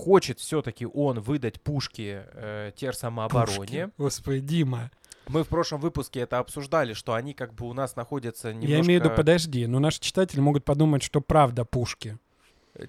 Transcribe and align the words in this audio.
хочет 0.00 0.40
все-таки 0.40 0.86
он 0.86 1.20
выдать 1.20 1.60
пушки 1.60 2.22
э, 2.32 2.72
терсамообороне. 2.74 3.56
Пушки. 3.56 3.90
Господи, 3.98 4.40
Дима. 4.40 4.90
Мы 5.28 5.44
в 5.44 5.48
прошлом 5.48 5.80
выпуске 5.80 6.20
это 6.20 6.38
обсуждали, 6.38 6.92
что 6.92 7.14
они 7.14 7.34
как 7.34 7.54
бы 7.54 7.68
у 7.68 7.72
нас 7.72 7.94
находятся 7.94 8.48
немножко... 8.52 8.72
Я 8.72 8.80
имею 8.80 9.00
в 9.00 9.04
виду, 9.04 9.14
подожди, 9.14 9.66
но 9.66 9.78
наши 9.78 10.00
читатели 10.00 10.40
могут 10.40 10.64
подумать, 10.64 11.02
что 11.02 11.20
правда 11.20 11.64
пушки. 11.64 12.18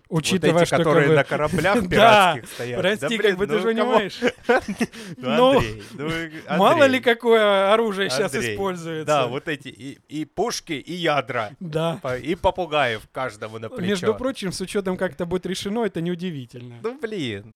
Учитывая, 0.10 0.54
вот 0.54 0.62
эти, 0.62 0.68
что 0.68 0.78
как 0.78 0.86
которые 0.86 1.08
бы- 1.10 1.16
на 1.16 1.24
кораблях 1.24 1.76
Да, 1.84 1.88
пиратских 1.90 2.50
стоят. 2.54 2.80
Прости, 2.82 3.02
Да, 3.02 3.10
как 3.10 3.18
блин, 3.20 3.36
бы 3.38 3.48
ты 3.48 3.54
ну, 3.54 3.60
же 3.60 3.76
кому- 3.76 3.92
понимаешь. 3.92 4.20
Ну, 5.18 5.62
Ну, 5.62 5.62
ну, 5.94 6.58
Мало 6.58 6.84
ли 6.86 7.00
какое 7.00 7.74
оружие 7.74 8.10
сейчас 8.10 8.34
используется. 8.36 9.06
Да, 9.06 9.28
вот 9.28 9.48
эти 9.48 9.68
и, 9.70 10.26
пушки, 10.26 10.74
и 10.74 10.94
ядра, 10.94 11.52
Да. 11.60 12.00
и 12.22 12.36
попугаев 12.36 13.02
каждому 13.12 13.60
на 13.60 13.70
плечо. 13.70 13.86
Между 13.90 14.16
прочим, 14.16 14.52
с 14.52 14.62
учетом, 14.62 14.98
как 14.98 15.14
это 15.14 15.26
будет 15.26 15.46
решено, 15.46 15.84
это 15.86 16.02
неудивительно. 16.02 16.76
Ну, 16.84 17.00
блин. 17.00 17.54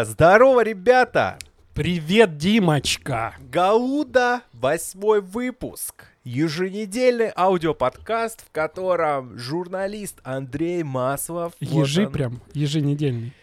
Здорово, 0.00 0.64
ребята! 0.64 1.38
Привет, 1.74 2.38
Димочка! 2.38 3.34
Гауда, 3.50 4.40
восьмой 4.54 5.20
выпуск. 5.20 6.06
Еженедельный 6.24 7.30
аудиоподкаст, 7.36 8.40
в 8.40 8.50
котором 8.52 9.36
журналист 9.36 10.18
Андрей 10.24 10.82
Маслов. 10.82 11.52
вот 11.60 11.84
Ежи 11.84 12.06
он, 12.06 12.12
прям, 12.12 12.40
еженедельный. 12.54 13.34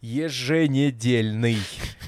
Еженедельный. 0.00 1.58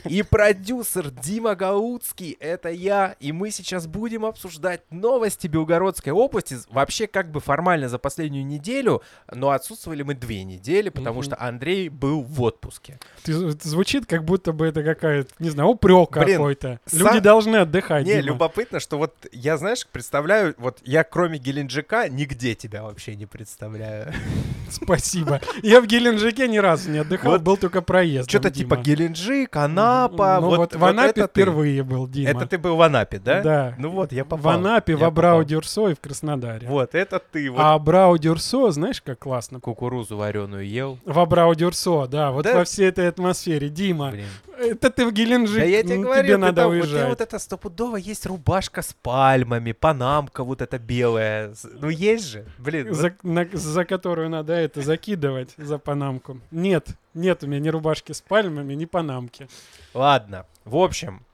И 0.09 0.23
продюсер 0.23 1.11
Дима 1.11 1.55
Гаудский, 1.55 2.37
это 2.41 2.71
я, 2.71 3.17
и 3.21 3.33
мы 3.33 3.51
сейчас 3.51 3.87
будем 3.87 4.25
обсуждать 4.25 4.81
новости 4.91 5.47
Белгородской 5.47 6.13
области. 6.13 6.57
Вообще, 6.71 7.07
как 7.07 7.31
бы 7.31 7.41
формально 7.41 7.89
за 7.89 7.99
последнюю 7.99 8.47
неделю, 8.47 9.03
но 9.31 9.51
отсутствовали 9.51 10.03
мы 10.03 10.15
две 10.15 10.45
недели, 10.45 10.89
потому 10.89 11.17
Мгм. 11.17 11.25
что 11.25 11.37
Андрей 11.41 11.89
был 11.91 12.23
в 12.23 12.41
отпуске. 12.41 12.99
Ты, 13.25 13.33
это 13.33 13.69
звучит, 13.69 14.07
как 14.07 14.25
будто 14.25 14.53
бы 14.53 14.67
это 14.67 14.83
какая-то, 14.83 15.31
не 15.39 15.51
знаю, 15.51 15.69
упрек 15.71 16.11
какой-то. 16.11 16.81
сам- 16.87 17.01
Люди 17.09 17.21
должны 17.21 17.57
отдыхать, 17.57 18.07
Не, 18.07 18.15
Дима. 18.15 18.23
любопытно, 18.25 18.81
что 18.81 18.97
вот 18.97 19.15
я, 19.33 19.59
знаешь, 19.59 19.87
представляю, 19.87 20.55
вот 20.57 20.79
я 20.85 21.05
кроме 21.05 21.39
Геленджика 21.39 22.09
нигде 22.09 22.55
тебя 22.55 22.83
вообще 22.85 23.17
не 23.17 23.27
представляю. 23.27 24.13
Спасибо. 24.71 25.41
Я 25.63 25.81
в 25.81 25.87
Геленджике 25.87 26.49
ни 26.49 26.59
разу 26.59 26.91
не 26.91 26.99
отдыхал, 26.99 27.33
Вот 27.33 27.43
был 27.43 27.57
только 27.57 27.80
проезд. 27.83 28.29
Что-то 28.29 28.51
типа 28.51 28.77
Геленджик, 28.77 29.57
Анапа. 29.57 30.39
Ну 30.41 30.57
вот, 30.57 30.75
в 30.75 30.79
вот 30.79 30.87
Анапе 30.91 31.11
это 31.11 31.29
ты. 31.29 31.41
впервые 31.43 31.83
был, 31.83 32.07
Дима. 32.09 32.31
Это 32.31 32.47
ты 32.47 32.59
был 32.59 32.77
в 32.77 32.83
Анапе, 32.83 33.19
да? 33.19 33.41
Да. 33.43 33.75
Ну 33.79 33.91
вот, 33.91 34.13
я 34.13 34.25
попал. 34.25 34.39
В 34.41 34.49
Анапе, 34.57 34.93
Я 34.93 34.99
в 34.99 35.05
Абрау 35.05 35.39
попал. 35.39 35.45
Дюрсо 35.49 35.89
и 35.89 35.95
в 35.95 36.01
Краснодаре. 36.01 36.67
Вот, 36.69 36.95
это 36.95 37.19
ты. 37.19 37.51
Вот 37.51 37.61
А 37.61 37.75
Абрау 37.75 38.19
Дюрсо, 38.19 38.71
знаешь, 38.71 39.01
как 39.01 39.19
классно? 39.21 39.61
кукурузу 39.61 40.17
вареную 40.17 40.67
ел. 40.69 40.99
В 41.05 41.19
Абрау 41.19 41.55
Дюрсо, 41.55 42.07
да, 42.07 42.31
вот 42.31 42.45
Да. 42.45 42.55
во 42.57 42.65
всей 42.65 42.89
этой 42.89 43.09
атмосфере. 43.09 43.69
Дима, 43.69 44.11
Блин. 44.11 44.25
это 44.59 44.91
ты 44.91 45.07
в 45.07 45.13
Геленджик, 45.13 45.59
Да 45.59 45.65
я 45.65 45.83
тебе 45.83 45.97
м, 45.97 46.03
говорю, 46.03 46.23
тебе 46.23 46.33
ты 46.35 46.39
надо 46.39 46.55
там- 46.63 46.65
вот, 46.67 46.73
уезжать. 46.75 47.03
я 47.03 47.09
вот 47.09 47.21
это 47.21 47.39
стопудово 47.39 47.97
есть 47.97 48.27
рубашка 48.27 48.83
с 48.83 48.95
пальмами, 49.03 49.73
панамка 49.73 50.45
вот 50.45 50.63
эта 50.63 50.79
белая. 50.79 51.53
Ну 51.81 51.89
есть 51.89 52.27
же, 52.29 52.45
блин. 52.59 52.89
вот 52.89 52.97
за, 52.97 53.15
на- 53.23 53.47
за 53.53 53.85
которую 53.85 54.29
надо 54.31 54.53
это 54.55 54.81
закидывать, 54.83 55.51
за 55.57 55.79
панамку. 55.79 56.39
Нет, 56.51 56.89
нет 57.15 57.43
у 57.43 57.47
меня 57.47 57.61
ни 57.61 57.69
рубашки 57.69 58.13
с 58.13 58.21
пальмами, 58.21 58.75
ни 58.75 58.85
панамки. 58.85 59.49
Ладно, 59.95 60.47
в 60.65 60.77
общем, 60.77 61.25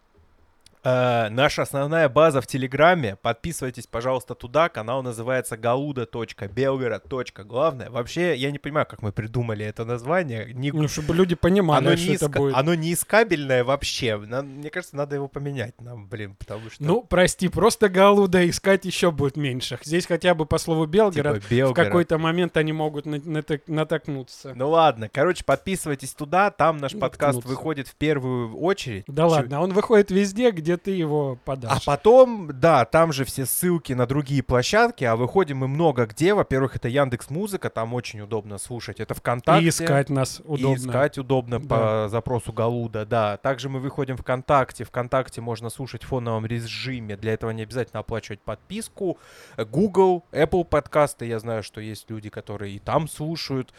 э, 0.87 1.29
наша 1.31 1.63
основная 1.63 2.09
база 2.09 2.41
в 2.41 2.47
Телеграме. 2.47 3.17
Подписывайтесь, 3.17 3.87
пожалуйста, 3.87 4.35
туда. 4.35 4.69
Канал 4.69 5.03
называется 5.03 5.57
gauda.belgorod. 5.57 7.43
Главное, 7.45 7.91
вообще, 7.91 8.37
я 8.37 8.51
не 8.51 8.59
понимаю, 8.59 8.87
как 8.87 9.03
мы 9.03 9.13
придумали 9.13 9.65
это 9.65 9.85
название. 9.85 10.53
Не- 10.55 10.73
Ну, 10.73 10.89
чтобы 10.89 11.15
люди 11.15 11.35
понимали, 11.35 11.87
оно, 11.87 11.97
что 11.97 12.09
не 12.09 12.15
это 12.17 12.29
будет. 12.29 12.55
оно 12.57 12.75
не 12.75 12.93
искабельное 12.93 13.65
вообще. 13.65 14.17
Нам- 14.19 14.47
мне 14.59 14.71
кажется, 14.71 14.97
надо 14.97 15.17
его 15.17 15.29
поменять 15.29 15.81
нам, 15.81 16.09
блин, 16.09 16.35
потому 16.39 16.71
что... 16.71 16.83
Ну, 16.83 17.03
прости, 17.03 17.49
просто 17.49 17.89
Галуда 17.89 18.49
искать 18.49 18.85
еще 18.85 19.11
будет 19.11 19.37
меньше. 19.37 19.79
Здесь 19.83 20.07
хотя 20.07 20.35
бы 20.35 20.47
по 20.47 20.59
слову 20.59 20.87
Белгород, 20.87 21.37
типа 21.37 21.47
в 21.47 21.51
Белгород. 21.51 21.87
какой-то 21.87 22.19
момент 22.19 22.57
они 22.57 22.73
могут 22.73 23.07
на- 23.07 23.17
натак- 23.17 23.63
натолкнуться. 23.67 24.53
Ну 24.55 24.71
ладно, 24.71 25.09
короче, 25.13 25.45
подписывайтесь 25.45 26.13
туда, 26.15 26.51
там 26.51 26.77
наш 26.79 26.93
подкаст 26.93 27.37
Наткнуться. 27.37 27.49
выходит 27.49 27.89
в 27.89 27.95
первую 27.97 28.57
очередь. 28.59 29.05
Да 29.07 29.25
Чё- 29.25 29.29
ладно, 29.29 29.61
он 29.61 29.73
выходит 29.73 30.11
везде, 30.11 30.51
где 30.51 30.76
ты 30.77 30.91
его 30.93 31.33
А 31.33 31.47
подашь. 31.47 31.85
потом, 31.85 32.51
да, 32.53 32.85
там 32.85 33.13
же 33.13 33.25
все 33.25 33.47
ссылки 33.47 33.93
на 33.93 34.07
другие 34.07 34.43
площадки, 34.43 35.05
а 35.05 35.17
выходим 35.17 35.59
мы 35.59 35.69
много 35.69 36.07
где. 36.07 36.35
Во-первых, 36.35 36.77
это 36.77 36.89
Яндекс 36.89 37.31
Музыка, 37.31 37.71
там 37.71 37.95
очень 37.95 38.21
удобно 38.21 38.59
слушать. 38.59 39.01
Это 39.01 39.15
ВКонтакте. 39.15 39.65
И 39.65 39.69
искать 39.69 40.11
нас 40.11 40.41
удобно. 40.45 40.75
И 40.75 40.75
искать 40.77 41.19
удобно 41.19 41.59
Да. 41.61 41.67
по 42.03 42.09
запросу 42.09 42.53
Галуда, 42.53 43.05
да. 43.07 43.37
Также 43.39 43.69
мы 43.69 43.81
выходим 43.81 44.17
ВКонтакте. 44.17 44.85
ВКонтакте 44.85 45.41
можно 45.41 45.71
слушать 45.71 46.03
в 46.05 46.07
фоновом 46.07 46.47
режиме. 46.47 47.17
Для 47.17 47.33
этого 47.35 47.51
не 47.51 47.63
обязательно 47.63 48.01
оплачивать 48.01 48.41
подписку. 48.41 49.19
Google, 49.57 50.25
Apple 50.33 50.65
подкасты. 50.65 51.27
Я 51.27 51.39
знаю, 51.39 51.63
что 51.63 51.81
есть 51.81 52.11
люди, 52.11 52.29
которые 52.31 52.77
и 52.77 52.79
там 52.79 53.09
слушают. 53.09 53.73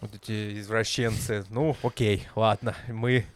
Вот 0.00 0.14
эти 0.14 0.58
извращенцы. 0.60 1.44
Ну, 1.50 1.76
окей, 1.82 2.26
ладно. 2.34 2.74
Мы, 2.88 3.26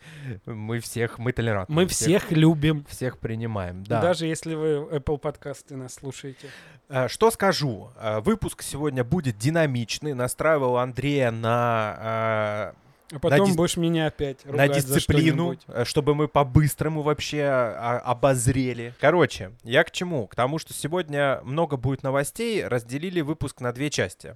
мы 0.46 0.80
всех, 0.80 1.18
мы 1.18 1.32
толерантны. 1.32 1.74
Мы 1.74 1.86
всех 1.86 2.30
любим. 2.30 2.86
всех 2.88 3.18
принимаем, 3.18 3.84
да. 3.84 4.00
Даже 4.00 4.26
если 4.26 4.54
вы 4.54 4.96
Apple 4.96 5.18
подкасты 5.18 5.76
нас 5.76 5.94
слушаете. 5.94 6.48
Э, 6.88 7.08
Что 7.08 7.30
скажу? 7.30 7.90
Э, 7.98 8.20
Выпуск 8.20 8.62
сегодня 8.62 9.04
будет 9.04 9.36
динамичный. 9.36 10.14
Настраивал 10.14 10.78
Андрея 10.78 11.30
на 11.30 12.72
А 13.12 13.18
потом 13.20 13.50
дис- 13.50 13.56
будешь 13.56 13.76
меня 13.76 14.06
опять 14.06 14.42
на 14.46 14.52
ругать 14.52 14.86
за 14.86 14.94
дисциплину, 14.94 15.56
э, 15.68 15.84
чтобы 15.84 16.14
мы 16.14 16.28
по-быстрому 16.28 17.02
вообще 17.02 17.42
а, 17.42 18.00
обозрели. 18.04 18.94
Короче, 19.00 19.52
я 19.64 19.84
к 19.84 19.90
чему? 19.90 20.26
К 20.26 20.34
тому, 20.34 20.58
что 20.58 20.72
сегодня 20.72 21.40
много 21.44 21.76
будет 21.76 22.02
новостей, 22.02 22.66
разделили 22.66 23.20
выпуск 23.20 23.60
на 23.60 23.72
две 23.72 23.90
части. 23.90 24.34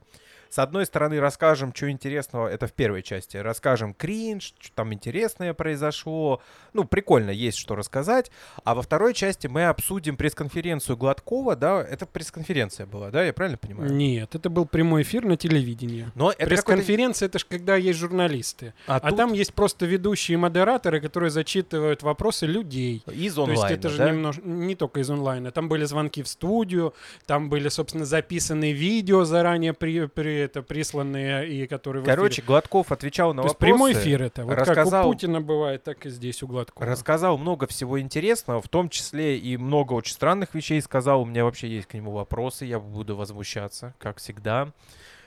С 0.51 0.59
одной 0.59 0.87
стороны, 0.87 1.21
расскажем, 1.21 1.75
что 1.75 1.91
интересного, 1.91 2.49
это 2.49 2.67
в 2.67 2.73
первой 2.73 3.03
части. 3.03 3.37
Расскажем 3.37 3.95
кринж, 3.95 4.55
что 4.59 4.73
там 4.75 4.93
интересное 4.95 5.53
произошло. 5.55 6.41
Ну, 6.73 6.85
прикольно, 6.85 7.31
есть 7.31 7.59
что 7.59 7.75
рассказать. 7.77 8.31
А 8.65 8.75
во 8.75 8.83
второй 8.83 9.15
части 9.15 9.47
мы 9.47 9.65
обсудим 9.67 10.17
пресс-конференцию 10.17 10.97
Гладкова, 10.97 11.57
да? 11.57 11.81
Это 11.83 12.07
пресс-конференция 12.07 12.87
была, 12.87 13.11
да? 13.11 13.25
Я 13.25 13.33
правильно 13.33 13.59
понимаю? 13.59 13.93
Нет, 13.93 14.35
это 14.35 14.49
был 14.51 14.65
прямой 14.67 15.03
эфир 15.03 15.25
на 15.25 15.37
телевидении. 15.37 16.11
Но 16.15 16.31
это 16.33 16.47
Пресс-конференция 16.47 17.27
это 17.27 17.39
же 17.39 17.45
когда 17.49 17.77
есть 17.77 17.99
журналисты. 17.99 18.75
А, 18.87 18.97
А 18.97 19.01
тут 19.09 19.17
там 19.17 19.33
есть 19.33 19.55
просто 19.55 19.87
ведущие 19.87 20.39
модераторы, 20.39 21.01
которые 21.01 21.31
зачитывают 21.31 22.03
вопросы 22.03 22.47
людей. 22.47 23.03
из 23.07 23.35
То 23.35 23.45
онлайна, 23.45 23.61
есть 23.71 23.79
это 23.79 23.89
же 23.91 23.99
да? 23.99 24.11
немнож- 24.11 24.41
не 24.45 24.75
только 24.75 25.01
из 25.01 25.11
онлайна. 25.11 25.51
Там 25.51 25.69
были 25.69 25.85
звонки 25.85 26.23
в 26.23 26.29
студию, 26.29 26.95
там 27.27 27.49
были, 27.49 27.69
собственно, 27.69 28.05
записанные 28.05 28.73
видео 28.73 29.25
заранее 29.25 29.73
при, 29.75 30.07
при 30.07 30.38
это 30.39 30.63
присланные 30.63 31.49
и 31.49 31.67
которые. 31.67 32.05
Короче, 32.05 32.43
Гладков 32.43 32.93
отвечал 32.93 33.35
на 33.35 33.43
То 33.43 33.49
вопросы. 33.49 33.59
прямой 33.59 33.93
эфир 33.93 34.23
это. 34.23 34.45
Вот 34.45 34.55
как 34.57 34.69
рассказал- 34.69 35.09
у 35.09 35.13
Путина 35.13 35.41
бывает, 35.41 35.85
так 35.85 36.07
и 36.07 36.11
здесь 36.11 36.43
у 36.43 36.47
Гладкова. 36.47 36.87
Рассказал 36.87 37.39
много 37.39 37.67
всего 37.67 38.01
интересного, 38.01 38.61
в 38.63 38.69
том 38.69 38.89
числе 38.89 39.39
и 39.39 39.57
много 39.57 39.93
очень 39.95 40.13
странных 40.15 40.55
вещей 40.55 40.81
сказал. 40.83 41.23
У 41.23 41.25
меня 41.25 41.45
вообще 41.45 41.69
есть 41.69 41.89
к 41.89 41.95
нему 41.95 42.13
вопросы, 42.13 42.65
я 42.65 42.79
буду 42.81 43.17
возмущаться, 43.17 43.95
как 43.99 44.19
всегда. 44.19 44.69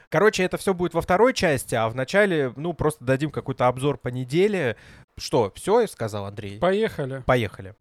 Короче, 0.10 0.44
это 0.44 0.58
все 0.58 0.74
будет 0.74 0.94
во 0.94 1.02
второй 1.02 1.34
части, 1.34 1.74
а 1.74 1.88
в 1.88 1.96
начале, 1.96 2.52
ну, 2.58 2.74
просто 2.74 3.04
дадим 3.06 3.32
какой-то 3.32 3.68
обзор 3.68 3.98
по 3.98 4.10
неделе. 4.10 4.76
Что, 5.18 5.52
все, 5.56 5.88
сказал 5.88 6.26
Андрей? 6.26 6.60
Поехали. 6.60 7.24
Поехали. 7.26 7.76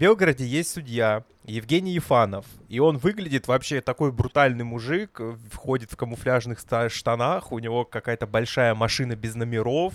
Белгороде 0.00 0.46
есть 0.46 0.70
судья 0.70 1.24
Евгений 1.50 1.92
Ефанов, 1.92 2.46
и 2.68 2.78
он 2.78 2.98
выглядит 2.98 3.48
вообще 3.48 3.80
такой 3.80 4.12
брутальный 4.12 4.64
мужик, 4.64 5.20
э, 5.20 5.36
входит 5.50 5.92
в 5.92 5.96
камуфляжных 5.96 6.60
штанах, 6.88 7.52
у 7.52 7.58
него 7.58 7.84
какая-то 7.84 8.26
большая 8.26 8.74
машина 8.74 9.16
без 9.16 9.34
номеров, 9.34 9.94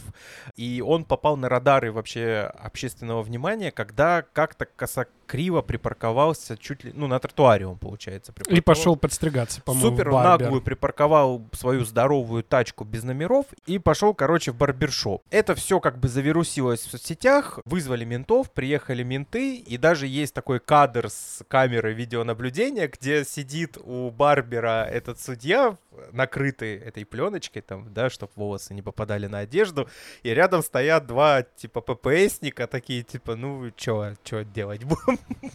и 0.55 0.83
он 0.85 1.05
попал 1.05 1.37
на 1.37 1.47
радары 1.49 1.91
вообще 1.91 2.51
общественного 2.59 3.21
внимания, 3.21 3.71
когда 3.71 4.21
как-то 4.21 4.65
косо 4.65 5.07
криво 5.25 5.61
припарковался 5.61 6.57
чуть 6.57 6.83
ли, 6.83 6.91
ну, 6.93 7.07
на 7.07 7.19
тротуаре 7.19 7.65
он, 7.65 7.77
получается, 7.77 8.33
И 8.47 8.61
пошел 8.61 8.95
подстригаться, 8.95 9.61
по-моему, 9.61 9.89
Супер 9.89 10.11
наглую 10.11 10.61
припарковал 10.61 11.41
свою 11.53 11.83
здоровую 11.83 12.43
тачку 12.43 12.83
без 12.83 13.03
номеров 13.03 13.45
и 13.65 13.79
пошел, 13.79 14.13
короче, 14.13 14.51
в 14.51 14.55
барбершоп. 14.55 15.23
Это 15.31 15.55
все 15.55 15.79
как 15.79 15.99
бы 15.99 16.07
завирусилось 16.07 16.81
в 16.81 16.91
соцсетях, 16.91 17.59
вызвали 17.65 18.05
ментов, 18.05 18.51
приехали 18.51 19.03
менты, 19.03 19.57
и 19.57 19.77
даже 19.77 20.07
есть 20.07 20.33
такой 20.33 20.59
кадр 20.59 21.09
с 21.09 21.43
камеры 21.47 21.93
видеонаблюдения, 21.93 22.87
где 22.87 23.23
сидит 23.23 23.77
у 23.77 24.11
Барбера 24.11 24.85
этот 24.85 25.19
судья, 25.19 25.77
накрытый 26.11 26.75
этой 26.77 27.05
пленочкой, 27.05 27.61
там, 27.61 27.93
да, 27.93 28.09
чтобы 28.09 28.31
волосы 28.35 28.73
не 28.73 28.81
попадали 28.81 29.27
на 29.27 29.39
одежду, 29.39 29.89
и 30.23 30.29
рядом 30.29 30.61
стоят 30.61 31.07
два, 31.07 31.43
типа, 31.43 31.81
ППСника, 31.81 32.67
такие, 32.67 33.03
типа, 33.03 33.35
ну, 33.35 33.71
чё, 33.71 34.15
чё 34.23 34.43
делать 34.43 34.81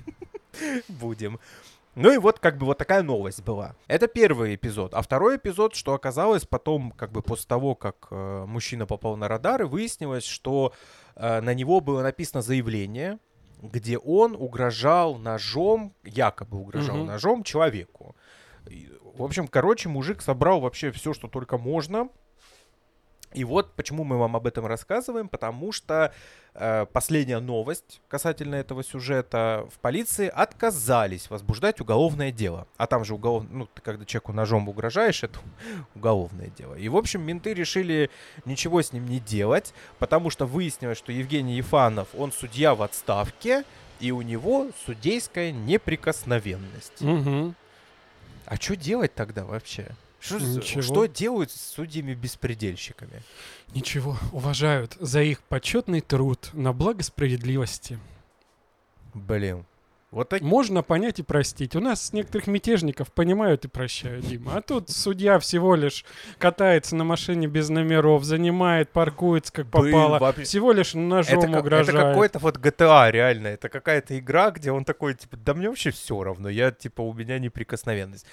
будем? 0.88 1.38
Ну 1.96 2.12
и 2.12 2.18
вот 2.18 2.38
как 2.38 2.56
бы 2.56 2.66
вот 2.66 2.78
такая 2.78 3.02
новость 3.02 3.42
была. 3.42 3.74
Это 3.88 4.06
первый 4.06 4.54
эпизод. 4.54 4.94
А 4.94 5.02
второй 5.02 5.36
эпизод, 5.36 5.74
что 5.74 5.92
оказалось 5.92 6.46
потом, 6.46 6.92
как 6.92 7.10
бы 7.10 7.20
после 7.20 7.48
того, 7.48 7.74
как 7.74 8.06
э, 8.10 8.44
мужчина 8.46 8.86
попал 8.86 9.16
на 9.16 9.26
радары, 9.26 9.66
выяснилось, 9.66 10.24
что 10.24 10.72
э, 11.16 11.40
на 11.40 11.52
него 11.52 11.80
было 11.80 12.02
написано 12.02 12.42
заявление, 12.42 13.18
где 13.62 13.98
он 13.98 14.34
угрожал 14.34 15.16
ножом, 15.16 15.94
якобы 16.04 16.58
угрожал 16.58 16.96
Мгм. 16.96 17.06
ножом 17.06 17.42
человеку. 17.42 18.16
В 19.14 19.22
общем, 19.22 19.48
короче, 19.48 19.88
мужик 19.88 20.22
собрал 20.22 20.60
вообще 20.60 20.90
все, 20.92 21.12
что 21.12 21.28
только 21.28 21.58
можно. 21.58 22.08
И 23.32 23.44
вот 23.44 23.74
почему 23.74 24.02
мы 24.02 24.18
вам 24.18 24.34
об 24.34 24.46
этом 24.46 24.66
рассказываем, 24.66 25.28
потому 25.28 25.70
что 25.70 26.12
э, 26.54 26.86
последняя 26.92 27.38
новость 27.38 28.00
касательно 28.08 28.56
этого 28.56 28.82
сюжета 28.82 29.68
в 29.72 29.78
полиции 29.78 30.26
отказались 30.28 31.30
возбуждать 31.30 31.80
уголовное 31.80 32.32
дело. 32.32 32.66
А 32.76 32.88
там 32.88 33.04
же 33.04 33.14
уголов... 33.14 33.44
ну, 33.48 33.66
ты 33.66 33.82
когда 33.82 34.04
человеку 34.04 34.32
ножом 34.32 34.68
угрожаешь, 34.68 35.22
это 35.22 35.38
уголовное 35.94 36.48
дело. 36.48 36.74
И, 36.74 36.88
в 36.88 36.96
общем, 36.96 37.22
менты 37.22 37.54
решили 37.54 38.10
ничего 38.44 38.82
с 38.82 38.92
ним 38.92 39.06
не 39.06 39.20
делать, 39.20 39.72
потому 40.00 40.30
что 40.30 40.46
выяснилось, 40.46 40.98
что 40.98 41.12
Евгений 41.12 41.56
Ефанов, 41.56 42.08
он 42.16 42.32
судья 42.32 42.74
в 42.74 42.82
отставке, 42.82 43.64
и 44.00 44.10
у 44.10 44.22
него 44.22 44.68
судейская 44.86 45.52
неприкосновенность. 45.52 47.00
Мгм. 47.00 47.54
А 48.46 48.56
что 48.56 48.74
делать 48.74 49.14
тогда 49.14 49.44
вообще? 49.44 49.94
Что, 50.20 50.38
Ничего. 50.38 50.82
что 50.82 51.06
делают 51.06 51.50
с 51.50 51.74
судьями-беспредельщиками? 51.74 53.22
Ничего, 53.74 54.16
уважают 54.32 54.96
за 55.00 55.22
их 55.22 55.42
почетный 55.42 56.02
труд 56.02 56.50
на 56.52 56.72
благо 56.74 57.02
справедливости. 57.02 57.98
Блин. 59.14 59.64
Вот 60.10 60.28
так... 60.28 60.42
Можно 60.42 60.82
понять 60.82 61.20
и 61.20 61.22
простить. 61.22 61.76
У 61.76 61.80
нас 61.80 62.12
некоторых 62.12 62.48
мятежников 62.48 63.12
понимают 63.12 63.64
и 63.64 63.68
прощают, 63.68 64.26
Дима. 64.26 64.56
А 64.56 64.60
тут 64.60 64.90
судья 64.90 65.38
всего 65.38 65.76
лишь 65.76 66.04
катается 66.36 66.96
на 66.96 67.04
машине 67.04 67.46
без 67.46 67.68
номеров, 67.68 68.24
занимает, 68.24 68.90
паркуется 68.90 69.52
как 69.52 69.66
Блин, 69.70 69.92
попало. 69.92 70.18
вообще- 70.18 70.42
Всего 70.42 70.72
лишь 70.72 70.94
ножом 70.94 71.38
Это, 71.38 71.46
ка- 71.46 71.50
это 71.52 71.60
угрожает. 71.60 71.98
какой-то 72.12 72.38
вот 72.40 72.56
GTA, 72.58 73.10
реально. 73.12 73.46
Это 73.48 73.68
какая-то 73.68 74.18
игра, 74.18 74.50
где 74.50 74.72
он 74.72 74.84
такой, 74.84 75.14
типа, 75.14 75.36
да 75.36 75.54
мне 75.54 75.68
вообще 75.68 75.92
все 75.92 76.22
равно. 76.24 76.48
Я, 76.48 76.72
типа, 76.72 77.02
у 77.02 77.12
меня 77.14 77.38
неприкосновенность. 77.38 78.26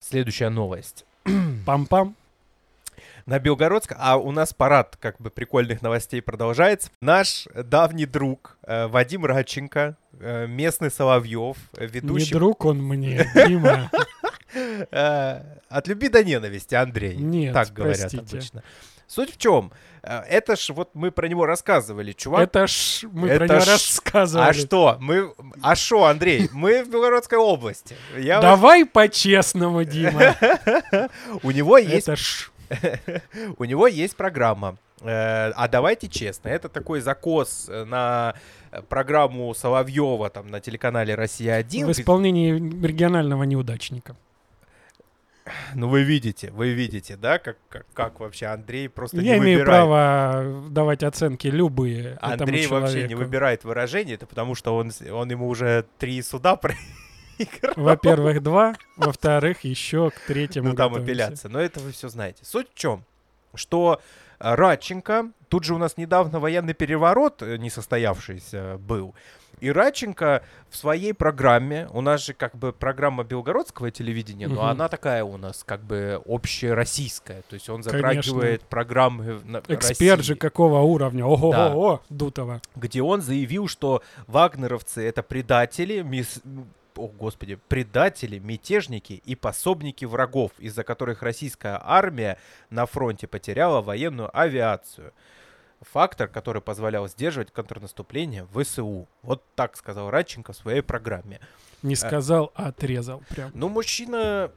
Следующая 0.00 0.50
новость. 0.50 1.04
Пам-пам. 1.66 2.14
На 3.26 3.40
Белгородск, 3.40 3.92
а 3.98 4.18
у 4.18 4.30
нас 4.30 4.54
парад 4.54 4.96
как 5.00 5.20
бы 5.20 5.30
прикольных 5.30 5.82
новостей 5.82 6.22
продолжается. 6.22 6.90
Наш 7.00 7.48
давний 7.54 8.06
друг 8.06 8.56
э, 8.62 8.86
Вадим 8.86 9.26
Радченко, 9.26 9.96
э, 10.20 10.46
местный 10.46 10.92
Соловьев, 10.92 11.56
э, 11.76 11.86
Не 11.86 11.88
ведущий 11.88 12.32
друг 12.32 12.64
он 12.64 12.78
мне, 12.82 13.28
Дима. 13.34 13.90
Э, 14.90 15.42
От 15.68 15.88
любви 15.88 16.08
до 16.08 16.24
ненависти, 16.24 16.74
Андрей. 16.76 17.16
Нет, 17.16 17.52
так 17.52 17.72
говорят 17.74 17.98
простите. 17.98 18.22
обычно. 18.36 18.62
Суть 19.06 19.34
в 19.34 19.36
чем? 19.38 19.70
Э, 20.02 20.20
Это 20.28 20.56
ж 20.56 20.70
вот 20.70 20.90
мы 20.94 21.10
про 21.10 21.28
него 21.28 21.46
рассказывали, 21.46 22.12
чувак. 22.12 22.42
Это 22.42 22.66
ж 22.66 23.04
мы 23.12 23.28
про 23.28 23.44
Это 23.44 23.54
него 23.54 23.60
ж- 23.64 23.68
рассказывали. 23.68 24.48
А 24.50 24.52
что? 24.52 24.96
Мы... 25.00 25.32
А 25.62 25.74
что, 25.76 26.04
Андрей? 26.04 26.48
Мы 26.52 26.82
в 26.84 26.90
Белгородской 26.90 27.38
области. 27.38 27.96
Я 28.18 28.36
вот- 28.36 28.42
Давай 28.42 28.84
по-честному, 28.84 29.84
Дима. 29.84 30.34
У 31.42 31.50
него 31.50 31.78
есть 31.78 32.08
Это 32.08 32.16
ж... 32.16 32.50
У 33.58 33.64
него 33.64 33.86
есть 33.86 34.16
программа. 34.16 34.76
Э, 35.02 35.52
А 35.54 35.68
давайте 35.68 36.08
честно, 36.08 36.48
это 36.48 36.68
такой 36.68 37.00
закос 37.00 37.66
э, 37.68 37.84
на 37.84 38.34
программу 38.88 39.54
Соловьева 39.54 40.30
там 40.30 40.48
на 40.48 40.60
телеканале 40.60 41.14
Россия-1. 41.14 41.86
В 41.86 41.90
исполнении 41.92 42.52
регионального 42.86 43.44
неудачника. 43.44 44.16
Ну 45.74 45.88
вы 45.88 46.02
видите, 46.02 46.50
вы 46.50 46.72
видите, 46.72 47.16
да, 47.16 47.38
как, 47.38 47.56
как, 47.68 47.86
как 47.94 48.20
вообще 48.20 48.46
Андрей 48.46 48.88
просто 48.88 49.18
Я 49.18 49.34
не 49.38 49.44
имею 49.44 49.58
выбирает. 49.60 49.66
право 49.66 50.64
давать 50.70 51.02
оценки 51.02 51.46
любые 51.48 52.14
этому 52.20 52.32
Андрей 52.32 52.66
вообще 52.66 53.06
не 53.08 53.14
выбирает 53.14 53.64
выражение, 53.64 54.16
это 54.16 54.26
потому 54.26 54.54
что 54.54 54.74
он, 54.76 54.90
он 55.12 55.30
ему 55.30 55.48
уже 55.48 55.86
три 55.98 56.20
суда 56.22 56.56
проиграл. 57.38 57.74
Во-первых, 57.76 58.42
два. 58.42 58.74
Во-вторых, 58.96 59.64
еще 59.64 60.10
к 60.10 60.20
третьему 60.26 60.70
Ну 60.70 60.74
там 60.74 60.92
готовимся. 60.92 61.12
апелляция. 61.12 61.48
Но 61.50 61.60
это 61.60 61.80
вы 61.80 61.92
все 61.92 62.08
знаете. 62.08 62.44
Суть 62.44 62.68
в 62.72 62.74
чем? 62.74 63.04
Что 63.54 64.00
Радченко, 64.38 65.30
тут 65.48 65.64
же 65.64 65.74
у 65.74 65.78
нас 65.78 65.96
недавно 65.96 66.40
военный 66.40 66.74
переворот 66.74 67.42
э, 67.42 67.56
несостоявшийся 67.56 68.76
был, 68.78 69.14
и 69.60 69.70
Радченко 69.70 70.42
в 70.70 70.76
своей 70.76 71.12
программе, 71.14 71.88
у 71.92 72.00
нас 72.00 72.24
же 72.24 72.34
как 72.34 72.54
бы 72.56 72.72
программа 72.72 73.24
белгородского 73.24 73.90
телевидения, 73.90 74.48
но 74.48 74.66
она 74.66 74.88
такая 74.88 75.24
у 75.24 75.36
нас 75.36 75.64
как 75.64 75.80
бы 75.82 76.20
общероссийская, 76.26 77.42
то 77.48 77.54
есть 77.54 77.68
он 77.68 77.82
Конечно. 77.82 77.98
затрагивает 78.22 78.62
программы 78.62 79.40
на- 79.44 79.62
Эксперт 79.68 80.20
же 80.22 80.32
России, 80.32 80.40
какого 80.40 80.80
уровня? 80.80 81.24
Ого, 81.24 81.52
Да. 81.52 81.70
ого, 81.72 82.02
Дутова. 82.08 82.60
где 82.74 83.02
он 83.02 83.22
заявил, 83.22 83.68
что 83.68 84.02
вагнеровцы 84.26 85.06
это 85.06 85.22
предатели, 85.22 86.00
мис- 86.02 86.42
о 86.96 87.08
господи, 87.08 87.58
предатели, 87.68 88.38
мятежники 88.38 89.20
и 89.24 89.34
пособники 89.34 90.04
врагов, 90.06 90.52
из-за 90.58 90.82
которых 90.82 91.22
российская 91.22 91.78
армия 91.82 92.38
на 92.70 92.86
фронте 92.86 93.26
потеряла 93.26 93.82
военную 93.82 94.30
авиацию. 94.38 95.12
Фактор, 95.80 96.28
который 96.28 96.62
позволял 96.62 97.06
сдерживать 97.08 97.52
контрнаступление 97.52 98.46
ВСУ. 98.54 99.08
Вот 99.22 99.44
так 99.54 99.76
сказал 99.76 100.10
Радченко 100.10 100.52
в 100.52 100.56
своей 100.56 100.80
программе. 100.80 101.40
Не 101.82 101.96
сказал, 101.96 102.52
а 102.54 102.68
отрезал 102.68 103.22
прям. 103.28 103.50
Ну, 103.54 103.68
мужчина... 103.68 104.50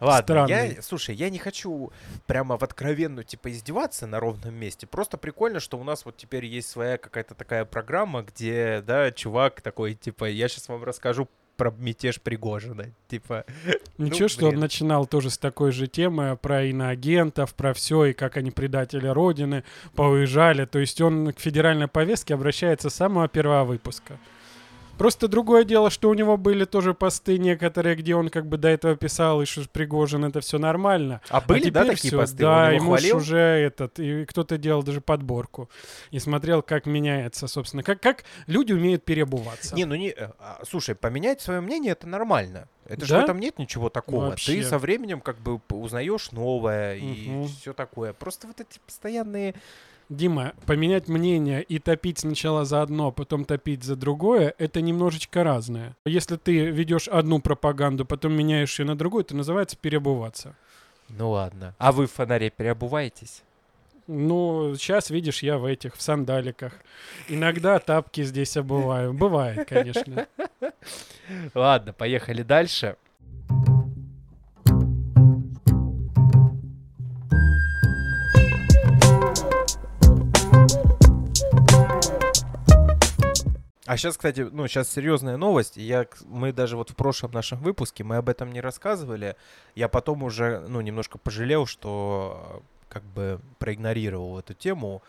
Ладно, 0.00 0.46
я, 0.46 0.46
Странный. 0.46 0.82
слушай, 0.82 1.14
я 1.16 1.28
не 1.28 1.38
хочу 1.38 1.90
прямо 2.26 2.56
в 2.56 2.62
откровенную, 2.62 3.24
типа, 3.24 3.50
издеваться 3.50 4.06
на 4.06 4.20
ровном 4.20 4.54
месте. 4.54 4.86
Просто 4.86 5.16
прикольно, 5.18 5.58
что 5.58 5.76
у 5.76 5.82
нас 5.82 6.04
вот 6.04 6.16
теперь 6.16 6.44
есть 6.44 6.70
своя 6.70 6.98
какая-то 6.98 7.34
такая 7.34 7.64
программа, 7.64 8.22
где, 8.22 8.80
да, 8.86 9.10
чувак 9.10 9.60
такой, 9.60 9.94
типа, 9.94 10.26
я 10.26 10.48
сейчас 10.48 10.68
вам 10.68 10.84
расскажу 10.84 11.28
про 11.58 11.74
мятеж 11.76 12.20
Пригожина. 12.20 12.86
Типа, 13.08 13.44
Ничего, 13.98 14.20
ну, 14.22 14.28
что 14.28 14.48
он 14.48 14.54
начинал 14.54 15.06
тоже 15.06 15.28
с 15.28 15.36
такой 15.36 15.72
же 15.72 15.88
темы 15.88 16.38
про 16.40 16.64
иноагентов, 16.64 17.54
про 17.54 17.74
все, 17.74 18.06
и 18.06 18.12
как 18.14 18.38
они 18.38 18.50
предатели 18.50 19.08
Родины, 19.08 19.64
поуезжали. 19.94 20.64
То 20.64 20.78
есть 20.78 21.00
он 21.00 21.32
к 21.32 21.40
федеральной 21.40 21.88
повестке 21.88 22.34
обращается 22.34 22.88
с 22.88 22.94
самого 22.94 23.28
первого 23.28 23.64
выпуска. 23.64 24.18
Просто 24.98 25.28
другое 25.28 25.64
дело, 25.64 25.90
что 25.90 26.10
у 26.10 26.14
него 26.14 26.36
были 26.36 26.64
тоже 26.64 26.92
посты 26.92 27.38
некоторые, 27.38 27.94
где 27.96 28.14
он 28.14 28.28
как 28.28 28.46
бы 28.46 28.56
до 28.58 28.68
этого 28.68 28.96
писал, 28.96 29.40
и 29.40 29.44
что 29.44 29.62
Пригожин 29.68 30.24
это 30.24 30.40
все 30.40 30.58
нормально. 30.58 31.20
а 31.30 31.40
были, 31.40 31.68
а 31.68 31.72
да, 31.72 31.84
такие 31.84 32.10
всё, 32.10 32.18
посты? 32.18 32.38
Да, 32.38 32.74
и 32.74 32.78
хвалил? 32.78 33.16
уже 33.18 33.38
этот, 33.38 33.98
и 34.00 34.24
кто-то 34.24 34.58
делал 34.58 34.82
даже 34.82 35.00
подборку. 35.00 35.70
И 36.10 36.18
смотрел, 36.18 36.62
как 36.62 36.86
меняется, 36.86 37.46
собственно, 37.46 37.82
как, 37.82 38.00
как 38.00 38.24
люди 38.46 38.72
умеют 38.72 39.04
переобуваться. 39.04 39.74
Не, 39.76 39.84
ну 39.84 39.94
не... 39.94 40.08
э, 40.10 40.30
а, 40.38 40.60
Слушай, 40.68 40.94
поменять 40.94 41.40
свое 41.40 41.60
мнение 41.60 41.92
это 41.92 42.06
нормально. 42.08 42.68
Это 42.86 43.04
же 43.04 43.14
Да? 43.14 43.20
в 43.20 43.24
этом 43.24 43.38
нет 43.38 43.58
ничего 43.58 43.90
такого. 43.90 44.30
Вообще. 44.30 44.54
Ты 44.54 44.62
со 44.64 44.78
временем 44.78 45.20
как 45.20 45.38
бы 45.38 45.60
узнаешь 45.70 46.32
новое 46.32 46.96
и 46.96 47.28
Мгм. 47.30 47.48
все 47.48 47.72
такое. 47.72 48.12
Просто 48.14 48.46
вот 48.46 48.60
эти 48.60 48.78
постоянные... 48.84 49.54
Дима, 50.08 50.54
поменять 50.64 51.08
мнение 51.08 51.62
и 51.62 51.78
топить 51.78 52.20
сначала 52.20 52.64
за 52.64 52.80
одно, 52.80 53.08
а 53.08 53.12
потом 53.12 53.44
топить 53.44 53.84
за 53.84 53.94
другое, 53.94 54.54
это 54.58 54.80
немножечко 54.80 55.44
разное. 55.44 55.96
Если 56.06 56.36
ты 56.36 56.70
ведешь 56.70 57.08
одну 57.08 57.40
пропаганду, 57.40 58.06
потом 58.06 58.32
меняешь 58.32 58.78
ее 58.78 58.86
на 58.86 58.96
другую, 58.96 59.24
это 59.24 59.36
называется 59.36 59.76
переобуваться. 59.76 60.56
Ну 61.08 61.30
ладно. 61.30 61.74
А 61.78 61.92
вы 61.92 62.06
в 62.06 62.12
фонаре 62.12 62.50
переобуваетесь? 62.50 63.42
Ну, 64.06 64.74
сейчас, 64.76 65.10
видишь, 65.10 65.42
я 65.42 65.58
в 65.58 65.66
этих, 65.66 65.94
в 65.94 66.00
сандаликах. 66.00 66.72
Иногда 67.28 67.78
тапки 67.78 68.24
здесь 68.24 68.56
обуваю. 68.56 69.12
Бывает, 69.12 69.68
конечно. 69.68 70.26
Ладно, 71.54 71.92
поехали 71.92 72.42
дальше. 72.42 72.96
Сейчас, 83.98 84.16
кстати, 84.16 84.40
ну, 84.40 84.66
сейчас 84.66 84.90
серьезная 84.90 85.36
новость. 85.36 85.76
Я, 85.76 86.06
мы 86.26 86.52
даже 86.52 86.76
вот 86.76 86.90
в 86.90 86.96
прошлом 86.96 87.32
нашем 87.32 87.58
выпуске, 87.58 88.04
мы 88.04 88.16
об 88.16 88.28
этом 88.28 88.52
не 88.52 88.60
рассказывали. 88.60 89.36
Я 89.74 89.88
потом 89.88 90.22
уже, 90.22 90.60
ну, 90.68 90.80
немножко 90.80 91.18
пожалел, 91.18 91.66
что 91.66 92.62
как 92.88 93.02
бы 93.04 93.40
проигнорировал 93.58 94.38
эту 94.38 94.54
тему. 94.54 95.02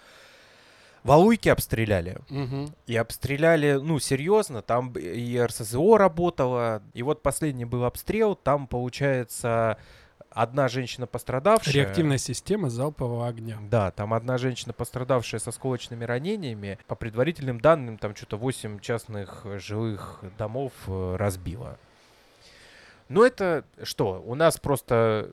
Валуйки 1.04 1.48
обстреляли. 1.48 2.18
Мгм. 2.30 2.74
И 2.86 2.96
обстреляли, 2.96 3.80
ну, 3.82 4.00
серьезно, 4.00 4.62
там 4.62 4.92
и 4.92 5.40
РСЗО 5.40 5.98
работала. 5.98 6.82
И 6.94 7.04
вот 7.04 7.22
последний 7.22 7.66
был 7.66 7.86
обстрел, 7.86 8.36
там, 8.36 8.68
получается, 8.68 9.78
одна 10.30 10.68
женщина 10.68 11.08
пострадавшая. 11.08 11.74
Реактивная 11.74 12.18
система 12.18 12.70
залпового 12.70 13.28
огня. 13.28 13.58
Да, 13.70 13.92
там 13.92 14.14
одна 14.14 14.38
женщина, 14.38 14.74
пострадавшая 14.74 15.40
с 15.40 15.48
осколочными 15.48 16.04
ранениями. 16.04 16.80
По 16.88 16.96
предварительным 16.96 17.60
данным, 17.60 17.98
там 17.98 18.16
что-то 18.16 18.38
8 18.38 18.80
частных 18.80 19.46
жилых 19.60 20.24
домов 20.38 20.74
э, 20.88 21.16
разбила. 21.18 21.78
Ну 23.10 23.24
это 23.24 23.66
что? 23.82 24.24
У 24.26 24.36
нас 24.36 24.58
просто 24.58 25.32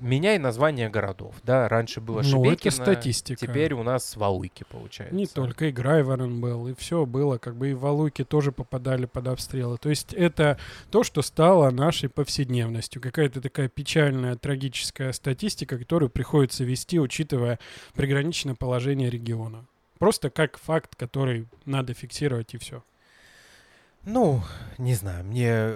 меняй 0.00 0.38
название 0.38 0.88
городов, 0.88 1.34
да? 1.42 1.68
Раньше 1.68 2.00
было 2.00 2.22
Ну, 2.22 2.44
это 2.44 2.62
Шебекино, 2.62 2.72
статистика. 2.72 3.46
теперь 3.46 3.72
у 3.74 3.82
нас 3.82 4.16
Валуйки, 4.16 4.64
получается. 4.68 5.14
Не 5.14 5.26
только, 5.26 5.66
и 5.66 5.72
Грайворон 5.72 6.40
был, 6.40 6.68
и 6.68 6.74
все 6.74 7.06
было, 7.06 7.38
как 7.38 7.56
бы 7.56 7.70
и 7.70 7.74
Валуйки 7.74 8.24
тоже 8.24 8.52
попадали 8.52 9.06
под 9.06 9.28
обстрелы. 9.28 9.78
То 9.78 9.88
есть 9.90 10.12
это 10.12 10.58
то, 10.90 11.02
что 11.02 11.22
стало 11.22 11.70
нашей 11.70 12.08
повседневностью. 12.08 13.00
Какая-то 13.00 13.40
такая 13.40 13.68
печальная, 13.68 14.36
трагическая 14.36 15.12
статистика, 15.12 15.78
которую 15.78 16.10
приходится 16.10 16.64
вести, 16.64 16.98
учитывая 16.98 17.58
приграничное 17.94 18.54
положение 18.54 19.10
региона. 19.10 19.66
Просто 19.98 20.30
как 20.30 20.58
факт, 20.58 20.96
который 20.96 21.46
надо 21.66 21.94
фиксировать, 21.94 22.54
и 22.54 22.58
все. 22.58 22.82
Ну, 24.04 24.42
не 24.78 24.94
знаю, 24.94 25.24
мне 25.24 25.72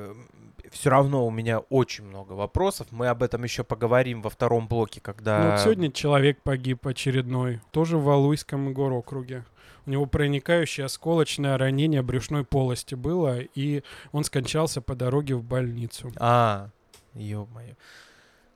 все 0.74 0.90
равно 0.90 1.24
у 1.24 1.30
меня 1.30 1.60
очень 1.60 2.04
много 2.04 2.32
вопросов. 2.32 2.88
Мы 2.90 3.06
об 3.06 3.22
этом 3.22 3.44
еще 3.44 3.62
поговорим 3.62 4.22
во 4.22 4.28
втором 4.28 4.66
блоке, 4.66 5.00
когда... 5.00 5.38
Ну, 5.38 5.50
вот 5.52 5.60
сегодня 5.60 5.90
человек 5.92 6.42
погиб 6.42 6.86
очередной, 6.86 7.60
тоже 7.70 7.96
в 7.96 8.04
Валуйском 8.04 8.74
горокруге. 8.74 9.44
У 9.86 9.90
него 9.90 10.06
проникающее 10.06 10.86
осколочное 10.86 11.56
ранение 11.58 12.02
брюшной 12.02 12.44
полости 12.44 12.96
было, 12.96 13.38
и 13.38 13.82
он 14.12 14.24
скончался 14.24 14.80
по 14.80 14.96
дороге 14.96 15.36
в 15.36 15.44
больницу. 15.44 16.10
А, 16.18 16.70
ё-моё. 17.14 17.74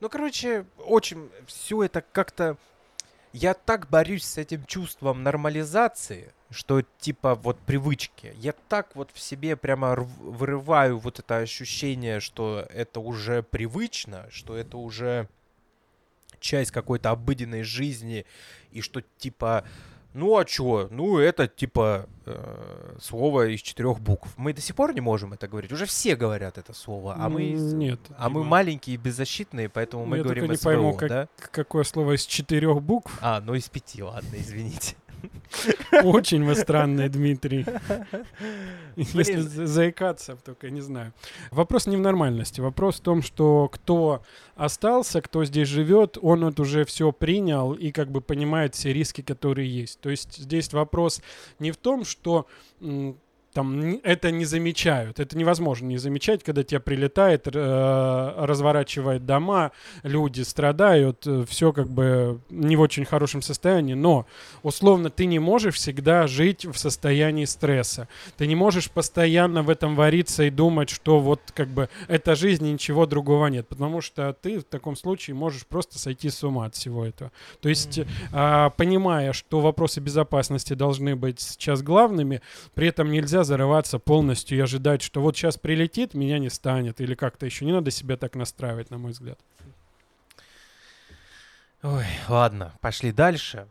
Ну, 0.01 0.09
короче, 0.09 0.65
очень 0.85 1.29
все 1.47 1.83
это 1.83 2.03
как-то... 2.11 2.57
Я 3.31 3.53
так 3.53 3.89
борюсь 3.89 4.23
с 4.25 4.37
этим 4.37 4.65
чувством 4.65 5.21
нормализации, 5.21 6.33
что 6.49 6.81
типа 6.97 7.35
вот 7.35 7.59
привычки. 7.59 8.33
Я 8.37 8.53
так 8.69 8.95
вот 8.95 9.11
в 9.13 9.19
себе 9.19 9.55
прямо 9.55 9.95
вырываю 9.95 10.97
вот 10.97 11.19
это 11.19 11.37
ощущение, 11.37 12.21
что 12.21 12.65
это 12.71 12.99
уже 12.99 13.43
привычно, 13.43 14.25
что 14.31 14.55
это 14.57 14.77
уже 14.77 15.29
часть 16.39 16.71
какой-то 16.71 17.11
обыденной 17.11 17.63
жизни, 17.63 18.25
и 18.71 18.81
что 18.81 19.03
типа, 19.17 19.63
ну 20.13 20.37
а 20.37 20.45
чё, 20.45 20.87
ну 20.91 21.17
это 21.19 21.47
типа 21.47 22.07
э, 22.25 22.95
слово 23.01 23.47
из 23.53 23.61
четырех 23.61 23.99
букв. 23.99 24.29
Мы 24.37 24.53
до 24.53 24.61
сих 24.61 24.75
пор 24.75 24.93
не 24.93 25.01
можем 25.01 25.33
это 25.33 25.47
говорить. 25.47 25.71
Уже 25.71 25.85
все 25.85 26.15
говорят 26.15 26.57
это 26.57 26.73
слово, 26.73 27.15
а 27.17 27.29
мы, 27.29 27.49
Нет. 27.51 27.99
а 28.17 28.29
мы 28.29 28.41
Дима. 28.41 28.49
маленькие 28.49 28.95
и 28.95 28.97
беззащитные, 28.97 29.69
поэтому 29.69 30.05
мы 30.05 30.17
Я 30.17 30.23
говорим 30.23 30.43
только 30.47 30.53
не 30.53 30.57
СВО, 30.57 30.65
пойму, 30.69 30.93
как- 30.93 31.09
да? 31.09 31.27
Какое 31.51 31.83
слово 31.83 32.15
из 32.15 32.25
четырех 32.25 32.81
букв? 32.81 33.17
А, 33.21 33.39
ну 33.41 33.53
из 33.53 33.69
пяти, 33.69 34.01
ладно, 34.03 34.35
извините. 34.37 34.95
Очень 36.03 36.43
вы 36.43 36.55
странный, 36.55 37.09
Дмитрий. 37.09 37.65
Если 38.95 39.39
заикаться, 39.39 40.37
только 40.45 40.69
не 40.69 40.81
знаю. 40.81 41.13
Вопрос 41.51 41.87
не 41.87 41.97
в 41.97 42.01
нормальности. 42.01 42.61
Вопрос 42.61 42.97
в 42.97 43.01
том, 43.01 43.21
что 43.21 43.67
кто 43.67 44.21
остался, 44.55 45.21
кто 45.21 45.45
здесь 45.45 45.67
живет, 45.67 46.17
он 46.21 46.45
вот 46.45 46.59
уже 46.59 46.85
все 46.85 47.11
принял 47.11 47.73
и 47.73 47.91
как 47.91 48.11
бы 48.11 48.21
понимает 48.21 48.75
все 48.75 48.93
риски, 48.93 49.21
которые 49.21 49.69
есть. 49.69 49.99
То 49.99 50.09
есть 50.09 50.37
здесь 50.37 50.71
вопрос 50.73 51.21
не 51.59 51.71
в 51.71 51.77
том, 51.77 52.05
что 52.05 52.47
там 53.53 53.99
это 54.03 54.31
не 54.31 54.45
замечают. 54.45 55.19
Это 55.19 55.37
невозможно 55.37 55.87
не 55.87 55.97
замечать, 55.97 56.43
когда 56.43 56.63
тебя 56.63 56.79
прилетает, 56.79 57.47
э, 57.47 58.33
разворачивает 58.37 59.25
дома, 59.25 59.71
люди 60.03 60.41
страдают, 60.41 61.25
все 61.47 61.73
как 61.73 61.89
бы 61.89 62.39
не 62.49 62.75
в 62.75 62.81
очень 62.81 63.05
хорошем 63.05 63.41
состоянии, 63.41 63.93
но 63.93 64.25
условно 64.63 65.09
ты 65.09 65.25
не 65.25 65.39
можешь 65.39 65.75
всегда 65.75 66.27
жить 66.27 66.65
в 66.65 66.77
состоянии 66.77 67.45
стресса. 67.45 68.07
Ты 68.37 68.47
не 68.47 68.55
можешь 68.55 68.89
постоянно 68.89 69.63
в 69.63 69.69
этом 69.69 69.95
вариться 69.95 70.43
и 70.43 70.49
думать, 70.49 70.89
что 70.89 71.19
вот 71.19 71.41
как 71.53 71.67
бы 71.69 71.89
это 72.07 72.35
жизнь 72.35 72.65
и 72.65 72.71
ничего 72.71 73.05
другого 73.05 73.47
нет, 73.47 73.67
потому 73.67 74.01
что 74.01 74.35
ты 74.41 74.59
в 74.59 74.63
таком 74.63 74.95
случае 74.95 75.35
можешь 75.35 75.65
просто 75.65 75.99
сойти 75.99 76.29
с 76.29 76.43
ума 76.43 76.65
от 76.65 76.75
всего 76.75 77.05
этого. 77.05 77.31
То 77.61 77.69
есть, 77.69 77.99
а, 78.31 78.69
понимая, 78.71 79.33
что 79.33 79.59
вопросы 79.59 79.99
безопасности 79.99 80.73
должны 80.73 81.15
быть 81.15 81.39
сейчас 81.39 81.81
главными, 81.81 82.41
при 82.73 82.87
этом 82.87 83.11
нельзя 83.11 83.38
зарываться 83.43 83.99
полностью 83.99 84.57
и 84.57 84.61
ожидать, 84.61 85.01
что 85.01 85.21
вот 85.21 85.35
сейчас 85.35 85.57
прилетит, 85.57 86.13
меня 86.13 86.39
не 86.39 86.49
станет, 86.49 87.01
или 87.01 87.15
как-то 87.15 87.45
еще. 87.45 87.65
Не 87.65 87.73
надо 87.73 87.91
себя 87.91 88.17
так 88.17 88.35
настраивать, 88.35 88.89
на 88.91 88.97
мой 88.97 89.11
взгляд. 89.11 89.39
Ой, 91.81 92.05
ладно, 92.27 92.73
пошли 92.81 93.11
дальше. 93.11 93.67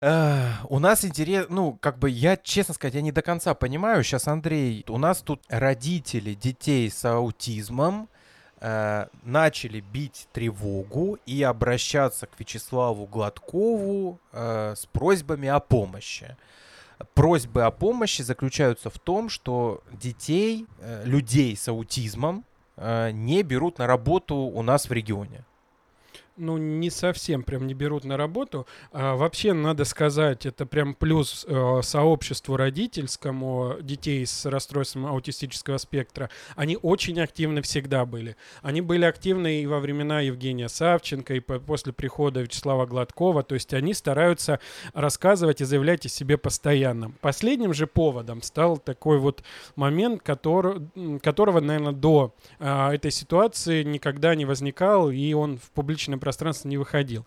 Эх, 0.00 0.70
У 0.70 0.78
нас 0.78 1.04
интерес, 1.04 1.46
ну, 1.48 1.72
как 1.72 1.98
бы 1.98 2.10
я, 2.10 2.36
честно 2.36 2.74
сказать, 2.74 2.94
я 2.94 3.00
не 3.00 3.10
до 3.10 3.22
конца 3.22 3.54
понимаю. 3.54 4.04
Сейчас, 4.04 4.28
Андрей, 4.28 4.84
у 4.88 4.98
нас 4.98 5.22
тут 5.22 5.42
родители 5.48 6.34
детей 6.34 6.90
с 6.90 7.04
аутизмом 7.04 8.08
э, 8.60 9.06
начали 9.22 9.80
бить 9.80 10.28
тревогу 10.32 11.18
и 11.26 11.42
обращаться 11.42 12.26
к 12.26 12.38
Вячеславу 12.38 13.06
Гладкову 13.06 14.18
э, 14.32 14.74
с 14.76 14.86
просьбами 14.86 15.48
о 15.48 15.60
помощи. 15.60 16.36
Просьбы 17.14 17.62
о 17.62 17.70
помощи 17.70 18.22
заключаются 18.22 18.88
в 18.88 18.98
том, 18.98 19.28
что 19.28 19.82
детей, 19.92 20.66
э, 20.80 21.04
людей 21.04 21.56
с 21.56 21.68
аутизмом 21.68 22.44
э, 22.76 23.10
не 23.10 23.42
берут 23.42 23.78
на 23.78 23.86
работу 23.86 24.34
у 24.34 24.62
нас 24.62 24.88
в 24.88 24.92
регионе. 24.92 25.44
Ну, 26.36 26.58
не 26.58 26.90
совсем 26.90 27.42
прям 27.42 27.66
не 27.66 27.74
берут 27.74 28.04
на 28.04 28.16
работу. 28.16 28.66
А, 28.92 29.16
вообще, 29.16 29.52
надо 29.52 29.84
сказать, 29.84 30.46
это 30.46 30.66
прям 30.66 30.94
плюс 30.94 31.44
э, 31.48 31.80
сообществу 31.82 32.56
родительскому 32.56 33.76
детей 33.80 34.26
с 34.26 34.46
расстройством 34.46 35.06
аутистического 35.06 35.78
спектра. 35.78 36.30
Они 36.54 36.78
очень 36.80 37.20
активны 37.20 37.62
всегда 37.62 38.04
были. 38.04 38.36
Они 38.62 38.80
были 38.80 39.04
активны 39.04 39.62
и 39.62 39.66
во 39.66 39.80
времена 39.80 40.20
Евгения 40.20 40.68
Савченко, 40.68 41.34
и 41.34 41.40
по- 41.40 41.58
после 41.58 41.92
прихода 41.92 42.40
Вячеслава 42.40 42.86
Гладкова. 42.86 43.42
То 43.42 43.54
есть 43.54 43.72
они 43.72 43.94
стараются 43.94 44.60
рассказывать 44.92 45.60
и 45.60 45.64
заявлять 45.64 46.06
о 46.06 46.08
себе 46.08 46.36
постоянно. 46.36 47.12
Последним 47.20 47.72
же 47.72 47.86
поводом 47.86 48.42
стал 48.42 48.76
такой 48.76 49.18
вот 49.18 49.42
момент, 49.74 50.22
который, 50.22 50.88
которого, 51.20 51.60
наверное, 51.60 51.92
до 51.92 52.34
а, 52.58 52.92
этой 52.92 53.10
ситуации 53.10 53.82
никогда 53.82 54.34
не 54.34 54.44
возникал, 54.44 55.10
и 55.10 55.32
он 55.32 55.58
в 55.58 55.70
публичном 55.70 56.20
пространстве 56.26 56.70
не 56.70 56.76
выходил. 56.76 57.24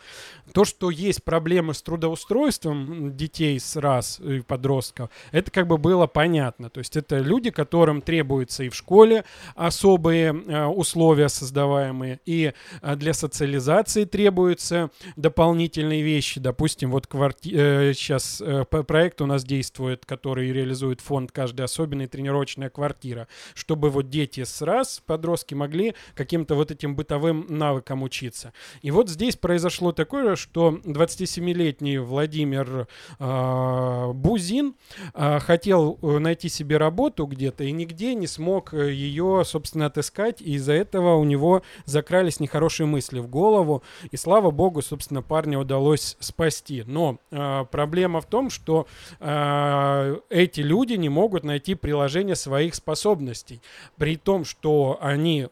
То, 0.52 0.66
что 0.66 0.90
есть 0.90 1.24
проблемы 1.24 1.74
с 1.74 1.82
трудоустройством 1.82 3.16
детей 3.16 3.58
с 3.58 3.78
раз 3.78 4.20
и 4.20 4.42
подростков, 4.42 5.10
это 5.32 5.50
как 5.52 5.68
бы 5.68 5.78
было 5.78 6.06
понятно. 6.06 6.70
То 6.70 6.80
есть 6.80 6.98
это 6.98 7.20
люди, 7.20 7.50
которым 7.50 8.02
требуется 8.02 8.64
и 8.66 8.70
в 8.70 8.76
школе 8.76 9.24
особые 9.56 10.34
э, 10.34 10.66
условия 10.66 11.30
создаваемые, 11.30 12.20
и 12.26 12.52
э, 12.82 12.96
для 12.98 13.14
социализации 13.14 14.04
требуются 14.04 14.90
дополнительные 15.16 16.04
вещи. 16.04 16.42
Допустим, 16.42 16.92
вот 16.92 17.08
кварти... 17.08 17.56
э, 17.56 17.94
сейчас 17.94 18.42
э, 18.42 18.66
проект 18.66 19.22
у 19.22 19.26
нас 19.26 19.46
действует, 19.46 20.06
который 20.06 20.52
реализует 20.52 21.00
фонд 21.00 21.32
«Каждый 21.32 21.62
особенный. 21.62 22.08
Тренировочная 22.08 22.70
квартира», 22.70 23.30
чтобы 23.54 23.90
вот 23.90 24.10
дети 24.10 24.44
с 24.44 24.62
раз, 24.62 25.02
подростки, 25.06 25.56
могли 25.56 25.96
каким-то 26.16 26.56
вот 26.56 26.72
этим 26.72 26.98
бытовым 26.98 27.46
навыкам 27.48 28.04
учиться. 28.04 28.52
И 28.82 28.89
вот 28.92 29.10
здесь 29.10 29.36
произошло 29.36 29.92
такое, 29.92 30.36
что 30.36 30.80
27-летний 30.86 31.98
Владимир 31.98 32.88
э, 33.20 34.12
Бузин 34.14 34.76
э, 35.14 35.40
хотел 35.40 35.98
найти 36.02 36.50
себе 36.50 36.78
работу 36.78 37.26
где-то 37.26 37.64
и 37.64 37.72
нигде 37.72 38.16
не 38.16 38.28
смог 38.28 38.74
э, 38.74 38.92
ее, 38.92 39.44
собственно, 39.46 39.88
отыскать, 39.88 40.42
и 40.42 40.54
из-за 40.54 40.74
этого 40.74 41.16
у 41.16 41.24
него 41.24 41.62
закрались 41.86 42.40
нехорошие 42.40 42.88
мысли 42.88 43.20
в 43.20 43.28
голову, 43.28 43.84
и 44.12 44.18
слава 44.18 44.52
богу, 44.52 44.82
собственно, 44.82 45.22
парня 45.22 45.60
удалось 45.60 46.18
спасти. 46.20 46.84
Но 46.86 47.18
э, 47.32 47.66
проблема 47.72 48.22
в 48.22 48.26
том, 48.26 48.50
что 48.50 48.88
э, 49.20 50.18
эти 50.30 50.62
люди 50.62 50.94
не 50.94 51.10
могут 51.10 51.44
найти 51.44 51.76
приложение 51.76 52.36
своих 52.36 52.76
способностей, 52.76 53.62
при 53.98 54.16
том, 54.18 54.46
что 54.46 54.98
они 55.02 55.48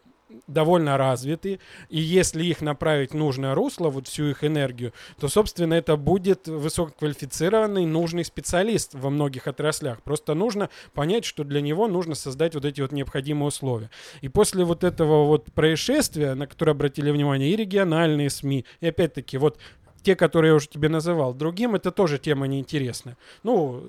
довольно 0.48 0.98
развиты, 0.98 1.60
и 1.90 2.00
если 2.00 2.44
их 2.46 2.62
направить 2.62 3.12
в 3.12 3.16
нужное 3.16 3.56
русло, 3.56 3.90
вот 3.90 4.08
всю 4.08 4.26
их 4.26 4.44
энергию, 4.44 4.94
то, 5.20 5.28
собственно, 5.28 5.74
это 5.74 5.98
будет 5.98 6.48
высококвалифицированный, 6.48 7.86
нужный 7.86 8.26
специалист 8.26 8.94
во 8.94 9.10
многих 9.10 9.48
отраслях. 9.48 10.02
Просто 10.04 10.34
нужно 10.34 10.70
понять, 10.94 11.26
что 11.26 11.44
для 11.44 11.62
него 11.62 11.88
нужно 11.88 12.16
создать 12.16 12.56
вот 12.56 12.66
эти 12.66 12.82
вот 12.82 12.92
необходимые 12.92 13.48
условия. 13.48 13.90
И 14.22 14.30
после 14.30 14.64
вот 14.64 14.84
этого 14.84 15.26
вот 15.26 15.52
происшествия, 15.54 16.36
на 16.36 16.48
которое 16.48 16.72
обратили 16.72 17.12
внимание 17.12 17.52
и 17.52 17.56
региональные 17.56 18.30
СМИ, 18.30 18.66
и 18.82 18.88
опять-таки 18.88 19.38
вот 19.38 19.58
те, 20.04 20.16
которые 20.16 20.50
я 20.52 20.56
уже 20.56 20.70
тебе 20.70 20.90
называл, 20.90 21.34
другим 21.34 21.76
это 21.76 21.92
тоже 21.92 22.18
тема 22.18 22.48
неинтересная. 22.48 23.18
Ну, 23.44 23.84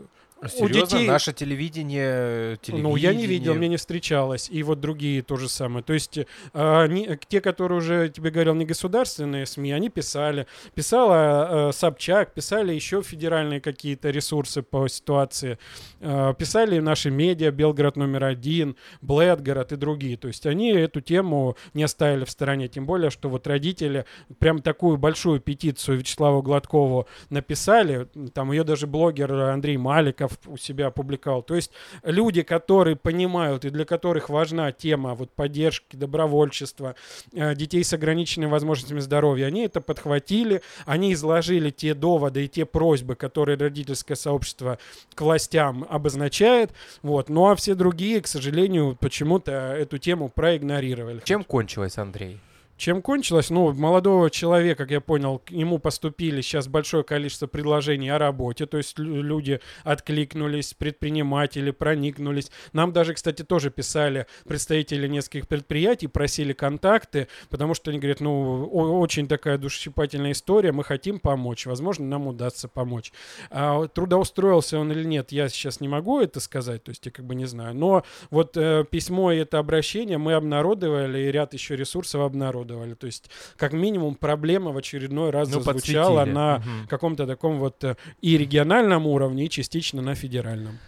Серьезно? 0.46 0.66
У 0.66 0.68
детей... 0.68 1.08
Наше 1.08 1.32
телевидение, 1.32 2.58
телевидение... 2.58 2.90
Ну, 2.90 2.96
я 2.96 3.12
не 3.12 3.26
видел, 3.26 3.54
мне 3.54 3.68
не 3.68 3.76
встречалось. 3.76 4.48
И 4.50 4.62
вот 4.62 4.80
другие 4.80 5.22
тоже 5.22 5.48
самое. 5.48 5.82
То 5.82 5.92
есть 5.92 6.18
э, 6.18 6.86
не, 6.88 7.18
те, 7.28 7.40
которые 7.40 7.78
уже, 7.78 8.08
тебе 8.08 8.30
говорил, 8.30 8.54
не 8.54 8.64
государственные 8.64 9.46
СМИ, 9.46 9.72
они 9.72 9.88
писали. 9.88 10.46
Писала 10.74 11.70
э, 11.70 11.72
Собчак, 11.72 12.34
писали 12.34 12.72
еще 12.72 13.02
федеральные 13.02 13.60
какие-то 13.60 14.10
ресурсы 14.10 14.62
по 14.62 14.86
ситуации. 14.88 15.58
Э, 16.00 16.32
писали 16.38 16.78
наши 16.78 17.10
медиа, 17.10 17.50
Белгород 17.50 17.96
номер 17.96 18.24
один, 18.24 18.76
Блэдгород 19.00 19.72
и 19.72 19.76
другие. 19.76 20.16
То 20.16 20.28
есть 20.28 20.46
они 20.46 20.70
эту 20.70 21.00
тему 21.00 21.56
не 21.74 21.82
оставили 21.82 22.24
в 22.24 22.30
стороне. 22.30 22.68
Тем 22.68 22.86
более, 22.86 23.10
что 23.10 23.28
вот 23.28 23.48
родители 23.48 24.04
прям 24.38 24.60
такую 24.60 24.98
большую 24.98 25.40
петицию 25.40 25.98
Вячеславу 25.98 26.42
Гладкову 26.42 27.08
написали. 27.28 28.06
Там 28.34 28.52
ее 28.52 28.62
даже 28.62 28.86
блогер 28.86 29.32
Андрей 29.32 29.76
Маликов 29.76 30.27
у 30.46 30.56
себя 30.56 30.88
опубликовал. 30.88 31.42
То 31.42 31.54
есть 31.54 31.70
люди, 32.02 32.42
которые 32.42 32.96
понимают 32.96 33.64
и 33.64 33.70
для 33.70 33.84
которых 33.84 34.28
важна 34.28 34.72
тема 34.72 35.14
вот 35.14 35.30
поддержки, 35.30 35.96
добровольчества, 35.96 36.94
э, 37.32 37.54
детей 37.54 37.84
с 37.84 37.92
ограниченными 37.92 38.50
возможностями 38.50 39.00
здоровья, 39.00 39.46
они 39.46 39.62
это 39.62 39.80
подхватили, 39.80 40.62
они 40.86 41.12
изложили 41.12 41.70
те 41.70 41.94
доводы 41.94 42.44
и 42.44 42.48
те 42.48 42.64
просьбы, 42.64 43.14
которые 43.14 43.58
родительское 43.58 44.16
сообщество 44.16 44.78
к 45.14 45.20
властям 45.20 45.86
обозначает. 45.88 46.70
Вот. 47.02 47.28
Ну 47.28 47.48
а 47.48 47.56
все 47.56 47.74
другие, 47.74 48.20
к 48.20 48.26
сожалению, 48.26 48.96
почему-то 49.00 49.52
эту 49.52 49.98
тему 49.98 50.28
проигнорировали. 50.28 51.20
Чем 51.24 51.44
кончилось, 51.44 51.98
Андрей? 51.98 52.40
Чем 52.78 53.02
кончилось? 53.02 53.50
Ну, 53.50 53.72
молодого 53.72 54.30
человека, 54.30 54.84
как 54.84 54.92
я 54.92 55.00
понял, 55.00 55.40
к 55.40 55.50
ему 55.50 55.80
поступили 55.80 56.40
сейчас 56.42 56.68
большое 56.68 57.02
количество 57.02 57.48
предложений 57.48 58.10
о 58.10 58.18
работе, 58.18 58.66
то 58.66 58.78
есть 58.78 58.96
люди 59.00 59.60
откликнулись, 59.82 60.74
предприниматели 60.74 61.72
проникнулись. 61.72 62.52
Нам 62.72 62.92
даже, 62.92 63.14
кстати, 63.14 63.42
тоже 63.42 63.70
писали 63.70 64.28
представители 64.46 65.08
нескольких 65.08 65.48
предприятий, 65.48 66.06
просили 66.06 66.52
контакты, 66.52 67.26
потому 67.50 67.74
что 67.74 67.90
они 67.90 67.98
говорят, 67.98 68.20
ну, 68.20 68.64
очень 68.66 69.26
такая 69.26 69.58
душесчипательная 69.58 70.30
история, 70.30 70.70
мы 70.70 70.84
хотим 70.84 71.18
помочь, 71.18 71.66
возможно, 71.66 72.06
нам 72.06 72.28
удастся 72.28 72.68
помочь. 72.68 73.12
А 73.50 73.88
трудоустроился 73.88 74.78
он 74.78 74.92
или 74.92 75.02
нет, 75.02 75.32
я 75.32 75.48
сейчас 75.48 75.80
не 75.80 75.88
могу 75.88 76.20
это 76.20 76.38
сказать, 76.38 76.84
то 76.84 76.90
есть 76.90 77.04
я 77.04 77.10
как 77.10 77.24
бы 77.24 77.34
не 77.34 77.46
знаю. 77.46 77.74
Но 77.74 78.04
вот 78.30 78.56
э, 78.56 78.84
письмо 78.88 79.32
и 79.32 79.38
это 79.38 79.58
обращение 79.58 80.18
мы 80.18 80.34
обнародовали, 80.34 81.18
и 81.18 81.32
ряд 81.32 81.54
еще 81.54 81.74
ресурсов 81.74 82.20
обнародовали 82.20 82.67
обнародовали. 82.68 82.94
То 82.94 83.06
есть, 83.06 83.30
как 83.56 83.72
минимум, 83.72 84.14
проблема 84.14 84.72
в 84.72 84.76
очередной 84.76 85.30
раз 85.30 85.48
ну, 85.48 85.60
зазвучала 85.60 86.18
подсветили. 86.18 86.34
на 86.34 86.56
угу. 86.56 86.88
каком-то 86.88 87.26
таком 87.26 87.58
вот 87.58 87.82
э, 87.84 87.96
и 88.20 88.38
региональном 88.38 89.06
уровне, 89.06 89.46
и 89.46 89.50
частично 89.50 90.02
на 90.02 90.14
федеральном. 90.14 90.78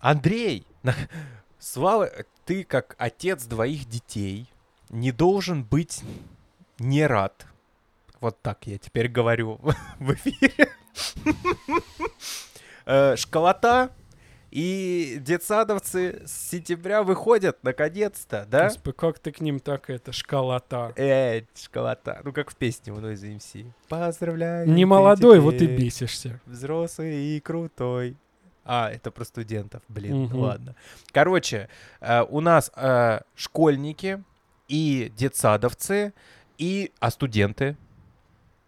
Андрей, 0.00 0.66
Слава, 1.58 2.10
ты 2.44 2.64
как 2.64 2.96
отец 2.98 3.44
двоих 3.44 3.88
детей 3.88 4.48
не 4.90 5.12
должен 5.12 5.62
быть 5.62 6.02
не 6.80 7.06
рад. 7.06 7.46
Вот 8.22 8.40
так 8.40 8.68
я 8.68 8.78
теперь 8.78 9.08
говорю 9.08 9.58
в 9.98 10.12
эфире. 10.12 10.70
Э, 12.84 13.14
школота 13.14 13.92
и 14.52 15.16
детсадовцы 15.18 16.22
с 16.26 16.50
сентября 16.50 17.02
выходят, 17.02 17.56
наконец-то, 17.62 18.46
да? 18.50 18.64
Господи, 18.64 18.96
как 18.96 19.18
ты 19.18 19.32
к 19.32 19.40
ним 19.40 19.60
так 19.60 19.88
это, 19.88 20.12
школота? 20.12 20.92
Э, 20.96 21.42
школота. 21.54 22.20
Ну, 22.22 22.32
как 22.32 22.50
в 22.50 22.56
песне 22.56 22.92
у 22.92 22.96
Noise 22.96 23.36
MC. 23.36 23.66
Поздравляю. 23.88 24.68
Не 24.68 24.84
молодой, 24.84 25.40
вот 25.40 25.54
и 25.54 25.66
бесишься. 25.66 26.38
Взрослый 26.44 27.36
и 27.36 27.40
крутой. 27.40 28.16
А, 28.64 28.90
это 28.90 29.10
про 29.10 29.24
студентов, 29.24 29.82
блин, 29.88 30.24
угу. 30.24 30.40
ладно. 30.40 30.76
Короче, 31.12 31.68
э, 32.00 32.22
у 32.28 32.40
нас 32.40 32.70
э, 32.76 33.20
школьники 33.34 34.22
и 34.68 35.10
детсадовцы, 35.16 36.12
и, 36.58 36.92
а 37.00 37.10
студенты? 37.10 37.76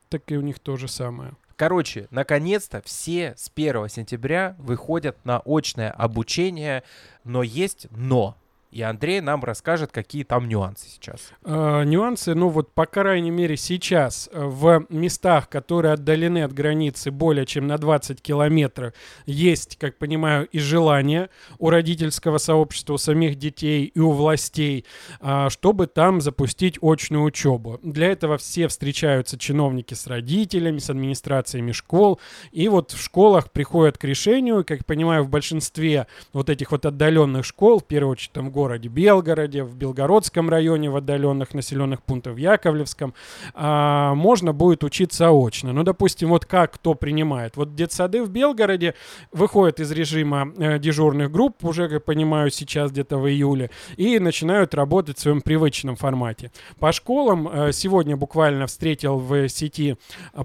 Так 0.08 0.32
и 0.32 0.36
у 0.36 0.40
них 0.40 0.58
то 0.58 0.76
же 0.76 0.88
самое. 0.88 1.34
Короче, 1.56 2.08
наконец-то 2.10 2.82
все 2.84 3.34
с 3.36 3.50
1 3.54 3.88
сентября 3.88 4.56
выходят 4.58 5.24
на 5.24 5.40
очное 5.44 5.90
обучение, 5.90 6.82
но 7.22 7.42
есть 7.42 7.86
но. 7.90 8.36
И 8.74 8.82
Андрей 8.82 9.20
нам 9.20 9.44
расскажет, 9.44 9.92
какие 9.92 10.24
там 10.24 10.48
нюансы 10.48 10.88
сейчас. 10.88 11.30
Э, 11.44 11.84
нюансы, 11.84 12.34
ну 12.34 12.48
вот, 12.48 12.72
по 12.72 12.86
крайней 12.86 13.30
мере, 13.30 13.56
сейчас 13.56 14.28
э, 14.32 14.44
в 14.44 14.84
местах, 14.88 15.48
которые 15.48 15.92
отдалены 15.92 16.42
от 16.42 16.52
границы 16.52 17.12
более 17.12 17.46
чем 17.46 17.68
на 17.68 17.78
20 17.78 18.20
километров, 18.20 18.92
есть, 19.26 19.78
как 19.78 19.96
понимаю, 19.96 20.48
и 20.48 20.58
желание 20.58 21.30
у 21.60 21.70
родительского 21.70 22.38
сообщества, 22.38 22.94
у 22.94 22.98
самих 22.98 23.36
детей 23.36 23.84
и 23.84 24.00
у 24.00 24.10
властей, 24.10 24.84
э, 25.20 25.46
чтобы 25.50 25.86
там 25.86 26.20
запустить 26.20 26.76
очную 26.82 27.22
учебу. 27.22 27.78
Для 27.84 28.08
этого 28.08 28.38
все 28.38 28.66
встречаются 28.66 29.38
чиновники 29.38 29.94
с 29.94 30.08
родителями, 30.08 30.78
с 30.78 30.90
администрациями 30.90 31.70
школ, 31.70 32.18
и 32.50 32.66
вот 32.66 32.90
в 32.90 33.00
школах 33.00 33.52
приходят 33.52 33.98
к 33.98 34.02
решению, 34.02 34.64
как 34.64 34.84
понимаю, 34.84 35.22
в 35.22 35.28
большинстве 35.28 36.08
вот 36.32 36.50
этих 36.50 36.72
вот 36.72 36.84
отдаленных 36.86 37.44
школ, 37.44 37.78
в 37.78 37.84
первую 37.84 38.10
очередь 38.10 38.32
там 38.32 38.48
в 38.48 38.63
городе 38.64 38.88
Белгороде, 38.88 39.62
в 39.62 39.76
Белгородском 39.76 40.48
районе, 40.48 40.88
в 40.88 40.96
отдаленных 40.96 41.52
населенных 41.52 42.02
пунктах, 42.02 42.34
в 42.34 42.38
Яковлевском, 42.38 43.12
а, 43.52 44.14
можно 44.14 44.54
будет 44.54 44.82
учиться 44.84 45.30
очно. 45.30 45.74
Ну, 45.74 45.82
допустим, 45.82 46.30
вот 46.30 46.46
как 46.46 46.72
кто 46.72 46.94
принимает. 46.94 47.58
Вот 47.58 47.74
детсады 47.74 48.24
в 48.24 48.30
Белгороде 48.30 48.94
выходят 49.32 49.80
из 49.80 49.92
режима 49.92 50.50
э, 50.56 50.78
дежурных 50.78 51.30
групп, 51.30 51.62
уже, 51.62 51.90
как 51.90 52.04
понимаю, 52.04 52.50
сейчас 52.50 52.90
где-то 52.90 53.18
в 53.18 53.28
июле, 53.28 53.70
и 53.98 54.18
начинают 54.18 54.74
работать 54.74 55.18
в 55.18 55.20
своем 55.20 55.42
привычном 55.42 55.96
формате. 55.96 56.50
По 56.78 56.90
школам 56.92 57.48
э, 57.48 57.72
сегодня 57.72 58.16
буквально 58.16 58.66
встретил 58.66 59.18
в 59.18 59.46
сети 59.48 59.98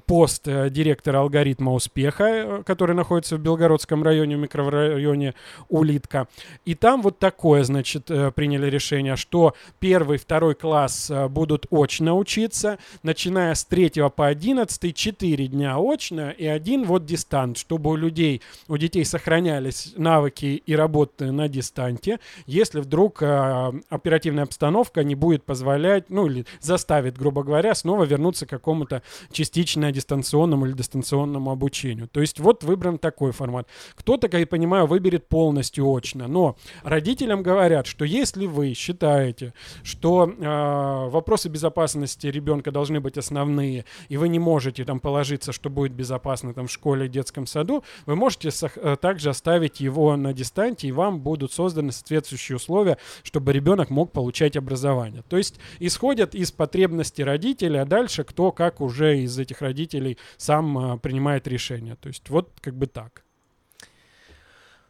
пост 0.05 0.45
э, 0.45 0.69
директора 0.69 1.19
алгоритма 1.19 1.73
успеха, 1.73 2.23
э, 2.25 2.63
который 2.65 2.95
находится 2.95 3.37
в 3.37 3.39
Белгородском 3.39 4.03
районе, 4.03 4.35
в 4.35 4.39
микрорайоне 4.39 5.35
Улитка. 5.69 6.27
И 6.65 6.75
там 6.75 7.01
вот 7.01 7.17
такое, 7.19 7.63
значит, 7.63 8.08
Э, 8.09 8.31
приняли 8.31 8.69
решение, 8.69 9.15
что 9.15 9.55
первый, 9.79 10.17
второй 10.17 10.55
класс 10.55 11.09
э, 11.09 11.27
будут 11.27 11.65
очно 11.71 12.17
учиться, 12.17 12.79
начиная 13.03 13.53
с 13.53 13.65
3 13.65 14.09
по 14.15 14.27
11, 14.27 14.95
4 14.95 15.47
дня 15.47 15.77
очно 15.77 16.31
и 16.31 16.45
один 16.45 16.85
вот 16.85 17.05
дистант, 17.05 17.57
чтобы 17.57 17.91
у 17.91 17.95
людей, 17.95 18.41
у 18.67 18.77
детей 18.77 19.05
сохранялись 19.05 19.93
навыки 19.97 20.61
и 20.65 20.75
работы 20.75 21.31
на 21.31 21.47
дистанте, 21.47 22.19
если 22.45 22.79
вдруг 22.79 23.21
э, 23.21 23.71
оперативная 23.89 24.43
обстановка 24.43 25.03
не 25.03 25.15
будет 25.15 25.43
позволять, 25.43 26.09
ну 26.09 26.27
или 26.27 26.45
заставит, 26.61 27.17
грубо 27.17 27.43
говоря, 27.43 27.75
снова 27.75 28.03
вернуться 28.03 28.45
к 28.45 28.49
какому-то 28.49 29.01
частично 29.31 29.91
дистанционному 29.91 30.65
или 30.65 30.73
дистанционному 30.73 31.51
обучению. 31.51 32.07
То 32.07 32.21
есть 32.21 32.39
вот 32.39 32.63
выбран 32.63 32.97
такой 32.97 33.31
формат. 33.31 33.67
Кто-то, 33.95 34.29
как 34.29 34.39
я 34.39 34.47
понимаю, 34.47 34.87
выберет 34.87 35.27
полностью 35.27 35.91
очно, 35.91 36.27
но 36.27 36.55
родителям 36.83 37.43
говорят, 37.43 37.87
что 37.89 38.05
если 38.05 38.45
вы 38.45 38.73
считаете, 38.73 39.53
что 39.83 40.29
э, 40.29 41.09
вопросы 41.09 41.49
безопасности 41.49 42.27
ребенка 42.27 42.71
должны 42.71 42.99
быть 42.99 43.17
основные, 43.17 43.85
и 44.07 44.17
вы 44.17 44.29
не 44.29 44.39
можете 44.39 44.85
там 44.85 44.99
положиться, 44.99 45.51
что 45.51 45.69
будет 45.69 45.91
безопасно 45.91 46.53
там 46.53 46.67
в 46.67 46.71
школе, 46.71 47.07
детском 47.09 47.45
саду, 47.47 47.83
вы 48.05 48.15
можете 48.15 48.49
э, 48.49 48.95
также 49.01 49.29
оставить 49.29 49.79
его 49.79 50.15
на 50.15 50.33
дистанте, 50.33 50.87
и 50.87 50.91
вам 50.91 51.19
будут 51.19 51.51
созданы 51.51 51.91
соответствующие 51.91 52.55
условия, 52.55 52.97
чтобы 53.23 53.51
ребенок 53.51 53.89
мог 53.89 54.11
получать 54.11 54.55
образование. 54.55 55.23
То 55.27 55.37
есть 55.37 55.59
исходят 55.79 56.35
из 56.35 56.51
потребностей 56.51 57.23
родителей, 57.23 57.79
а 57.79 57.85
дальше 57.85 58.23
кто 58.23 58.51
как 58.51 58.81
уже 58.81 59.19
из 59.19 59.37
этих 59.37 59.61
родителей 59.61 60.17
сам 60.37 60.77
э, 60.77 60.97
принимает 60.99 61.47
решение. 61.47 61.95
То 61.95 62.07
есть 62.07 62.29
вот 62.29 62.51
как 62.61 62.75
бы 62.75 62.87
так. 62.87 63.23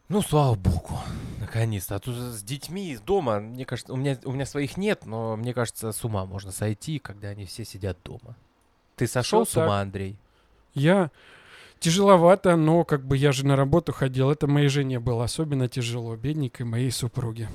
Ну, 0.10 0.24
слава 0.24 0.56
богу, 0.56 0.98
наконец-то. 1.40 1.96
А 1.96 2.00
тут 2.00 2.16
с 2.16 2.42
детьми 2.42 2.90
из 2.94 3.00
дома, 3.00 3.40
мне 3.40 3.64
кажется, 3.64 3.94
у 3.94 3.96
меня, 3.96 4.18
у 4.26 4.32
меня 4.32 4.48
своих 4.48 4.76
нет, 4.76 5.06
но 5.06 5.36
мне 5.36 5.54
кажется, 5.54 5.92
с 5.92 6.04
ума 6.04 6.26
можно 6.26 6.52
сойти, 6.52 6.98
когда 6.98 7.28
они 7.28 7.46
все 7.46 7.64
сидят 7.64 8.00
дома. 8.04 8.36
Ты 8.96 9.06
сошел 9.06 9.46
с 9.46 9.56
ума, 9.56 9.68
так? 9.68 9.82
Андрей? 9.84 10.18
Я 10.74 11.12
тяжеловато, 11.80 12.56
но 12.56 12.86
как 12.86 13.06
бы 13.06 13.18
я 13.18 13.32
же 13.32 13.46
на 13.46 13.56
работу 13.56 13.94
ходил. 13.94 14.32
Это 14.32 14.48
моей 14.48 14.68
жене 14.68 15.00
было 15.00 15.26
особенно 15.26 15.68
тяжело, 15.68 16.16
бедненькой 16.16 16.66
моей 16.66 16.90
супруге. 16.90 17.48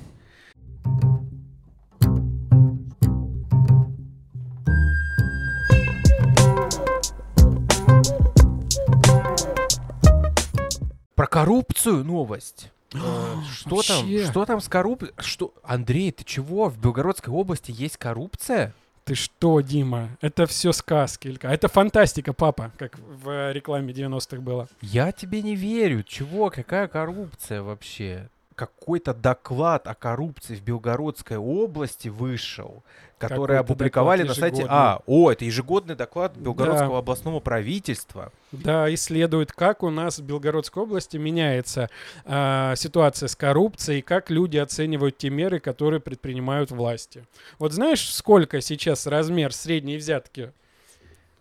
Про 11.15 11.27
коррупцию 11.27 12.03
новость. 12.03 12.71
Э, 12.93 12.97
Что 13.51 13.81
там? 13.81 14.05
Что 14.05 14.45
там 14.45 14.61
с 14.61 14.67
коррупцией? 14.67 15.13
Что? 15.17 15.53
Андрей, 15.63 16.11
ты 16.11 16.23
чего? 16.23 16.69
В 16.69 16.77
Белгородской 16.77 17.33
области 17.33 17.73
есть 17.75 17.97
коррупция? 17.97 18.73
Ты 19.05 19.13
что, 19.13 19.61
Дима? 19.61 20.09
Это 20.19 20.47
все 20.47 20.71
сказки. 20.71 21.27
Илька. 21.27 21.47
Это 21.47 21.67
фантастика, 21.67 22.33
папа, 22.33 22.71
как 22.77 22.97
в 22.97 23.29
э, 23.29 23.53
рекламе 23.53 23.93
90-х 23.93 24.41
было. 24.41 24.67
Я 24.81 25.11
тебе 25.11 25.43
не 25.43 25.55
верю. 25.55 26.01
Чего? 26.01 26.49
Какая 26.49 26.87
коррупция 26.87 27.61
вообще? 27.61 28.29
Какой-то 28.55 29.13
доклад 29.13 29.85
о 29.85 29.93
коррупции 29.95 30.55
в 30.55 30.61
Белгородской 30.61 31.35
области 31.35 32.07
вышел, 32.07 32.83
который 33.17 33.59
опубликовали 33.59 34.23
на 34.23 34.33
сайте... 34.33 34.59
ежегодный. 34.61 34.77
А, 34.77 35.01
о, 35.05 35.29
это 35.29 35.43
ежегодный 35.43 35.95
доклад 35.95 36.37
Белгородского 36.37 36.93
Да. 36.93 36.97
областного 36.99 37.41
правительства. 37.41 38.31
Да, 38.53 38.93
исследует, 38.93 39.51
как 39.51 39.83
у 39.83 39.89
нас 39.89 40.19
в 40.19 40.23
Белгородской 40.23 40.83
области 40.83 41.17
меняется 41.17 41.89
а, 42.23 42.75
ситуация 42.77 43.27
с 43.27 43.35
коррупцией, 43.35 44.01
как 44.01 44.29
люди 44.29 44.55
оценивают 44.57 45.17
те 45.17 45.29
меры, 45.29 45.59
которые 45.59 45.99
предпринимают 45.99 46.71
власти. 46.71 47.25
Вот 47.59 47.73
знаешь, 47.73 48.09
сколько 48.09 48.61
сейчас 48.61 49.05
размер 49.05 49.51
средней 49.53 49.97
взятки? 49.97 50.53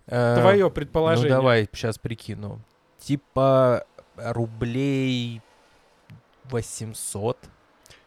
Э, 0.07 0.37
Твое 0.40 0.64
Ну 0.64 0.70
предположение. 0.70 1.31
давай, 1.31 1.68
сейчас 1.72 1.96
прикину. 1.98 2.61
Типа 2.98 3.87
рублей 4.16 5.40
800. 6.50 7.38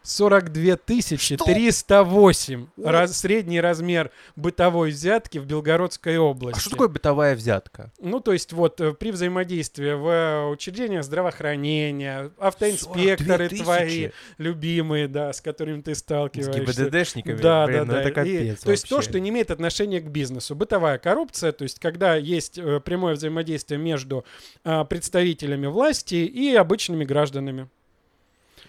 42 0.03 0.77
308 0.77 2.67
О! 2.77 2.91
раз- 2.91 3.17
средний 3.19 3.59
размер 3.59 4.09
бытовой 4.37 4.91
взятки 4.91 5.37
в 5.37 5.45
Белгородской 5.45 6.17
области. 6.17 6.57
А 6.57 6.61
что 6.61 6.69
такое 6.69 6.87
бытовая 6.87 7.35
взятка? 7.35 7.91
Ну, 7.99 8.21
то 8.21 8.31
есть 8.31 8.53
вот 8.53 8.79
э, 8.79 8.93
при 8.93 9.11
взаимодействии 9.11 9.91
в 9.91 10.07
э, 10.07 10.45
учреждениях 10.49 11.03
здравоохранения, 11.03 12.31
автоинспекторы 12.37 13.49
42 13.49 13.63
твои 13.65 14.09
любимые, 14.37 15.09
да, 15.09 15.33
с 15.33 15.41
которыми 15.41 15.81
ты 15.81 15.93
С 15.93 15.99
сталкиваешься. 15.99 16.85
ГИБДДшниками? 16.85 17.41
Да, 17.41 17.65
Блин, 17.65 17.79
да, 17.79 17.85
ну 17.85 17.91
да. 17.91 17.99
это 17.99 18.09
И- 18.09 18.13
капец 18.13 18.59
то 18.61 18.71
есть 18.71 18.87
то, 18.87 18.95
вообще. 18.95 19.09
что 19.09 19.19
не 19.19 19.29
имеет 19.29 19.51
отношения 19.51 19.99
к 19.99 20.07
бизнесу. 20.09 20.55
Бытовая 20.55 20.99
коррупция, 20.99 21.51
то 21.51 21.63
есть 21.63 21.79
когда 21.79 22.15
есть 22.15 22.57
э, 22.57 22.79
прямое 22.79 23.15
взаимодействие 23.15 23.77
между 23.77 24.23
а, 24.63 24.85
представителями 24.85 25.67
власти 25.67 26.15
и 26.15 26.55
обычными 26.55 27.03
гражданами. 27.03 27.67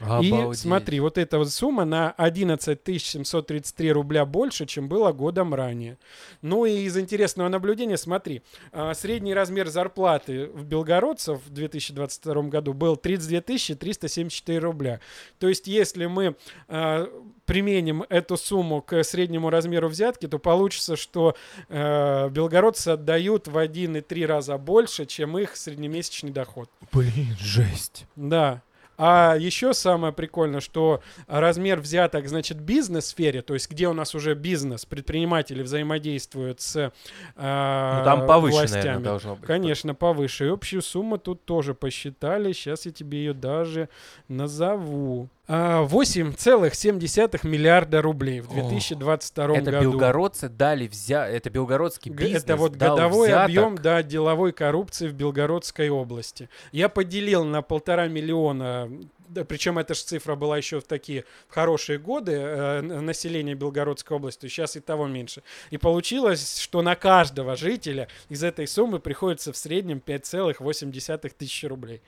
И 0.00 0.30
Обалдеть. 0.30 0.60
смотри, 0.60 1.00
вот 1.00 1.18
эта 1.18 1.38
вот 1.38 1.50
сумма 1.50 1.84
на 1.84 2.12
11 2.12 2.78
733 3.02 3.92
рубля 3.92 4.24
больше, 4.24 4.66
чем 4.66 4.88
было 4.88 5.12
годом 5.12 5.54
ранее. 5.54 5.98
Ну 6.40 6.64
и 6.64 6.82
из 6.82 6.96
интересного 6.96 7.48
наблюдения, 7.48 7.96
смотри, 7.96 8.42
а, 8.72 8.94
средний 8.94 9.34
размер 9.34 9.68
зарплаты 9.68 10.46
в 10.46 10.64
белгородцев 10.64 11.40
в 11.44 11.50
2022 11.50 12.42
году 12.44 12.74
был 12.74 12.96
32 12.96 13.40
374 13.76 14.58
рубля. 14.58 15.00
То 15.38 15.48
есть 15.48 15.66
если 15.66 16.06
мы 16.06 16.36
а, 16.68 17.08
применим 17.48 18.04
эту 18.10 18.36
сумму 18.36 18.82
к 18.82 19.02
среднему 19.02 19.50
размеру 19.50 19.88
взятки, 19.88 20.28
то 20.28 20.38
получится, 20.38 20.96
что 20.96 21.34
э, 21.70 22.28
белгородцы 22.28 22.88
отдают 22.90 23.48
в 23.48 23.56
1,3 23.56 24.26
раза 24.26 24.58
больше, 24.58 25.06
чем 25.06 25.38
их 25.38 25.56
среднемесячный 25.56 26.30
доход. 26.30 26.70
Блин, 26.92 27.34
жесть. 27.40 28.04
Да. 28.16 28.62
А 28.98 29.36
еще 29.38 29.72
самое 29.74 30.12
прикольное, 30.12 30.60
что 30.60 31.00
размер 31.28 31.78
взяток, 31.80 32.28
значит, 32.28 32.58
бизнес-сфере, 32.60 33.42
то 33.42 33.54
есть 33.54 33.70
где 33.70 33.86
у 33.86 33.92
нас 33.92 34.14
уже 34.16 34.34
бизнес, 34.34 34.84
предприниматели 34.84 35.62
взаимодействуют 35.62 36.60
с 36.60 36.74
э, 36.76 36.90
Ну 37.36 38.04
там 38.04 38.26
повыше, 38.26 38.56
властями. 38.58 38.82
наверное, 38.82 39.04
должно 39.04 39.36
быть. 39.36 39.46
Конечно, 39.46 39.94
повыше. 39.94 40.46
И 40.46 40.48
общую 40.48 40.82
сумму 40.82 41.16
тут 41.18 41.44
тоже 41.44 41.74
посчитали. 41.74 42.52
Сейчас 42.52 42.86
я 42.86 42.92
тебе 42.92 43.18
ее 43.18 43.34
даже 43.34 43.88
назову. 44.26 45.28
А, 45.50 45.82
8,7 45.86 47.46
миллиарда 47.46 48.02
рублей 48.02 48.40
в 48.40 48.50
О, 48.50 48.54
2022 48.54 49.56
Это 49.56 49.70
году. 49.70 49.92
белгородцы 49.92 50.50
дали 50.50 50.86
взя... 50.86 51.26
Это 51.26 51.48
белгородский 51.48 52.10
бизнес 52.10 52.44
Это 52.44 52.56
вот 52.56 52.76
дал 52.76 52.96
годовой 52.96 53.28
взяток. 53.28 53.44
объем 53.46 53.78
да, 53.78 54.02
деловой 54.02 54.52
коррупции 54.52 55.08
в 55.08 55.14
Белгородской 55.14 55.88
области. 55.88 56.50
Я 56.70 56.90
поделил 56.90 57.44
на 57.44 57.62
полтора 57.62 58.08
миллиона, 58.08 58.90
да, 59.28 59.44
причем 59.46 59.78
эта 59.78 59.94
же 59.94 60.02
цифра 60.02 60.34
была 60.34 60.58
еще 60.58 60.80
в 60.80 60.84
такие 60.84 61.24
хорошие 61.48 61.98
годы 61.98 62.32
э, 62.32 62.80
населения 62.82 63.54
Белгородской 63.54 64.18
области, 64.18 64.48
сейчас 64.48 64.76
и 64.76 64.80
того 64.80 65.06
меньше. 65.06 65.42
И 65.70 65.78
получилось, 65.78 66.58
что 66.58 66.82
на 66.82 66.94
каждого 66.94 67.56
жителя 67.56 68.08
из 68.28 68.44
этой 68.44 68.66
суммы 68.66 69.00
приходится 69.00 69.54
в 69.54 69.56
среднем 69.56 70.02
5,8 70.04 71.32
тысячи 71.38 71.64
рублей. 71.64 72.02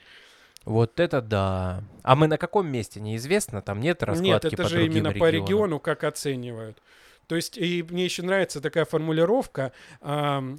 Вот 0.65 0.99
это 0.99 1.21
да. 1.21 1.83
А 2.03 2.15
мы 2.15 2.27
на 2.27 2.37
каком 2.37 2.67
месте, 2.67 2.99
неизвестно? 2.99 3.61
Там 3.61 3.79
нет 3.79 4.03
раскладки 4.03 4.45
Нет, 4.45 4.53
это 4.53 4.63
по 4.63 4.69
же 4.69 4.85
именно 4.85 5.09
по 5.11 5.29
регионам? 5.29 5.33
региону 5.33 5.79
как 5.79 6.03
оценивают. 6.03 6.81
То 7.27 7.35
есть, 7.35 7.57
и 7.57 7.83
мне 7.89 8.05
еще 8.05 8.23
нравится 8.23 8.61
такая 8.61 8.85
формулировка, 8.85 9.71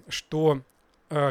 что 0.08 0.62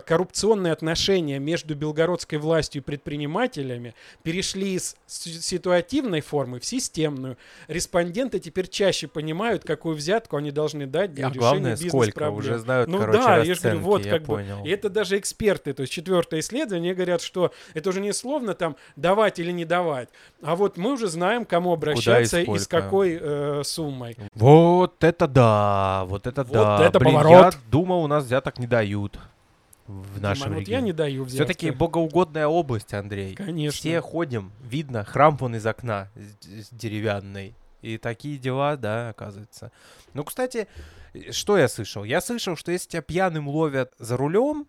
коррупционные 0.05 0.73
отношения 0.73 1.39
между 1.39 1.75
белгородской 1.75 2.37
властью 2.37 2.81
и 2.81 2.85
предпринимателями 2.85 3.93
перешли 4.23 4.73
из 4.75 4.95
си- 5.07 5.41
ситуативной 5.41 6.21
формы 6.21 6.59
в 6.59 6.65
системную. 6.65 7.37
Респонденты 7.67 8.39
теперь 8.39 8.67
чаще 8.67 9.07
понимают, 9.07 9.63
какую 9.63 9.95
взятку 9.95 10.37
они 10.37 10.51
должны 10.51 10.85
дать 10.85 11.13
для 11.13 11.27
А 11.27 11.29
решения 11.29 11.39
главное, 11.39 11.75
сколько 11.75 11.97
бизнес-проблем. 11.97 12.35
уже 12.37 12.57
знают, 12.59 12.89
Ну 12.89 12.99
короче, 12.99 13.19
да, 13.19 13.37
я 13.37 13.55
же 13.55 13.61
говорю, 13.61 13.79
вот 13.79 14.05
я 14.05 14.11
как 14.11 14.21
бы. 14.21 14.27
понял. 14.27 14.65
И 14.65 14.69
это 14.69 14.89
даже 14.89 15.17
эксперты, 15.17 15.73
то 15.73 15.81
есть 15.81 15.93
четвертое 15.93 16.39
исследование 16.41 16.93
говорят, 16.93 17.21
что 17.21 17.51
это 17.73 17.89
уже 17.89 17.99
не 18.01 18.13
словно 18.13 18.53
там 18.53 18.75
давать 18.95 19.39
или 19.39 19.51
не 19.51 19.65
давать, 19.65 20.09
а 20.41 20.55
вот 20.55 20.77
мы 20.77 20.93
уже 20.93 21.07
знаем, 21.07 21.45
кому 21.45 21.73
обращаться 21.73 22.39
и, 22.41 22.43
с 22.57 22.63
сколько. 22.63 22.81
какой 22.81 23.17
э, 23.21 23.61
суммой. 23.63 24.15
Вот 24.33 25.03
это 25.03 25.27
да, 25.27 26.03
вот 26.07 26.27
это 26.27 26.43
Вот 26.43 26.53
да. 26.53 26.85
это 26.85 26.99
Блин, 26.99 27.13
поворот. 27.15 27.53
я 27.55 27.59
думал, 27.71 28.03
у 28.03 28.07
нас 28.07 28.25
взяток 28.25 28.59
не 28.59 28.67
дают 28.67 29.17
в 29.91 30.21
нашем 30.21 30.45
Диман, 30.45 30.59
вот 30.59 30.67
я 30.67 30.77
регионе. 30.77 30.85
не 30.85 30.93
даю 30.93 31.23
взятки. 31.23 31.43
Все-таки 31.43 31.71
богоугодная 31.71 32.47
область, 32.47 32.93
Андрей. 32.93 33.35
Конечно. 33.35 33.77
Все 33.77 34.01
ходим, 34.01 34.51
видно, 34.63 35.03
храм 35.03 35.37
вон 35.37 35.55
из 35.55 35.65
окна 35.65 36.09
деревянный. 36.71 37.55
И 37.81 37.97
такие 37.97 38.37
дела, 38.37 38.77
да, 38.77 39.09
оказывается. 39.09 39.71
Ну, 40.13 40.23
кстати, 40.23 40.67
что 41.31 41.57
я 41.57 41.67
слышал? 41.67 42.03
Я 42.03 42.21
слышал, 42.21 42.55
что 42.55 42.71
если 42.71 42.89
тебя 42.89 43.01
пьяным 43.01 43.47
ловят 43.47 43.93
за 43.97 44.17
рулем, 44.17 44.67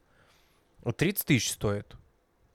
30 0.97 1.27
тысяч 1.27 1.53
стоит. 1.53 1.95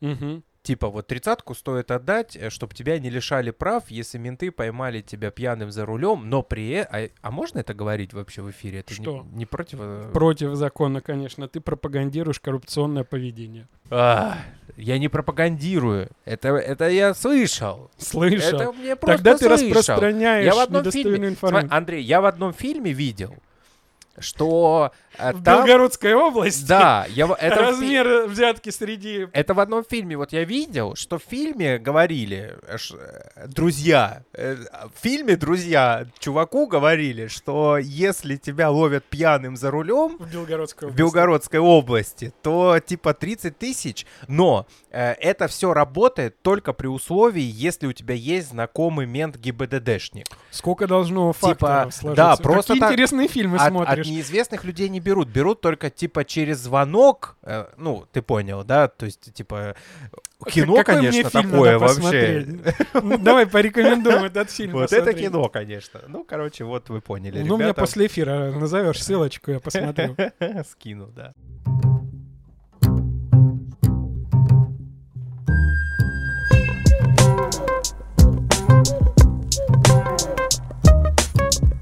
Мгм. 0.01 0.43
Типа, 0.67 0.89
вот 0.89 1.08
тридцатку 1.08 1.56
стоит 1.56 1.91
отдать, 1.91 2.38
чтобы 2.49 2.73
тебя 2.75 2.99
не 2.99 3.10
лишали 3.10 3.51
прав, 3.51 3.86
если 3.88 4.17
менты 4.17 4.51
поймали 4.51 4.99
тебя 4.99 5.32
пьяным 5.32 5.71
за 5.71 5.86
рулем, 5.86 6.30
но 6.30 6.41
при 6.43 6.71
э- 6.73 6.88
а, 6.91 7.10
а 7.21 7.32
можно 7.32 7.60
это 7.60 7.73
говорить 7.73 8.12
вообще 8.12 8.41
в 8.41 8.51
эфире? 8.51 8.80
Это 8.80 8.91
не- 8.93 9.01
Что? 9.01 9.25
Не, 9.32 9.45
против... 9.45 9.80
э, 9.82 10.12
Против 10.13 10.56
закона, 10.56 10.99
конечно. 10.99 11.47
Ты 11.47 11.62
пропагандируешь 11.62 12.41
коррупционное 12.41 13.06
поведение. 13.06 13.69
А, 13.89 14.39
я 14.75 14.99
не 14.99 15.08
пропагандирую. 15.08 16.10
Это, 16.25 16.49
это 16.49 16.89
я 16.89 17.13
слышал. 17.13 17.89
Слышал. 17.97 18.60
Это 18.60 18.73
мне 18.73 18.97
просто 18.97 19.23
Тогда 19.23 19.38
ты 19.38 19.45
слышал. 19.47 19.69
распространяешь 19.69 20.45
Я 20.47 20.53
в 20.53 20.60
одном 20.60 20.82
недостоверную 20.82 21.15
фильме, 21.15 21.30
информацию. 21.30 21.69
Смотри, 21.69 21.77
Андрей, 21.77 22.03
я 22.03 22.19
в 22.19 22.25
одном 22.25 22.51
фильме 22.51 22.91
видел, 22.91 23.34
что 24.19 24.91
э, 24.93 25.06
В 25.17 25.43
там... 25.43 25.65
Белгородской 25.65 26.13
области 26.13 26.65
Да, 26.67 27.06
я, 27.10 27.27
в- 27.27 27.34
это, 27.34 27.56
в 27.56 27.60
размер 27.60 28.27
взятки 28.27 28.69
среди... 28.69 29.27
это 29.34 29.53
в 29.53 29.60
одном 29.60 29.84
фильме, 29.84 30.15
вот 30.17 30.32
я 30.34 30.43
видел, 30.43 30.95
что 30.95 31.17
в 31.17 31.23
фильме 31.23 31.77
говорили, 31.80 32.56
э, 32.67 32.77
э, 33.36 33.47
друзья, 33.47 34.23
э, 34.34 34.56
в 34.56 35.01
фильме 35.01 35.36
друзья 35.36 36.06
чуваку 36.19 36.67
говорили, 36.67 37.27
что 37.27 37.77
если 37.77 38.36
тебя 38.36 38.69
ловят 38.69 39.03
пьяным 39.06 39.58
за 39.58 39.71
рулем, 39.71 40.17
В 40.19 40.32
Белгородской 40.32 40.88
в 40.88 40.91
области. 40.91 40.97
Белгородской 41.01 41.60
области, 41.60 42.34
то 42.41 42.80
типа 42.80 43.13
30 43.13 43.58
тысяч, 43.58 44.06
но 44.27 44.67
э, 44.91 45.13
это 45.13 45.47
все 45.47 45.73
работает 45.73 46.41
только 46.41 46.73
при 46.73 46.88
условии, 46.88 47.41
если 47.43 47.88
у 47.88 47.93
тебя 47.93 48.13
есть 48.15 48.49
знакомый 48.49 49.06
мент 49.06 49.38
ГИБДДшник. 49.38 50.27
Сколько 50.51 50.88
должно 50.88 51.34
факторов 51.34 51.58
Типа, 51.58 51.91
сложиться? 51.91 52.15
да, 52.23 52.36
просто 52.38 52.73
Какие 52.73 52.82
так- 52.82 52.91
интересные 52.91 53.27
фильмы 53.27 53.56
От, 53.58 53.62
от 53.63 53.69
смотришь. 53.69 54.08
неизвестных 54.08 54.63
людей 54.63 54.89
не 54.89 54.99
берут, 55.07 55.29
берут 55.29 55.61
только 55.61 55.89
типа 55.89 56.25
через 56.25 56.57
звонок, 56.59 57.37
э, 57.43 57.65
ну 57.77 58.05
ты 58.11 58.21
понял, 58.21 58.63
да, 58.63 58.87
то 58.87 59.05
есть 59.05 59.33
типа 59.33 59.75
кино, 60.45 60.75
Какой 60.75 60.95
конечно, 60.95 61.29
такое 61.29 61.79
вообще. 61.79 62.45
Давай 63.19 63.47
порекомендуем 63.47 64.25
этот 64.25 64.51
фильм 64.51 64.73
Вот 64.73 64.91
это 64.93 65.13
кино, 65.13 65.49
конечно. 65.49 66.01
Ну, 66.07 66.23
короче, 66.23 66.63
вот 66.63 66.89
вы 66.89 67.01
поняли, 67.01 67.39
Ну, 67.43 67.55
мне 67.55 67.65
ребята. 67.65 67.81
после 67.81 68.05
эфира 68.07 68.51
назовешь 68.51 69.01
ссылочку, 69.03 69.51
я 69.51 69.59
посмотрю. 69.59 70.15
Скину, 70.71 71.07
да. 71.07 71.33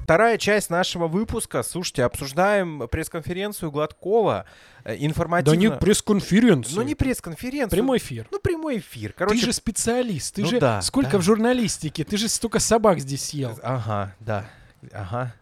Вторая 0.06 0.38
часть 0.38 0.70
нашего 0.70 1.08
выпуска. 1.08 1.64
Слушайте, 1.64 2.04
обсуждаем 2.04 2.86
пресс-конференцию 2.86 3.72
Гладкова. 3.72 4.44
э, 4.84 4.94
Информативно... 5.00 5.50
Да 5.50 5.60
не 5.60 5.68
пресс-конференцию. 5.68 6.76
Ну, 6.76 6.82
не 6.82 6.94
пресс-конференцию. 6.94 7.70
Прямой 7.76 7.98
эфир. 7.98 8.28
Ну, 8.30 8.38
прямой 8.38 8.78
эфир. 8.78 9.12
Короче, 9.18 9.40
Ты 9.40 9.46
же 9.46 9.52
специалист, 9.52 10.32
ты 10.36 10.42
Ну 10.42 10.46
же 10.46 10.60
да, 10.60 10.80
сколько 10.80 11.10
да. 11.10 11.18
в 11.18 11.22
журналистике, 11.22 12.04
ты 12.04 12.16
же 12.18 12.28
столько 12.28 12.60
собак 12.60 13.00
здесь 13.00 13.24
съел. 13.24 13.58
Ага, 13.64 14.14
да. 14.20 14.44
Ага. 14.92 15.34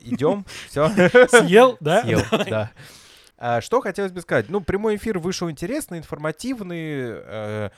Идем. 0.00 0.44
Все. 0.68 0.88
Съел, 1.28 1.76
да? 1.78 2.02
Съел, 2.02 2.22
да. 2.50 2.72
А, 3.38 3.60
Что 3.60 3.80
хотелось 3.80 4.10
бы 4.10 4.20
сказать? 4.20 4.48
Ну, 4.48 4.60
прямой 4.60 4.96
эфир 4.96 5.20
вышел 5.20 5.48
интересный, 5.48 5.98
информативный. 5.98 7.70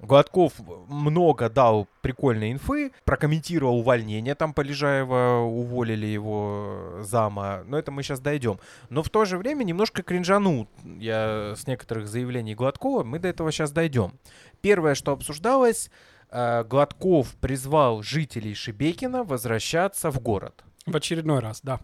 Гладков 0.00 0.52
много 0.88 1.48
дал 1.48 1.88
прикольной 2.02 2.52
инфы, 2.52 2.92
прокомментировал 3.04 3.78
увольнение, 3.78 4.34
там 4.34 4.52
Полежаева 4.52 5.40
уволили 5.40 6.06
его 6.06 6.98
зама, 7.00 7.62
но 7.66 7.78
это 7.78 7.90
мы 7.90 8.02
сейчас 8.02 8.20
дойдем. 8.20 8.58
Но 8.90 9.02
в 9.02 9.08
то 9.08 9.24
же 9.24 9.38
время 9.38 9.64
немножко 9.64 10.02
кринжану 10.02 10.68
я 10.84 11.54
с 11.56 11.66
некоторых 11.66 12.08
заявлений 12.08 12.54
Гладкова, 12.54 13.04
мы 13.04 13.18
до 13.18 13.28
этого 13.28 13.50
сейчас 13.50 13.72
дойдем. 13.72 14.12
Первое, 14.60 14.94
что 14.94 15.12
обсуждалось, 15.12 15.90
э, 16.30 16.64
Гладков 16.64 17.34
призвал 17.36 18.02
жителей 18.02 18.54
Шебекина 18.54 19.24
возвращаться 19.24 20.10
в 20.10 20.20
город. 20.20 20.62
В 20.84 20.94
очередной 20.94 21.40
раз, 21.40 21.60
да. 21.62 21.80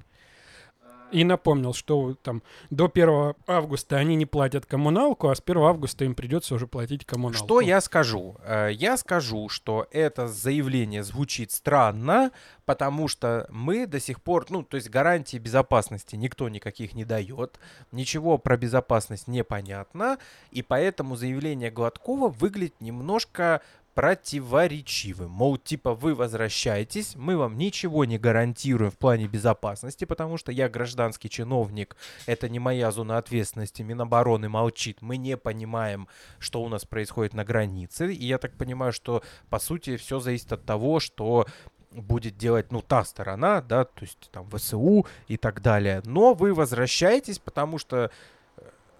И 1.12 1.24
напомнил, 1.24 1.74
что 1.74 2.14
там 2.22 2.42
до 2.70 2.90
1 2.92 3.34
августа 3.46 3.96
они 3.96 4.16
не 4.16 4.26
платят 4.26 4.66
коммуналку, 4.66 5.28
а 5.28 5.34
с 5.34 5.42
1 5.44 5.62
августа 5.62 6.04
им 6.04 6.14
придется 6.14 6.54
уже 6.54 6.66
платить 6.66 7.04
коммуналку. 7.04 7.44
Что 7.44 7.60
я 7.60 7.80
скажу? 7.80 8.36
Э, 8.44 8.70
Я 8.72 8.96
скажу, 8.96 9.48
что 9.48 9.86
это 9.90 10.26
заявление 10.26 11.02
звучит 11.02 11.52
странно, 11.52 12.30
потому 12.64 13.08
что 13.08 13.46
мы 13.50 13.86
до 13.86 14.00
сих 14.00 14.22
пор, 14.22 14.46
ну, 14.48 14.62
то 14.62 14.76
есть 14.76 14.88
гарантии 14.88 15.36
безопасности 15.36 16.16
никто 16.16 16.48
никаких 16.48 16.94
не 16.94 17.04
дает, 17.04 17.58
ничего 17.92 18.38
про 18.38 18.56
безопасность 18.56 19.28
непонятно, 19.28 20.18
и 20.50 20.62
поэтому 20.62 21.16
заявление 21.16 21.70
Гладкова 21.70 22.28
выглядит 22.28 22.80
немножко 22.80 23.60
противоречивым. 23.94 25.30
Мол, 25.30 25.58
типа, 25.58 25.94
вы 25.94 26.14
возвращаетесь, 26.14 27.14
мы 27.16 27.36
вам 27.36 27.58
ничего 27.58 28.04
не 28.04 28.18
гарантируем 28.18 28.90
в 28.90 28.98
плане 28.98 29.26
безопасности, 29.26 30.04
потому 30.04 30.38
что 30.38 30.50
я 30.50 30.68
гражданский 30.68 31.28
чиновник, 31.28 31.96
это 32.26 32.48
не 32.48 32.58
моя 32.58 32.90
зона 32.90 33.18
ответственности, 33.18 33.82
Минобороны 33.82 34.48
молчит, 34.48 35.02
мы 35.02 35.16
не 35.16 35.36
понимаем, 35.36 36.08
что 36.38 36.62
у 36.62 36.68
нас 36.68 36.84
происходит 36.84 37.34
на 37.34 37.44
границе, 37.44 38.12
и 38.12 38.26
я 38.26 38.38
так 38.38 38.56
понимаю, 38.56 38.92
что, 38.92 39.22
по 39.50 39.58
сути, 39.58 39.96
все 39.96 40.20
зависит 40.20 40.52
от 40.52 40.64
того, 40.64 41.00
что 41.00 41.46
будет 41.90 42.38
делать, 42.38 42.72
ну, 42.72 42.80
та 42.80 43.04
сторона, 43.04 43.60
да, 43.60 43.84
то 43.84 44.02
есть 44.02 44.30
там 44.30 44.48
ВСУ 44.50 45.06
и 45.28 45.36
так 45.36 45.60
далее. 45.60 46.00
Но 46.04 46.32
вы 46.32 46.54
возвращаетесь, 46.54 47.38
потому 47.38 47.78
что 47.78 48.10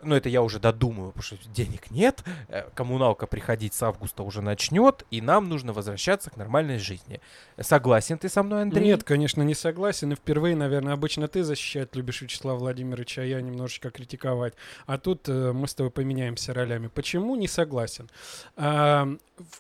ну, 0.03 0.15
это 0.15 0.29
я 0.29 0.43
уже 0.43 0.59
додумаю, 0.59 1.13
потому 1.13 1.23
что 1.23 1.37
денег 1.51 1.91
нет, 1.91 2.23
э, 2.49 2.69
коммуналка 2.75 3.27
приходить 3.27 3.75
с 3.75 3.83
августа 3.83 4.23
уже 4.23 4.43
начнет, 4.43 5.05
и 5.11 5.21
нам 5.21 5.49
нужно 5.49 5.73
возвращаться 5.73 6.31
к 6.31 6.37
нормальной 6.37 6.79
жизни. 6.79 7.21
Согласен 7.61 8.19
ты 8.19 8.29
со 8.29 8.43
мной, 8.43 8.63
Андрей? 8.63 8.85
Нет, 8.85 9.05
конечно, 9.05 9.43
не 9.43 9.55
согласен. 9.55 10.13
И 10.13 10.17
впервые, 10.17 10.57
наверное, 10.57 10.95
обычно 10.95 11.29
ты 11.29 11.45
защищать 11.45 11.95
любишь 11.95 12.23
Вячеслава 12.23 12.59
Владимировича, 12.59 13.23
а 13.23 13.25
я 13.25 13.41
немножечко 13.41 13.91
критиковать. 13.91 14.55
А 14.87 14.99
тут 14.99 15.29
э, 15.29 15.53
мы 15.53 15.69
с 15.69 15.75
тобой 15.75 15.91
поменяемся 15.91 16.55
ролями. 16.55 16.89
Почему 16.89 17.37
не 17.37 17.49
согласен? 17.49 18.09
А, 18.57 19.09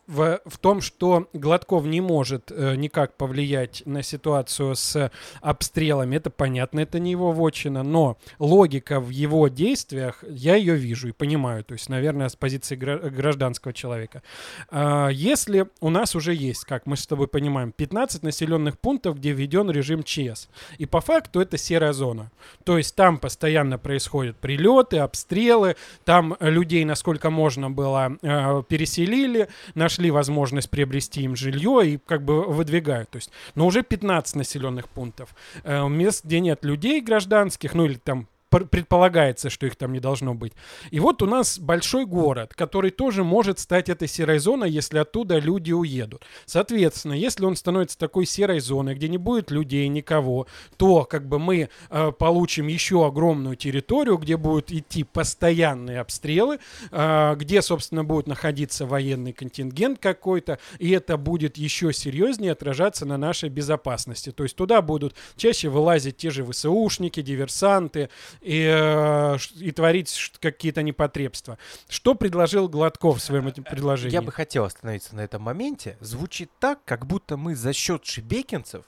в, 0.07 0.41
в 0.45 0.59
том, 0.59 0.81
что 0.81 1.29
Гладков 1.33 1.85
не 1.85 2.01
может 2.01 2.51
э, 2.51 2.75
никак 2.77 3.17
повлиять 3.17 3.83
на 3.87 4.03
ситуацию 4.03 4.75
с 4.75 5.11
обстрелами, 5.41 6.17
это 6.17 6.31
понятно, 6.31 6.81
это 6.81 6.99
не 6.99 7.11
его 7.11 7.33
вотчина, 7.33 7.83
но 7.83 8.19
логика 8.39 9.01
в 9.01 9.11
его 9.11 9.49
действиях, 9.49 10.25
я 10.35 10.57
ее 10.57 10.75
вижу 10.75 11.09
и 11.09 11.12
понимаю, 11.12 11.64
то 11.64 11.75
есть, 11.75 11.88
наверное, 11.88 12.29
с 12.29 12.37
позиции 12.37 12.77
гра- 12.77 12.99
гражданского 12.99 13.73
человека. 13.73 14.23
А, 14.71 15.09
Если 15.09 15.66
у 15.81 15.90
нас 15.90 16.14
уже 16.14 16.35
есть, 16.35 16.64
как 16.64 16.87
мы 16.87 16.97
с 16.97 17.07
тобой 17.07 17.29
понимаем, 17.29 17.73
15 17.73 18.23
населенных 18.23 18.79
пунктов, 18.79 19.18
где 19.18 19.33
введен 19.33 19.71
режим 19.71 20.03
ЧС, 20.03 20.49
и 20.79 20.87
по 20.87 21.01
факту 21.01 21.40
это 21.40 21.59
серая 21.59 21.92
зона, 21.92 22.31
то 22.64 22.79
есть 22.79 22.95
там 22.95 23.18
постоянно 23.18 23.79
происходят 23.79 24.37
прилеты, 24.37 24.99
обстрелы, 24.99 25.77
там 26.05 26.37
людей, 26.40 26.85
насколько 26.85 27.31
можно 27.31 27.71
было, 27.71 28.16
э, 28.23 28.62
переселили, 28.68 29.49
нашли 29.75 30.11
возможность 30.11 30.71
приобрести 30.71 31.23
им 31.23 31.37
жилье 31.37 31.83
и 31.87 31.99
как 31.99 32.25
бы 32.25 32.42
выдвигают. 32.42 33.11
То 33.11 33.16
есть, 33.16 33.31
но 33.55 33.66
уже 33.66 33.83
15 33.83 34.37
населенных 34.37 34.88
пунктов. 34.88 35.35
Э, 35.64 35.88
мест, 35.88 36.25
где 36.25 36.40
нет 36.40 36.64
людей 36.64 37.01
гражданских, 37.01 37.75
ну 37.75 37.85
или 37.85 37.95
там 37.95 38.29
предполагается, 38.61 39.51
что 39.51 39.67
их 39.67 39.77
там 39.77 39.93
не 39.93 40.01
должно 40.01 40.35
быть. 40.35 40.53
И 40.91 41.01
вот 41.01 41.23
у 41.23 41.27
нас 41.27 41.59
большой 41.59 42.07
город, 42.07 42.55
который 42.55 42.91
тоже 42.91 43.25
может 43.25 43.59
стать 43.59 43.88
этой 43.88 44.09
серой 44.09 44.38
зоной, 44.38 44.71
если 44.71 44.99
оттуда 44.99 45.38
люди 45.38 45.73
уедут. 45.73 46.25
Соответственно, 46.45 47.15
если 47.15 47.45
он 47.45 47.57
становится 47.57 47.99
такой 47.99 48.27
серой 48.27 48.61
зоной, 48.61 48.95
где 48.95 49.09
не 49.09 49.19
будет 49.19 49.51
людей, 49.51 49.88
никого, 49.88 50.47
то 50.77 51.05
как 51.05 51.27
бы 51.27 51.38
мы 51.38 51.69
э, 51.91 52.12
получим 52.19 52.67
еще 52.67 53.07
огромную 53.07 53.57
территорию, 53.57 54.19
где 54.19 54.37
будут 54.37 54.71
идти 54.71 55.05
постоянные 55.05 56.01
обстрелы, 56.01 56.59
э, 56.91 57.35
где, 57.37 57.62
собственно, 57.62 58.05
будет 58.05 58.27
находиться 58.27 58.87
военный 58.87 59.33
контингент 59.33 59.99
какой-то, 59.99 60.59
и 60.79 60.91
это 60.91 61.17
будет 61.17 61.57
еще 61.57 61.93
серьезнее 61.93 62.53
отражаться 62.53 63.07
на 63.07 63.17
нашей 63.17 63.49
безопасности. 63.49 64.31
То 64.31 64.43
есть 64.43 64.57
туда 64.57 64.83
будут 64.83 65.15
чаще 65.37 65.69
вылазить 65.69 66.17
те 66.17 66.31
же 66.31 66.45
ВСУшники, 66.45 67.23
диверсанты, 67.23 68.11
и, 68.43 68.67
э, 68.69 69.39
и 69.57 69.71
творить 69.71 70.33
какие-то 70.41 70.83
непотребства. 70.83 71.59
Что 71.89 72.15
предложил 72.15 72.69
Гладков 72.69 73.19
в 73.19 73.23
своем 73.23 73.49
этим 73.49 73.65
предложении? 73.65 74.13
Я 74.13 74.23
бы 74.23 74.33
хотел 74.33 74.65
остановиться 74.65 75.15
на 75.15 75.21
этом 75.21 75.43
моменте. 75.43 75.97
Звучит 76.01 76.51
так, 76.59 76.85
как 76.85 77.07
будто 77.07 77.37
мы 77.37 77.55
за 77.55 77.73
счет 77.73 78.05
шебекинцев 78.05 78.85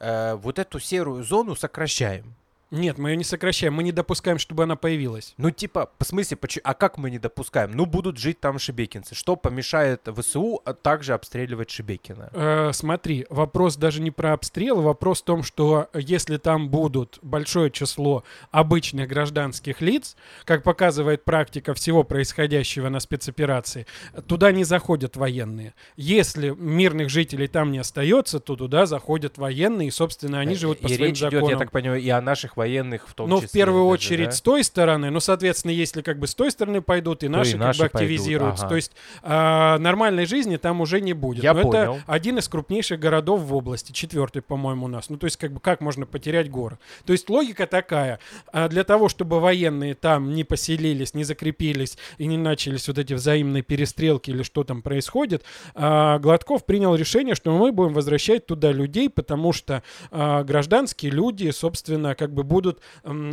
э, 0.00 0.34
вот 0.34 0.58
эту 0.58 0.80
серую 0.80 1.22
зону 1.22 1.54
сокращаем. 1.54 2.34
Нет, 2.70 2.98
мы 2.98 3.10
ее 3.10 3.16
не 3.16 3.24
сокращаем, 3.24 3.74
мы 3.74 3.82
не 3.82 3.90
допускаем, 3.92 4.38
чтобы 4.38 4.62
она 4.62 4.76
появилась. 4.76 5.34
Ну, 5.38 5.50
типа, 5.50 5.90
в 5.98 6.04
смысле, 6.04 6.38
а 6.62 6.74
как 6.74 6.98
мы 6.98 7.10
не 7.10 7.18
допускаем? 7.18 7.72
Ну, 7.72 7.84
будут 7.84 8.16
жить 8.18 8.38
там 8.38 8.58
шебекинцы. 8.58 9.14
Что 9.14 9.34
помешает 9.34 10.06
ВСУ 10.06 10.60
а 10.64 10.72
также 10.72 11.14
обстреливать 11.14 11.70
Шебекина? 11.70 12.30
Э, 12.32 12.70
смотри, 12.72 13.26
вопрос 13.28 13.76
даже 13.76 14.00
не 14.00 14.12
про 14.12 14.34
обстрел, 14.34 14.80
вопрос 14.82 15.20
в 15.22 15.24
том, 15.24 15.42
что 15.42 15.88
если 15.94 16.36
там 16.36 16.68
будут 16.68 17.18
большое 17.22 17.70
число 17.70 18.22
обычных 18.52 19.08
гражданских 19.08 19.80
лиц, 19.80 20.16
как 20.44 20.62
показывает 20.62 21.24
практика 21.24 21.74
всего 21.74 22.04
происходящего 22.04 22.88
на 22.88 23.00
спецоперации, 23.00 23.86
туда 24.28 24.52
не 24.52 24.62
заходят 24.62 25.16
военные. 25.16 25.74
Если 25.96 26.50
мирных 26.50 27.10
жителей 27.10 27.48
там 27.48 27.72
не 27.72 27.78
остается, 27.78 28.38
то 28.38 28.54
туда 28.54 28.86
заходят 28.86 29.38
военные, 29.38 29.88
и, 29.88 29.90
собственно, 29.90 30.38
они 30.38 30.54
живут 30.54 30.80
по 30.80 30.86
и 30.86 30.94
своим 30.94 31.10
речь 31.10 31.18
идет, 31.18 31.32
законам. 31.32 31.50
я 31.50 31.58
так 31.58 31.72
понимаю, 31.72 32.00
и 32.00 32.08
о 32.08 32.20
наших 32.20 32.56
военных 32.60 33.08
в 33.08 33.14
том 33.14 33.28
Ну, 33.28 33.36
числе. 33.36 33.48
в 33.48 33.52
первую 33.52 33.84
даже, 33.84 33.92
очередь 33.94 34.26
да? 34.26 34.32
с 34.32 34.40
той 34.42 34.62
стороны, 34.64 35.10
ну, 35.10 35.18
соответственно, 35.20 35.72
если 35.72 36.02
как 36.02 36.18
бы 36.18 36.26
с 36.26 36.34
той 36.34 36.50
стороны 36.50 36.82
пойдут, 36.82 37.22
и 37.22 37.26
То 37.26 37.32
наши, 37.32 37.52
и 37.52 37.56
наши 37.56 37.82
как 37.84 37.92
бы 37.92 37.98
активизируются. 37.98 38.64
ага. 38.64 38.68
То 38.68 38.76
есть 38.76 38.92
а, 39.22 39.78
нормальной 39.78 40.26
жизни 40.26 40.56
там 40.58 40.80
уже 40.82 41.00
не 41.00 41.12
будет. 41.14 41.42
Я 41.42 41.54
Но 41.54 41.62
понял. 41.62 41.94
это 41.94 42.04
один 42.06 42.38
из 42.38 42.48
крупнейших 42.48 43.00
городов 43.00 43.40
в 43.40 43.54
области, 43.54 43.92
четвертый, 43.92 44.42
по-моему, 44.42 44.84
у 44.84 44.88
нас. 44.88 45.08
Ну, 45.08 45.16
то 45.16 45.24
есть, 45.24 45.36
как 45.38 45.52
бы, 45.52 45.60
как 45.60 45.80
можно 45.80 46.04
потерять 46.06 46.50
город? 46.50 46.78
То 47.06 47.12
есть, 47.12 47.28
логика 47.30 47.66
такая. 47.66 48.18
а, 48.52 48.68
для 48.68 48.84
того, 48.84 49.08
чтобы 49.08 49.40
военные 49.40 49.94
там 49.94 50.34
не 50.34 50.44
поселились, 50.44 51.14
не 51.14 51.24
закрепились 51.24 51.96
и 52.18 52.26
не 52.26 52.36
начались 52.36 52.86
вот 52.88 52.98
эти 52.98 53.14
взаимные 53.14 53.62
перестрелки 53.62 54.30
или 54.30 54.42
что 54.42 54.64
там 54.64 54.82
происходит, 54.82 55.42
а, 55.74 56.18
Гладков 56.18 56.64
принял 56.66 56.94
решение, 56.94 57.34
что 57.34 57.50
мы 57.56 57.72
будем 57.72 57.94
возвращать 57.94 58.46
туда 58.46 58.70
людей, 58.72 59.08
потому 59.08 59.52
что 59.52 59.82
гражданские 60.10 61.12
люди, 61.12 61.50
собственно, 61.50 62.14
как 62.14 62.32
бы 62.34 62.42
будут 62.50 62.82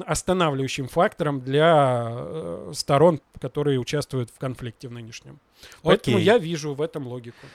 останавливающим 0.05 0.87
фактором 0.87 1.41
для 1.41 2.05
э, 2.09 2.71
сторон, 2.73 3.19
которые 3.41 3.79
участвуют 3.79 4.29
в 4.29 4.37
конфликте 4.37 4.87
в 4.87 4.91
нынешнем. 4.91 5.39
Поэтому 5.81 6.17
Окей. 6.17 6.25
я 6.25 6.37
вижу 6.37 6.75
в 6.75 6.81
этом 6.81 7.07
логику. 7.07 7.45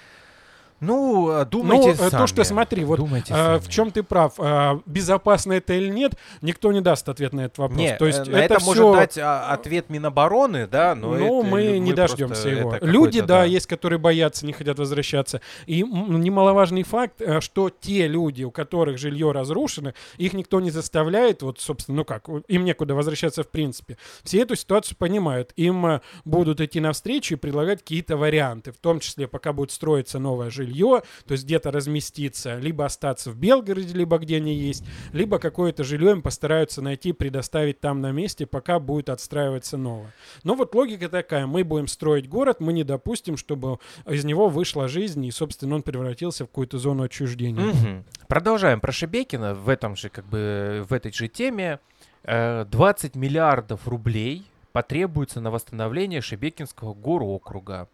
Ну, 0.82 1.28
Ну, 1.32 1.44
думайте 1.44 1.90
э, 1.90 1.94
то, 1.96 2.10
сами. 2.10 2.26
что 2.26 2.42
смотри, 2.42 2.84
вот 2.84 2.98
Думайте 2.98 3.32
а, 3.32 3.60
в 3.60 3.68
чем 3.68 3.92
ты 3.92 4.02
прав, 4.02 4.34
а, 4.38 4.80
безопасно 4.84 5.52
это 5.52 5.74
или 5.74 5.88
нет, 5.88 6.16
никто 6.42 6.72
не 6.72 6.80
даст 6.80 7.08
ответ 7.08 7.32
на 7.32 7.42
этот 7.42 7.58
вопрос. 7.58 7.78
Не, 7.78 7.96
То 7.96 8.06
есть 8.06 8.26
э, 8.26 8.30
на 8.30 8.36
это, 8.38 8.54
это 8.54 8.64
может 8.64 8.82
всё- 8.82 8.94
дать 8.94 9.18
а, 9.18 9.52
ответ 9.52 9.90
Минобороны, 9.90 10.66
да, 10.66 10.96
но 10.96 11.14
ну, 11.14 11.40
это 11.40 11.48
мы 11.48 11.78
не 11.78 11.92
дождемся 11.92 12.48
его. 12.48 12.76
Люди, 12.80 13.20
да, 13.20 13.44
есть, 13.44 13.68
которые 13.68 14.00
боятся, 14.00 14.44
не 14.44 14.52
хотят 14.52 14.78
возвращаться. 14.78 15.40
И 15.66 15.82
немаловажный 15.82 16.82
факт, 16.82 17.22
э, 17.22 17.40
что 17.40 17.70
те 17.70 18.08
люди, 18.08 18.42
у 18.42 18.50
которых 18.50 18.98
жилье 18.98 19.30
разрушено, 19.30 19.92
их 20.16 20.32
никто 20.32 20.60
не 20.60 20.72
заставляет, 20.72 21.42
вот, 21.42 21.60
собственно, 21.60 21.98
ну 21.98 22.04
как, 22.04 22.28
им 22.48 22.64
некуда 22.64 22.96
возвращаться 22.96 23.44
в 23.44 23.48
принципе. 23.48 23.98
Все 24.24 24.42
эту 24.42 24.56
ситуацию 24.56 24.96
понимают. 24.98 25.52
Им 25.54 25.86
э, 25.86 26.00
будут 26.24 26.60
идти 26.60 26.80
навстречу 26.80 27.34
и 27.34 27.36
предлагать 27.36 27.80
какие-то 27.82 28.16
варианты, 28.16 28.72
в 28.72 28.78
том 28.78 28.98
числе, 28.98 29.28
пока 29.28 29.52
будет 29.52 29.70
строиться 29.70 30.18
новое 30.18 30.50
жилье, 30.50 30.71
жилье, 30.72 31.02
то 31.26 31.32
есть 31.32 31.44
где-то 31.44 31.70
разместиться, 31.70 32.58
либо 32.58 32.84
остаться 32.84 33.30
в 33.30 33.36
Белгороде, 33.36 33.94
либо 33.94 34.18
где 34.18 34.36
они 34.36 34.54
есть, 34.54 34.84
либо 35.12 35.38
какое-то 35.38 35.84
жилье 35.84 36.12
им 36.12 36.22
постараются 36.22 36.82
найти, 36.82 37.12
предоставить 37.12 37.80
там 37.80 38.00
на 38.00 38.12
месте, 38.12 38.46
пока 38.46 38.78
будет 38.78 39.08
отстраиваться 39.08 39.76
новое. 39.76 40.12
Но 40.44 40.54
вот 40.54 40.74
логика 40.74 41.08
такая, 41.08 41.46
мы 41.46 41.64
будем 41.64 41.86
строить 41.86 42.28
город, 42.28 42.60
мы 42.60 42.72
не 42.72 42.84
допустим, 42.84 43.36
чтобы 43.36 43.78
из 44.06 44.24
него 44.24 44.48
вышла 44.48 44.88
жизнь, 44.88 45.24
и, 45.24 45.30
собственно, 45.30 45.76
он 45.76 45.82
превратился 45.82 46.44
в 46.44 46.48
какую-то 46.48 46.78
зону 46.78 47.04
отчуждения. 47.04 47.66
Мгм. 47.66 48.04
Продолжаем 48.28 48.80
про 48.80 48.92
Шебекина 48.92 49.54
в 49.54 49.68
этом 49.68 49.96
же, 49.96 50.08
как 50.08 50.26
бы, 50.26 50.84
в 50.88 50.92
этой 50.92 51.12
же 51.12 51.28
теме. 51.28 51.78
Э, 52.24 52.64
20 52.64 53.16
миллиардов 53.16 53.86
рублей 53.88 54.44
потребуется 54.72 55.40
на 55.40 55.50
восстановление 55.50 56.20
Шебекинского 56.20 56.94
горокруга. 56.94 57.88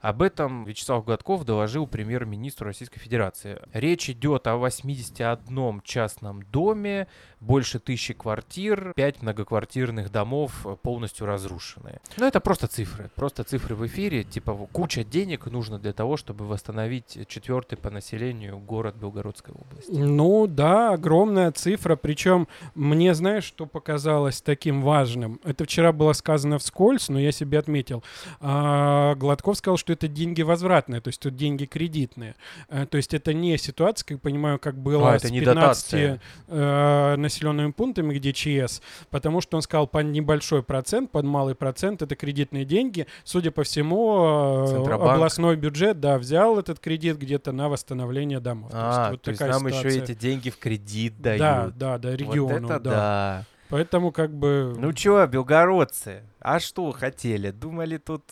Об 0.00 0.22
этом 0.22 0.64
Вячеслав 0.64 1.04
Гладков 1.04 1.44
доложил 1.44 1.86
премьер-министру 1.86 2.66
Российской 2.66 3.00
Федерации. 3.00 3.60
Речь 3.72 4.08
идет 4.08 4.46
о 4.46 4.56
81 4.56 5.80
частном 5.82 6.42
доме, 6.42 7.08
больше 7.40 7.78
тысячи 7.78 8.14
квартир, 8.14 8.92
5 8.96 9.22
многоквартирных 9.22 10.10
домов 10.10 10.66
э, 10.66 10.76
полностью 10.82 11.26
разрушенные. 11.26 12.00
Ну, 12.16 12.26
это 12.26 12.40
просто 12.40 12.66
цифры. 12.66 13.10
Просто 13.14 13.44
цифры 13.44 13.74
в 13.74 13.86
эфире. 13.86 14.24
Типа 14.24 14.54
куча 14.72 15.04
денег 15.04 15.46
нужно 15.46 15.78
для 15.78 15.92
того, 15.92 16.16
чтобы 16.16 16.46
восстановить 16.46 17.18
четвертый 17.28 17.76
по 17.76 17.90
населению 17.90 18.58
город 18.58 18.96
Белгородской 18.96 19.54
области. 19.54 19.90
Ну 19.90 20.46
да, 20.46 20.92
огромная 20.94 21.52
цифра. 21.52 21.96
Причем 21.96 22.48
мне, 22.74 23.14
знаешь, 23.14 23.44
что 23.44 23.66
показалось 23.66 24.40
таким 24.42 24.82
важным? 24.82 25.40
Это 25.44 25.64
вчера 25.64 25.92
было 25.92 26.12
сказано 26.14 26.58
вскользь, 26.58 27.08
но 27.08 27.18
я 27.20 27.32
себе 27.32 27.58
отметил. 27.58 28.02
А, 28.40 29.14
Гладков 29.14 29.56
сказал, 29.58 29.76
что 29.76 29.92
это 29.92 30.08
деньги 30.08 30.42
возвратные, 30.42 31.00
то 31.00 31.08
есть 31.08 31.20
тут 31.20 31.36
деньги 31.36 31.64
кредитные. 31.66 32.34
Э, 32.68 32.86
То 32.86 32.96
есть 32.96 33.14
это 33.14 33.32
не 33.32 33.56
ситуация, 33.58 34.06
как 34.06 34.20
понимаю, 34.20 34.58
как 34.58 34.76
было 34.78 35.14
А, 35.14 35.18
с 35.18 35.24
не 35.30 35.40
15 35.40 35.92
дотация. 35.92 36.20
э, 36.48 37.16
населенными 37.28 37.70
пунктами, 37.72 38.14
где 38.14 38.32
ЧС, 38.32 38.82
потому 39.10 39.40
что 39.40 39.56
он 39.56 39.62
сказал, 39.62 39.86
под 39.86 40.06
небольшой 40.06 40.62
процент, 40.62 41.10
под 41.10 41.24
малый 41.24 41.54
процент 41.54 42.02
это 42.02 42.16
кредитные 42.16 42.64
деньги. 42.64 43.06
Судя 43.24 43.50
по 43.50 43.62
всему, 43.62 44.64
э, 44.64 44.66
Центробанк. 44.68 45.12
областной 45.12 45.56
бюджет, 45.56 46.00
да, 46.00 46.18
взял 46.18 46.58
этот 46.58 46.80
кредит 46.80 47.18
где-то 47.18 47.52
на 47.52 47.68
восстановление 47.68 48.40
домов. 48.40 48.70
А, 48.74 49.12
вот 49.12 49.22
то 49.22 49.30
есть 49.30 49.40
нам 49.40 49.66
еще 49.66 49.78
ситуация. 49.78 50.02
эти 50.02 50.14
деньги 50.14 50.50
в 50.50 50.58
кредит 50.58 51.20
дают. 51.20 51.40
Да, 51.40 51.72
да, 51.74 51.98
да, 51.98 52.10
Вот 52.10 52.18
региону, 52.18 52.66
это 52.66 52.80
да. 52.80 52.90
да. 52.90 53.44
Поэтому 53.68 54.12
как 54.12 54.32
бы... 54.32 54.74
Ну 54.76 54.92
чё, 54.92 55.26
белгородцы, 55.26 56.22
а 56.40 56.58
что 56.58 56.90
хотели? 56.92 57.50
Думали 57.50 57.98
тут... 57.98 58.24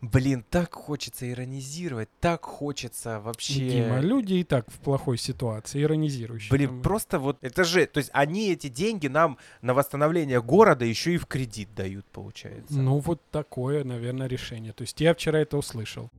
Блин, 0.00 0.44
так 0.48 0.74
хочется 0.74 1.30
иронизировать, 1.30 2.08
так 2.20 2.44
хочется 2.44 3.20
вообще... 3.20 3.68
Дима, 3.68 4.00
люди 4.00 4.34
и 4.34 4.44
так 4.44 4.70
в 4.70 4.78
плохой 4.78 5.18
ситуации, 5.18 5.82
иронизирующие. 5.82 6.50
Блин, 6.50 6.68
Там- 6.68 6.82
просто 6.82 7.18
вот 7.18 7.38
это 7.40 7.64
же, 7.64 7.86
то 7.86 7.98
есть 7.98 8.10
они 8.12 8.50
эти 8.52 8.68
деньги 8.68 9.08
нам 9.08 9.38
на 9.62 9.74
восстановление 9.74 10.42
города 10.42 10.84
еще 10.84 11.14
и 11.14 11.18
в 11.18 11.26
кредит 11.26 11.68
дают, 11.74 12.06
получается. 12.06 12.74
Ну, 12.78 12.98
вот 12.98 13.22
такое, 13.30 13.84
наверное, 13.84 14.26
решение. 14.26 14.72
То 14.72 14.82
есть 14.82 15.00
я 15.00 15.14
вчера 15.14 15.40
это 15.40 15.56
услышал. 15.56 16.10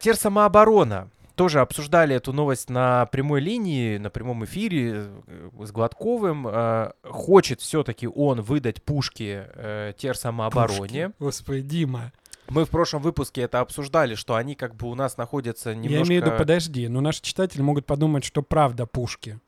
Терсамооборона. 0.00 1.10
Тоже 1.34 1.60
обсуждали 1.60 2.14
эту 2.14 2.32
новость 2.32 2.70
на 2.70 3.06
прямой 3.06 3.40
линии, 3.40 3.98
на 3.98 4.10
прямом 4.10 4.44
эфире 4.44 5.06
э, 5.26 5.50
с 5.64 5.72
Гладковым. 5.72 6.46
Э, 6.48 6.92
Хочет 7.04 7.60
все-таки 7.60 8.06
он 8.06 8.42
выдать 8.42 8.82
пушки 8.82 9.44
э, 9.46 9.92
терсамообороне. 9.96 11.08
Пушки. 11.08 11.12
Господи, 11.18 11.60
Дима. 11.62 12.12
Мы 12.48 12.64
в 12.64 12.70
прошлом 12.70 13.02
выпуске 13.02 13.42
это 13.42 13.60
обсуждали, 13.60 14.16
что 14.16 14.34
они 14.34 14.56
как 14.56 14.74
бы 14.74 14.88
у 14.88 14.94
нас 14.94 15.16
находятся 15.16 15.74
немножко... 15.74 15.94
Я 15.94 16.02
имею 16.02 16.22
в 16.22 16.26
виду, 16.26 16.36
подожди, 16.36 16.88
но 16.88 17.00
наши 17.00 17.22
читатели 17.22 17.62
могут 17.62 17.86
подумать, 17.86 18.24
что 18.24 18.42
правда 18.42 18.86
пушки. 18.86 19.38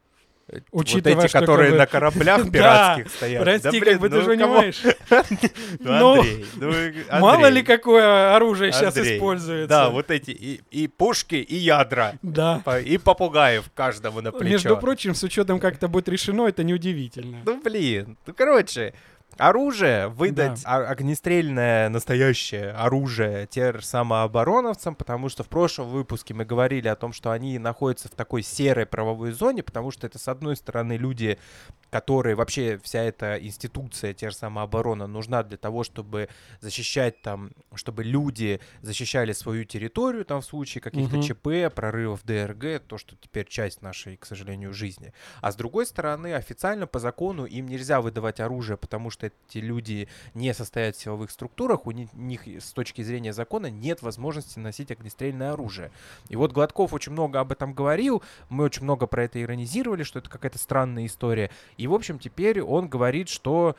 Учитывая, 0.70 1.14
вот 1.16 1.24
эти, 1.24 1.28
что 1.30 1.38
как 1.38 1.46
которые 1.48 1.70
бы- 1.72 1.78
на 1.78 1.86
кораблях 1.86 2.44
Да, 2.44 2.50
пиратских 2.50 3.08
стоят. 3.14 3.42
Прости, 3.42 3.62
Да, 3.62 3.70
как 3.70 3.80
блин, 3.80 3.98
бы 3.98 4.08
ты 4.08 4.14
ну, 4.16 4.20
же 4.22 4.36
кому- 4.36 4.54
понимаешь. 4.54 4.82
Ну, 5.80 6.14
Ну, 6.14 6.20
Андрей, 6.20 6.46
ну, 7.10 7.20
Мало 7.20 7.46
ли 7.46 7.62
какое 7.62 8.34
оружие 8.36 8.72
сейчас 8.72 8.96
используется. 8.96 9.68
Да, 9.68 9.88
вот 9.90 10.10
эти 10.10 10.30
и, 10.30 10.60
и 10.70 10.88
пушки, 10.88 11.36
и 11.36 11.56
ядра, 11.56 12.14
Да. 12.22 12.62
и 12.84 12.98
попугаев 12.98 13.64
каждому 13.74 14.20
на 14.20 14.32
плечо. 14.32 14.50
Между 14.52 14.76
прочим, 14.76 15.14
с 15.14 15.22
учетом, 15.22 15.60
как 15.60 15.74
это 15.74 15.88
будет 15.88 16.08
решено, 16.08 16.46
это 16.46 16.64
неудивительно. 16.64 17.38
Ну, 17.44 17.60
блин. 17.62 18.16
Ну, 18.26 18.34
короче, 18.34 18.94
оружие, 19.38 20.08
выдать 20.08 20.62
о- 20.64 20.88
огнестрельное 20.88 21.88
настоящее 21.88 22.70
оружие 22.72 23.46
тер 23.46 23.84
самообороновцам, 23.84 24.94
потому 24.94 25.28
что 25.28 25.42
в 25.44 25.48
прошлом 25.48 25.88
выпуске 25.88 26.34
мы 26.34 26.44
говорили 26.44 26.88
о 26.88 26.96
том, 26.96 27.12
что 27.12 27.30
они 27.30 27.58
находятся 27.58 28.08
в 28.08 28.12
такой 28.12 28.42
серой 28.42 28.86
правовой 28.86 29.32
зоне, 29.32 29.62
потому 29.62 29.90
что 29.90 30.06
это, 30.06 30.18
с 30.18 30.28
одной 30.28 30.56
стороны, 30.56 30.94
люди, 30.96 31.38
которые 31.90 32.34
вообще 32.36 32.78
вся 32.82 33.02
эта 33.02 33.36
институция 33.36 34.14
тер 34.14 34.34
самооборона 34.34 35.06
нужна 35.06 35.42
для 35.42 35.58
того, 35.58 35.84
чтобы 35.84 36.28
защищать 36.60 37.20
там, 37.22 37.50
чтобы 37.74 38.04
люди 38.04 38.60
защищали 38.80 39.32
свою 39.32 39.64
территорию 39.64 40.24
там 40.24 40.40
в 40.40 40.44
случае 40.44 40.80
каких-то 40.80 41.16
Мгм. 41.16 41.22
ЧП, 41.22 41.74
прорывов 41.74 42.24
ДРГ, 42.24 42.80
то, 42.86 42.98
что 42.98 43.16
теперь 43.16 43.46
часть 43.46 43.82
нашей, 43.82 44.16
к 44.16 44.24
сожалению, 44.26 44.72
жизни. 44.72 45.12
А 45.40 45.52
с 45.52 45.56
другой 45.56 45.86
стороны, 45.86 46.34
официально 46.34 46.86
по 46.86 46.98
закону 46.98 47.44
им 47.44 47.66
нельзя 47.66 48.00
выдавать 48.00 48.40
оружие, 48.40 48.76
потому 48.76 49.10
что 49.10 49.21
эти 49.22 49.58
люди 49.58 50.08
не 50.34 50.52
состоят 50.54 50.96
в 50.96 51.00
силовых 51.00 51.30
структурах, 51.30 51.86
у 51.86 51.90
ни- 51.90 52.08
них 52.14 52.46
с 52.46 52.72
точки 52.72 53.02
зрения 53.02 53.32
закона 53.32 53.70
нет 53.70 54.02
возможности 54.02 54.58
носить 54.58 54.90
огнестрельное 54.90 55.52
оружие. 55.52 55.90
И 56.28 56.36
вот 56.36 56.52
Гладков 56.52 56.92
очень 56.92 57.12
много 57.12 57.40
об 57.40 57.52
этом 57.52 57.74
говорил, 57.74 58.22
мы 58.48 58.64
очень 58.64 58.84
много 58.84 59.06
про 59.06 59.24
это 59.24 59.40
иронизировали, 59.42 60.02
что 60.02 60.18
это 60.18 60.30
какая-то 60.30 60.58
странная 60.58 61.06
история. 61.06 61.50
И, 61.76 61.86
в 61.86 61.94
общем, 61.94 62.18
теперь 62.18 62.60
он 62.60 62.88
говорит, 62.88 63.28
что 63.28 63.76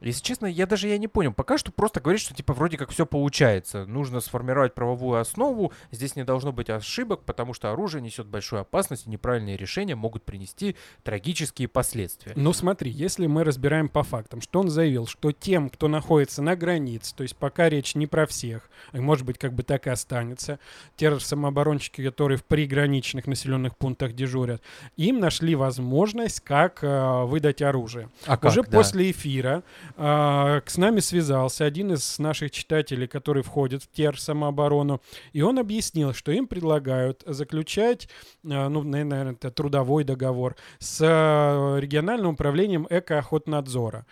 если 0.00 0.22
честно, 0.22 0.46
я 0.46 0.66
даже 0.66 0.88
я 0.88 0.96
не 0.96 1.08
понял. 1.08 1.32
Пока 1.32 1.58
что 1.58 1.72
просто 1.72 2.00
говорит, 2.00 2.20
что 2.20 2.34
типа 2.34 2.54
вроде 2.54 2.76
как 2.76 2.90
все 2.90 3.04
получается. 3.04 3.84
Нужно 3.84 4.20
сформировать 4.20 4.74
правовую 4.74 5.20
основу. 5.20 5.72
Здесь 5.90 6.14
не 6.14 6.24
должно 6.24 6.52
быть 6.52 6.70
ошибок, 6.70 7.24
потому 7.24 7.52
что 7.52 7.72
оружие 7.72 8.00
несет 8.00 8.26
большую 8.26 8.60
опасность, 8.60 9.06
и 9.06 9.10
неправильные 9.10 9.56
решения 9.56 9.96
могут 9.96 10.24
принести 10.24 10.76
трагические 11.02 11.66
последствия. 11.66 12.32
Ну 12.36 12.52
смотри, 12.52 12.92
если 12.92 13.26
мы 13.26 13.42
разбираем 13.42 13.88
по 13.88 14.04
фактам, 14.04 14.40
что 14.40 14.60
он 14.60 14.70
заявил, 14.70 15.06
что 15.06 15.32
тем, 15.32 15.68
кто 15.68 15.88
находится 15.88 16.42
на 16.42 16.54
границе, 16.54 17.14
то 17.16 17.22
есть 17.22 17.36
пока 17.36 17.68
речь 17.68 17.96
не 17.96 18.06
про 18.06 18.26
всех, 18.26 18.70
и 18.92 19.00
может 19.00 19.26
быть 19.26 19.38
как 19.38 19.52
бы 19.52 19.64
так 19.64 19.88
и 19.88 19.90
останется, 19.90 20.60
те 20.96 21.10
же 21.10 21.18
самооборонщики, 21.18 22.04
которые 22.04 22.38
в 22.38 22.44
приграничных 22.44 23.26
населенных 23.26 23.76
пунктах 23.76 24.12
дежурят, 24.12 24.62
им 24.96 25.18
нашли 25.18 25.56
возможность, 25.56 26.40
как 26.40 26.84
э, 26.84 27.24
выдать 27.24 27.62
оружие. 27.62 28.10
А 28.26 28.38
Уже 28.42 28.62
после 28.62 29.10
эфира 29.10 29.64
а, 29.96 30.62
с 30.66 30.76
нами 30.76 31.00
связался 31.00 31.64
один 31.64 31.92
из 31.92 32.18
наших 32.18 32.50
читателей, 32.50 33.06
который 33.06 33.42
входит 33.42 33.82
в 33.82 33.90
ТЕР 33.90 34.20
самооборону, 34.20 35.00
и 35.32 35.42
он 35.42 35.58
объяснил, 35.58 36.12
что 36.12 36.32
им 36.32 36.46
предлагают 36.46 37.22
заключать, 37.26 38.08
а, 38.44 38.68
ну, 38.68 38.82
наверное, 38.82 39.32
это 39.32 39.50
трудовой 39.50 40.04
договор 40.04 40.56
с 40.78 41.00
а, 41.02 41.76
региональным 41.78 42.34
управлением 42.34 42.86
экоохотнадзора. 42.88 44.06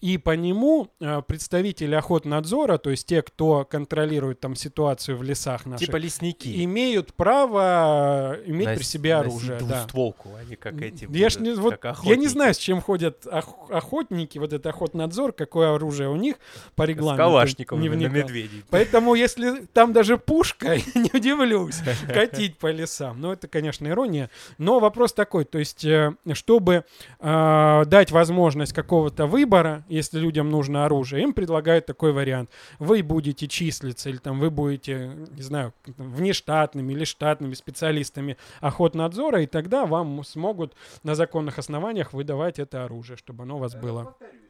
И 0.00 0.16
по 0.18 0.30
нему 0.36 0.88
а, 1.00 1.20
представители 1.22 1.94
охотнадзора, 1.94 2.78
то 2.78 2.90
есть 2.90 3.06
те, 3.06 3.22
кто 3.22 3.64
контролирует 3.64 4.40
там 4.40 4.54
ситуацию 4.54 5.16
в 5.16 5.22
лесах 5.22 5.66
наших, 5.66 5.86
Типа 5.86 5.96
лесники. 5.96 6.64
имеют 6.64 7.14
право 7.14 8.36
э, 8.36 8.42
иметь 8.46 8.68
при 8.68 8.74
Носить- 8.76 8.86
себе 8.86 9.14
оружие. 9.16 9.58
Да. 9.60 9.64
двустволку, 9.80 10.30
они 10.40 10.56
как 10.56 10.80
эти 10.80 11.02
Я, 11.10 11.28
будут, 11.28 11.40
не, 11.40 11.52
вот, 11.54 11.76
как 11.78 12.02
я 12.04 12.16
не 12.16 12.28
знаю, 12.28 12.54
с 12.54 12.58
чем 12.58 12.80
ходят 12.80 13.26
ох- 13.26 13.70
охотники, 13.70 14.38
вот 14.38 14.52
это 14.52 14.68
охотнадзор, 14.70 15.32
какое 15.32 15.74
оружие 15.74 16.08
у 16.08 16.16
них 16.16 16.36
по 16.74 16.84
С 16.84 16.88
регламенту. 16.88 17.22
калашниковыми 17.24 17.96
не 17.96 18.06
на 18.08 18.12
медведей. 18.12 18.64
Поэтому, 18.70 19.14
если 19.14 19.66
там 19.72 19.92
даже 19.92 20.16
пушка, 20.18 20.76
не 20.94 21.10
удивлюсь, 21.12 21.80
катить 22.12 22.56
по 22.58 22.70
лесам. 22.70 23.20
Ну, 23.20 23.32
это, 23.32 23.48
конечно, 23.48 23.86
ирония. 23.88 24.30
Но 24.58 24.78
вопрос 24.80 25.12
такой, 25.12 25.44
то 25.44 25.58
есть, 25.58 25.84
э, 25.84 26.14
чтобы 26.32 26.84
э, 27.20 27.82
дать 27.86 28.10
возможность 28.10 28.72
какого-то 28.72 29.26
выбора, 29.26 29.84
если 29.88 30.18
людям 30.18 30.50
нужно 30.50 30.84
оружие, 30.84 31.22
им 31.22 31.32
предлагают 31.32 31.86
такой 31.86 32.12
вариант. 32.12 32.50
Вы 32.78 33.02
будете 33.02 33.48
числиться, 33.48 34.10
или 34.10 34.18
там 34.18 34.38
вы 34.38 34.50
будете, 34.50 35.12
не 35.36 35.42
знаю, 35.42 35.72
внештатными 35.86 36.92
или 36.92 37.04
штатными 37.04 37.54
специалистами 37.54 38.36
охотнадзора, 38.60 39.42
и 39.42 39.46
тогда 39.46 39.86
вам 39.86 40.24
смогут 40.24 40.74
на 41.02 41.14
законных 41.14 41.58
основаниях 41.58 42.12
выдавать 42.12 42.58
это 42.58 42.84
оружие, 42.84 43.16
чтобы 43.16 43.42
оно 43.44 43.56
у 43.56 43.60
вас 43.60 43.74
было. 43.74 44.14
Прикольно 44.18 44.47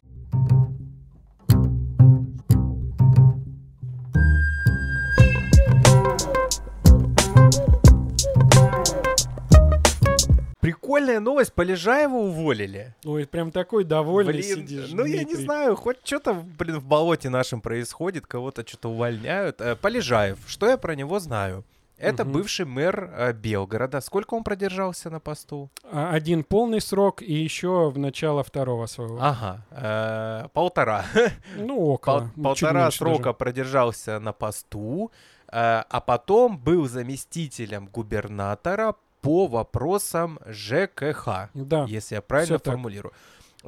Печальная 10.73 11.21
новость, 11.21 11.53
Полежаева 11.53 12.15
уволили. 12.17 12.95
Ой, 13.05 13.27
прям 13.27 13.51
такой 13.51 13.85
довольный 13.85 14.33
Блин, 14.35 14.57
сидишь. 14.59 14.91
ну 14.93 15.05
я 15.05 15.19
не 15.19 15.25
Дмитрий. 15.25 15.45
знаю, 15.45 15.77
хоть 15.77 15.99
что-то, 16.05 16.35
блин, 16.35 16.79
в 16.79 16.85
болоте 16.85 17.29
нашем 17.31 17.61
происходит, 17.61 18.27
кого-то 18.27 18.67
что-то 18.67 18.91
увольняют. 18.91 19.61
Э, 19.61 19.77
Полежаев, 19.77 20.39
что 20.47 20.69
я 20.69 20.77
про 20.77 20.95
него 20.95 21.19
знаю? 21.21 21.65
Это 22.01 22.25
Мгм. 22.25 22.33
бывший 22.35 22.65
мэр 22.65 23.11
э, 23.13 23.33
Белгорода. 23.33 24.01
Сколько 24.01 24.35
он 24.35 24.45
продержался 24.45 25.11
на 25.11 25.19
посту? 25.19 25.69
А, 25.91 26.11
Один 26.13 26.45
полный 26.45 26.81
срок 26.81 27.23
и 27.23 27.33
еще 27.35 27.91
в 27.91 27.99
начало 27.99 28.45
второго 28.45 28.87
своего. 28.87 29.19
Ага, 29.21 29.67
э, 29.73 30.49
полтора. 30.53 31.05
Ну, 31.57 31.75
Пол- 31.77 31.91
около. 31.95 32.31
чуть 32.35 32.43
полтора 32.45 32.91
срока 32.93 33.23
даже. 33.25 33.35
продержался 33.35 34.21
на 34.21 34.33
посту, 34.33 35.11
э, 35.51 35.83
а 35.91 36.01
потом 36.01 36.57
был 36.59 36.87
заместителем 36.89 37.87
губернатора 37.89 38.95
по 39.21 39.47
вопросам 39.47 40.39
ЖКХ, 40.47 41.51
Да. 41.55 41.85
если 41.89 42.17
я 42.17 42.21
правильно 42.23 42.57
всё 42.57 42.59
так. 42.59 42.75
формулирую. 42.75 43.13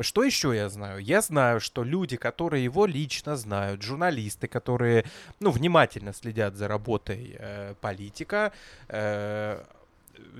Что 0.00 0.22
еще 0.22 0.54
я 0.54 0.68
знаю? 0.68 1.00
Я 1.00 1.20
знаю, 1.20 1.60
что 1.60 1.82
люди, 1.84 2.16
которые 2.16 2.62
его 2.64 2.86
лично 2.86 3.36
знают, 3.36 3.82
журналисты, 3.82 4.46
которые, 4.46 5.04
ну, 5.40 5.50
внимательно 5.50 6.12
следят 6.12 6.54
за 6.54 6.68
работой 6.68 7.36
э, 7.38 7.74
политика, 7.80 8.52
э, 8.88 9.62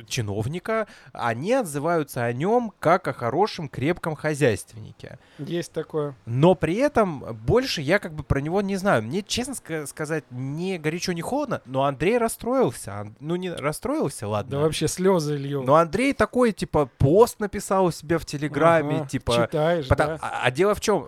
чиновника, 0.06 0.86
они 1.12 1.52
отзываются 1.52 2.24
о 2.24 2.32
нем 2.32 2.72
как 2.78 3.08
о 3.08 3.12
хорошем, 3.12 3.68
крепком 3.68 4.14
хозяйственнике. 4.16 5.18
Есть 5.38 5.72
такое. 5.72 6.14
Но 6.26 6.54
при 6.54 6.76
этом 6.76 7.20
больше 7.44 7.80
я 7.80 7.98
как 7.98 8.14
бы 8.14 8.22
про 8.22 8.40
него 8.40 8.62
не 8.62 8.76
знаю. 8.76 9.02
Мне, 9.02 9.22
честно 9.22 9.52
ска- 9.52 9.86
сказать, 9.86 10.24
не 10.30 10.78
горячо, 10.78 11.12
не 11.12 11.22
холодно, 11.22 11.60
но 11.64 11.84
Андрей 11.84 12.18
расстроился. 12.18 13.12
Ну, 13.20 13.36
не 13.36 13.50
расстроился, 13.50 14.26
ладно. 14.28 14.50
Да 14.52 14.58
вообще 14.60 14.88
слезы 14.88 15.36
льет. 15.36 15.64
Но 15.64 15.76
Андрей 15.76 16.12
такой, 16.12 16.52
типа, 16.52 16.86
пост 16.98 17.40
написал 17.40 17.86
у 17.86 17.90
себя 17.90 18.18
в 18.18 18.24
Телеграме, 18.24 18.96
Ага, 18.98 19.08
типа... 19.08 19.46
Читаешь, 19.46 19.88
Потом- 19.88 20.06
да? 20.08 20.18
а, 20.20 20.40
а 20.44 20.50
дело 20.50 20.74
в 20.74 20.80
чем? 20.80 21.06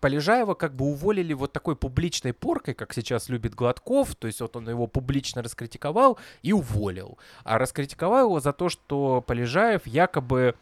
Полежаева 0.00 0.54
как 0.54 0.74
бы 0.74 0.86
уволили 0.86 1.32
вот 1.32 1.52
такой 1.52 1.76
публичной 1.76 2.32
поркой, 2.32 2.74
как 2.74 2.92
сейчас 2.94 3.28
любит 3.28 3.54
Гладков, 3.54 4.14
то 4.14 4.26
есть 4.26 4.40
вот 4.40 4.56
он 4.56 4.68
его 4.68 4.86
публично 4.86 5.42
раскритиковал 5.42 6.18
и 6.42 6.52
уволил. 6.52 7.18
А 7.44 7.58
раскритиковал 7.58 7.83
его 8.20 8.40
за 8.40 8.52
то, 8.52 8.68
что 8.68 9.22
Полежаев 9.26 9.86
якобы 9.86 10.54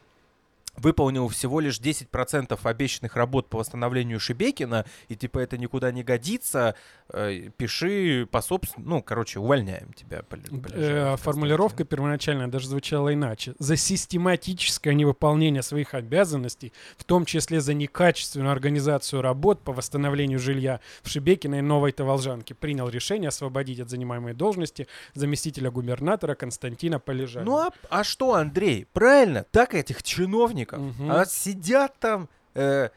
выполнил 0.77 1.29
всего 1.29 1.61
лишь 1.61 1.81
10% 1.81 2.59
обещанных 2.63 3.17
работ 3.17 3.49
по 3.49 3.59
восстановлению 3.59 4.21
Шебекина, 4.21 4.85
и 5.09 5.17
типа 5.17 5.39
это 5.39 5.59
никуда 5.59 5.93
не 5.93 6.03
годится, 6.03 6.75
э, 7.13 7.51
пиши 7.57 8.27
по 8.31 8.41
собственному, 8.41 8.97
ну, 8.97 9.03
короче, 9.03 9.39
увольняем 9.39 9.93
тебя. 9.93 10.19
Э, 10.19 10.23
Полежаев, 10.23 11.21
Формулировка 11.21 11.85
первоначально 11.85 12.51
даже 12.51 12.69
звучала 12.69 13.13
иначе. 13.13 13.55
За 13.59 13.77
систематическое 13.77 14.95
невыполнение 14.95 15.63
своих 15.63 15.95
обязанностей, 15.95 16.73
в 16.97 17.05
том 17.05 17.25
числе 17.25 17.61
за 17.61 17.75
некачественную 17.75 18.51
организацию 18.51 19.23
работ 19.23 19.63
по 19.63 19.73
восстановлению 19.73 20.39
жилья 20.39 20.81
в 21.03 21.09
Шебекино 21.09 21.57
и 21.57 21.61
Новой 21.61 21.93
Таволжанке, 21.93 22.55
принял 22.55 22.89
решение 22.89 23.29
освободить 23.29 23.81
от 23.81 23.91
занимаемой 23.91 24.35
должности 24.35 24.87
заместителя 25.15 25.71
губернатора 25.71 26.35
Константина 26.35 26.99
Полежаева. 26.99 27.47
Ну 27.47 27.57
а, 27.57 27.71
а 27.91 28.05
что, 28.05 28.35
Андрей? 28.35 28.87
Правильно, 28.93 29.45
так 29.51 29.75
этих 29.75 30.03
чиновников. 30.03 30.62
Мгм. 30.71 31.11
А 31.11 31.25
сидят 31.25 31.95
там 31.99 32.29
э, 32.55 32.91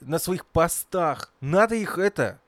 на 0.00 0.18
своих 0.18 0.46
постах. 0.46 1.32
Надо 1.40 1.74
их 1.74 1.98
это... 1.98 2.40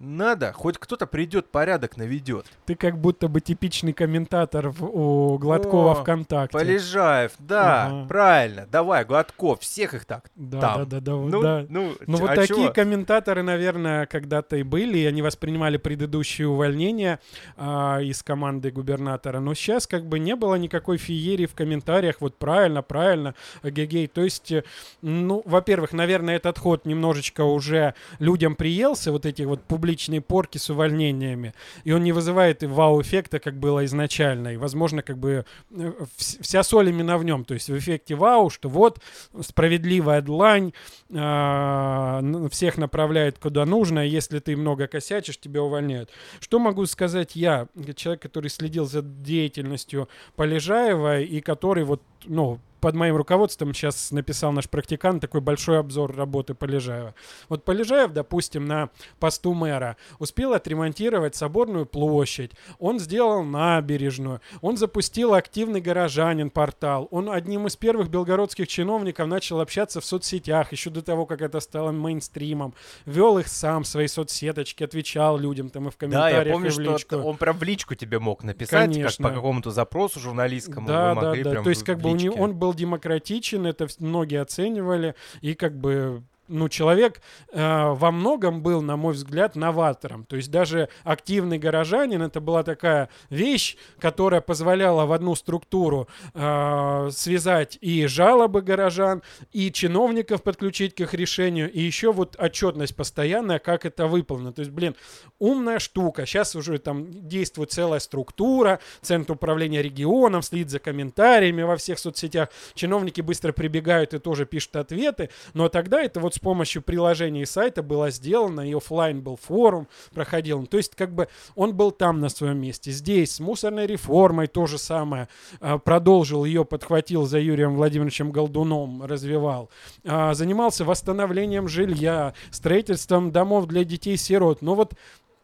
Надо. 0.00 0.52
Хоть 0.52 0.78
кто-то 0.78 1.06
придет, 1.06 1.50
порядок 1.50 1.96
наведет. 1.96 2.46
Ты 2.66 2.74
как 2.74 2.98
будто 2.98 3.28
бы 3.28 3.40
типичный 3.40 3.92
комментатор 3.92 4.70
в- 4.70 4.84
у 4.84 5.38
Гладкова 5.38 5.92
О, 5.92 5.94
ВКонтакте. 5.96 6.58
Полежаев, 6.58 7.32
да, 7.38 7.86
Ага. 7.86 8.08
правильно. 8.08 8.66
Давай, 8.70 9.04
Гладков, 9.04 9.60
всех 9.60 9.94
их 9.94 10.04
так. 10.04 10.30
Да, 10.34 10.60
там. 10.60 10.78
да, 10.80 10.84
да, 10.86 11.00
да, 11.00 11.12
Ну, 11.12 11.42
да. 11.42 11.66
ну, 11.68 11.92
Ну 12.06 12.18
вот 12.18 12.30
а 12.30 12.34
такие 12.34 12.66
чё? 12.68 12.72
комментаторы, 12.72 13.42
наверное, 13.42 14.06
когда-то 14.06 14.56
и 14.56 14.62
были, 14.62 14.98
и 14.98 15.04
они 15.06 15.22
воспринимали 15.22 15.76
предыдущие 15.76 16.48
увольнения 16.48 17.20
а, 17.56 18.00
из 18.00 18.22
команды 18.22 18.70
губернатора. 18.70 19.40
Но 19.40 19.54
сейчас 19.54 19.86
как 19.86 20.06
бы 20.06 20.18
не 20.18 20.34
было 20.34 20.56
никакой 20.56 20.96
феерии 20.96 21.46
в 21.46 21.54
комментариях. 21.54 22.16
Вот 22.20 22.38
правильно, 22.38 22.82
правильно, 22.82 23.34
гегей. 23.62 24.06
То 24.08 24.22
есть, 24.22 24.50
э, 24.50 24.64
ну, 25.02 25.42
во-первых, 25.44 25.92
наверное, 25.92 26.36
этот 26.36 26.58
ход 26.58 26.86
немножечко 26.86 27.42
уже 27.42 27.94
людям 28.18 28.56
приелся, 28.56 29.12
вот 29.12 29.26
эти 29.26 29.42
вот 29.42 29.62
публичные 29.82 30.20
порки 30.20 30.58
с 30.58 30.70
увольнениями. 30.70 31.54
И 31.82 31.90
он 31.90 32.04
не 32.04 32.12
вызывает 32.12 32.62
вау-эффекта, 32.62 33.40
как 33.40 33.58
было 33.58 33.84
изначально. 33.84 34.54
И, 34.54 34.56
возможно, 34.56 35.02
как 35.02 35.18
бы 35.18 35.44
э, 35.70 35.92
вс- 36.16 36.40
вся 36.40 36.62
соль 36.62 36.90
именно 36.90 37.18
в 37.18 37.24
нем. 37.24 37.44
То 37.44 37.54
есть 37.54 37.68
в 37.68 37.76
эффекте 37.76 38.14
вау, 38.14 38.48
что 38.48 38.68
вот 38.68 39.00
справедливая 39.40 40.22
длань, 40.22 40.72
а, 41.12 42.22
всех 42.52 42.78
направляет 42.78 43.40
куда 43.40 43.66
нужно, 43.66 44.06
и 44.06 44.08
если 44.08 44.38
ты 44.38 44.56
много 44.56 44.86
косячишь, 44.86 45.38
тебя 45.38 45.62
увольняют. 45.62 46.10
Что 46.38 46.60
могу 46.60 46.86
сказать 46.86 47.34
я, 47.34 47.66
человек, 47.96 48.22
который 48.22 48.50
следил 48.50 48.84
за 48.84 49.02
деятельностью 49.02 50.08
Полежаева 50.36 51.20
и 51.20 51.40
который 51.40 51.82
вот, 51.82 52.02
ну, 52.24 52.60
под 52.82 52.96
моим 52.96 53.14
руководством 53.14 53.72
сейчас 53.72 54.10
написал 54.10 54.50
наш 54.50 54.68
практикант 54.68 55.20
такой 55.20 55.40
большой 55.40 55.78
обзор 55.78 56.14
работы 56.16 56.52
Полежаева. 56.54 57.14
Вот 57.48 57.64
Полежаев, 57.64 58.12
допустим, 58.12 58.66
на 58.66 58.90
посту 59.20 59.54
мэра 59.54 59.96
успел 60.18 60.52
отремонтировать 60.52 61.36
Соборную 61.36 61.86
площадь, 61.86 62.50
он 62.80 62.98
сделал 62.98 63.44
набережную, 63.44 64.40
он 64.62 64.76
запустил 64.76 65.34
активный 65.34 65.80
горожанин 65.80 66.50
портал, 66.50 67.06
он 67.12 67.30
одним 67.30 67.68
из 67.68 67.76
первых 67.76 68.08
белгородских 68.08 68.66
чиновников 68.66 69.28
начал 69.28 69.60
общаться 69.60 70.00
в 70.00 70.04
соцсетях 70.04 70.72
еще 70.72 70.90
до 70.90 71.02
того, 71.02 71.24
как 71.24 71.40
это 71.40 71.60
стало 71.60 71.92
мейнстримом, 71.92 72.74
вел 73.06 73.38
их 73.38 73.46
сам 73.46 73.84
в 73.84 73.86
свои 73.86 74.08
соцсеточки, 74.08 74.82
отвечал 74.82 75.38
людям 75.38 75.70
там 75.70 75.86
и 75.86 75.90
в 75.90 75.94
Да, 75.94 75.98
комментариях, 75.98 76.46
я 76.46 76.52
помню, 76.52 76.98
что 76.98 77.22
он 77.22 77.36
прям 77.36 77.56
в 77.56 77.62
личку 77.62 77.94
тебе 77.94 78.18
мог 78.18 78.42
написать, 78.42 78.90
Конечно. 78.90 79.28
как 79.28 79.34
по 79.34 79.36
какому-то 79.36 79.70
запросу 79.70 80.18
журналистскому. 80.18 80.88
Да, 80.88 81.14
да, 81.14 81.34
да. 81.36 81.62
То 81.62 81.70
есть, 81.70 81.84
как 81.84 82.00
бы 82.00 82.10
у 82.12 82.16
него, 82.16 82.34
личке. 82.34 82.42
он 82.42 82.54
был 82.56 82.74
демократичен, 82.74 83.66
это 83.66 83.86
многие 83.98 84.40
оценивали, 84.40 85.14
и 85.40 85.54
как 85.54 85.76
бы 85.76 86.22
ну, 86.48 86.68
человек 86.68 87.20
э, 87.52 87.92
во 87.92 88.10
многом 88.10 88.62
был, 88.62 88.82
на 88.82 88.96
мой 88.96 89.14
взгляд, 89.14 89.56
новатором. 89.56 90.24
То 90.24 90.36
есть 90.36 90.50
даже 90.50 90.88
активный 91.04 91.58
горожанин 91.58 92.22
это 92.22 92.40
была 92.40 92.62
такая 92.62 93.08
вещь, 93.30 93.76
которая 93.98 94.40
позволяла 94.40 95.06
в 95.06 95.12
одну 95.12 95.34
структуру 95.34 96.08
э, 96.34 97.08
связать 97.12 97.78
и 97.80 98.06
жалобы 98.06 98.62
горожан, 98.62 99.22
и 99.52 99.70
чиновников 99.72 100.42
подключить 100.42 100.94
к 100.94 101.00
их 101.00 101.14
решению, 101.14 101.70
и 101.70 101.80
еще 101.80 102.12
вот 102.12 102.36
отчетность 102.38 102.96
постоянная, 102.96 103.58
как 103.58 103.86
это 103.86 104.06
выполнено. 104.06 104.52
То 104.52 104.60
есть, 104.60 104.72
блин, 104.72 104.94
умная 105.38 105.78
штука. 105.78 106.26
Сейчас 106.26 106.54
уже 106.56 106.78
там 106.78 107.28
действует 107.28 107.72
целая 107.72 108.00
структура, 108.00 108.80
Центр 109.00 109.32
управления 109.32 109.82
регионом 109.82 110.42
следит 110.42 110.70
за 110.70 110.78
комментариями 110.78 111.62
во 111.62 111.76
всех 111.76 111.98
соцсетях. 111.98 112.48
Чиновники 112.74 113.20
быстро 113.20 113.52
прибегают 113.52 114.14
и 114.14 114.18
тоже 114.18 114.46
пишут 114.46 114.76
ответы. 114.76 115.30
Но 115.54 115.68
тогда 115.68 116.02
это 116.02 116.20
вот 116.20 116.31
с 116.34 116.38
помощью 116.38 116.82
приложения 116.82 117.42
и 117.42 117.46
сайта 117.46 117.82
было 117.82 118.10
сделано, 118.10 118.68
и 118.68 118.74
оффлайн 118.74 119.20
был 119.20 119.36
форум, 119.36 119.88
проходил. 120.12 120.60
Ну, 120.60 120.66
То 120.66 120.76
есть 120.76 120.94
как 120.94 121.14
бы 121.14 121.28
он 121.54 121.74
был 121.74 121.90
там 121.90 122.20
на 122.20 122.28
своем 122.28 122.58
месте. 122.58 122.90
Здесь 122.90 123.36
с 123.36 123.40
мусорной 123.40 123.86
реформой 123.86 124.46
то 124.46 124.66
же 124.66 124.78
самое. 124.78 125.28
А, 125.60 125.78
Продолжил 125.78 126.44
ее, 126.44 126.64
подхватил 126.64 127.26
за 127.26 127.38
Юрием 127.38 127.76
Владимировичем 127.76 128.30
Голдуном, 128.30 129.04
развивал. 129.04 129.70
А, 130.04 130.34
Занимался 130.34 130.84
восстановлением 130.84 131.68
жилья, 131.68 132.34
строительством 132.50 133.32
домов 133.32 133.66
для 133.66 133.84
детей-сирот. 133.84 134.62
Но 134.62 134.74
вот 134.74 134.94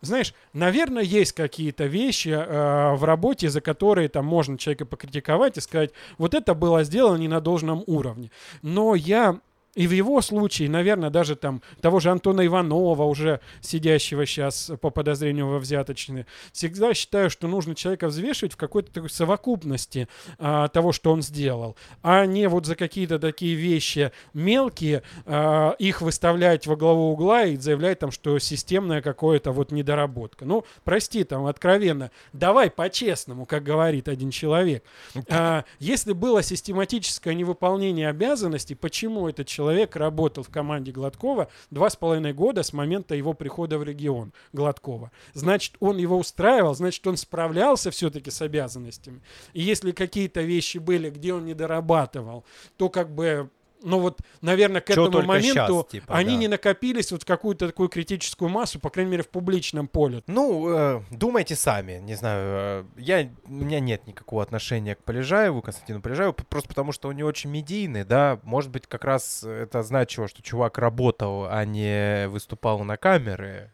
знаешь, 0.01 0.32
наверное, 0.53 1.03
есть 1.03 1.32
какие-то 1.32 1.84
вещи 1.86 2.28
э, 2.28 2.95
в 2.95 3.03
работе, 3.03 3.49
за 3.49 3.61
которые 3.61 4.09
там 4.09 4.24
можно 4.26 4.57
человека 4.57 4.86
покритиковать 4.86 5.57
и 5.57 5.61
сказать, 5.61 5.91
вот 6.18 6.34
это 6.34 6.55
было 6.55 6.84
сделано 6.84 7.16
не 7.16 7.28
на 7.28 7.41
должном 7.41 7.82
уровне. 7.86 8.30
Но 8.62 8.95
я 8.95 9.41
и 9.79 9.87
в 9.87 9.93
его 9.93 10.20
случае, 10.22 10.68
наверное, 10.68 11.09
даже 11.09 11.37
там 11.37 11.62
того 11.81 12.01
же 12.01 12.11
Антона 12.11 12.45
Иванова, 12.45 13.05
уже 13.05 13.39
сидящего 13.61 14.26
сейчас 14.26 14.72
по 14.81 14.91
подозрению 14.91 15.47
во 15.47 15.61
взяточные, 15.61 16.26
всегда 16.51 16.95
считаю, 16.95 17.31
что 17.31 17.47
нужно 17.47 17.76
человека 17.76 18.09
взвешивать 18.09 18.55
в 18.55 18.57
какой-то 18.57 18.91
такой 18.91 19.09
совокупности 19.09 20.09
а, 20.41 20.66
того, 20.66 20.91
что 20.91 21.12
он 21.12 21.22
сделал, 21.22 21.76
а 22.03 22.26
не 22.26 22.49
вот 22.49 22.66
за 22.66 22.74
какие-то 22.74 23.20
такие 23.20 23.55
вещи 23.55 24.11
мелкие 24.35 25.05
а, 25.26 25.76
их 25.79 26.03
выставлять 26.03 26.66
во 26.66 26.74
главу 26.74 27.12
угла 27.12 27.45
и 27.45 27.57
заявлять 27.57 28.01
там, 28.01 28.11
что 28.11 28.37
системная 28.41 29.01
какое-то 29.01 29.53
вот 29.53 29.70
недоработка. 29.70 30.45
Ну, 30.45 30.64
прости, 30.83 31.22
там, 31.22 31.47
откровенно, 31.47 32.11
давай 32.33 32.68
по-честному, 32.68 33.47
как 33.47 33.62
говорит 33.62 34.09
один 34.09 34.33
человек. 34.33 34.83
А, 35.29 35.62
если 35.79 36.14
было 36.14 36.43
систематическое 36.43 37.35
невыполнение 37.35 38.09
обязанностей, 38.09 38.74
почему 38.74 39.29
этот 39.29 39.47
человек 39.47 39.68
человек 39.69 39.97
работал 39.97 40.43
в 40.43 40.49
команде 40.49 40.93
Гладкова 40.93 41.49
два 41.71 41.91
с 41.91 41.97
половиной 41.97 42.33
года 42.33 42.62
с 42.62 42.73
момента 42.73 43.14
его 43.14 43.35
прихода 43.35 43.79
в 43.79 43.85
регион 43.85 44.33
Гладкова. 44.55 45.11
Значит, 45.35 45.75
он 45.81 45.99
его 45.99 46.16
устраивал, 46.16 46.75
значит, 46.75 47.07
он 47.07 47.19
справлялся 47.19 47.91
все-таки 47.91 48.31
с 48.31 48.41
обязанностями. 48.41 49.21
И 49.53 49.61
если 49.61 49.93
какие-то 49.93 50.41
вещи 50.41 50.79
были, 50.79 51.11
где 51.11 51.35
он 51.35 51.45
не 51.45 51.53
дорабатывал, 51.53 52.45
то 52.79 52.89
как 52.89 53.11
бы 53.14 53.51
ну 53.83 54.01
вот, 54.01 54.20
наверное, 54.41 54.81
к 54.81 54.91
этому 54.91 55.22
моменту 55.22 55.81
щас, 55.83 55.87
типа, 55.87 56.14
они 56.14 56.35
да. 56.35 56.37
не 56.37 56.49
накопились 56.49 57.12
вот 57.12 57.22
в 57.22 57.26
какую-то 57.26 57.68
такую 57.68 57.89
критическую 57.89 58.49
массу, 58.49 58.81
по 58.81 58.91
крайней 58.91 59.12
мере, 59.12 59.22
в 59.22 59.29
публичном 59.29 59.89
поле. 59.89 60.22
Ну, 60.26 60.68
э, 60.70 61.03
думайте 61.11 61.55
сами, 61.55 61.99
не 61.99 62.14
знаю, 62.14 62.85
э, 62.97 63.01
я, 63.01 63.31
у 63.47 63.53
меня 63.53 63.81
нет 63.81 64.07
никакого 64.07 64.43
отношения 64.43 64.95
к 64.95 65.03
Полежаеву, 65.03 65.62
Константину 65.62 66.01
Полежаеву, 66.01 66.33
просто 66.33 66.68
потому 66.68 66.93
что 66.93 67.09
он 67.09 67.16
не 67.16 67.22
очень 67.22 67.51
медийный, 67.51 68.05
да, 68.05 68.41
может 68.43 68.70
быть, 68.70 68.87
как 68.87 69.05
раз 69.05 69.45
это 69.45 69.83
значило, 69.83 70.29
что 70.29 70.43
чувак 70.43 70.79
работал, 70.79 71.47
а 71.49 71.64
не 71.64 72.29
выступал 72.29 72.81
на 72.81 72.97
камеры. 72.97 73.72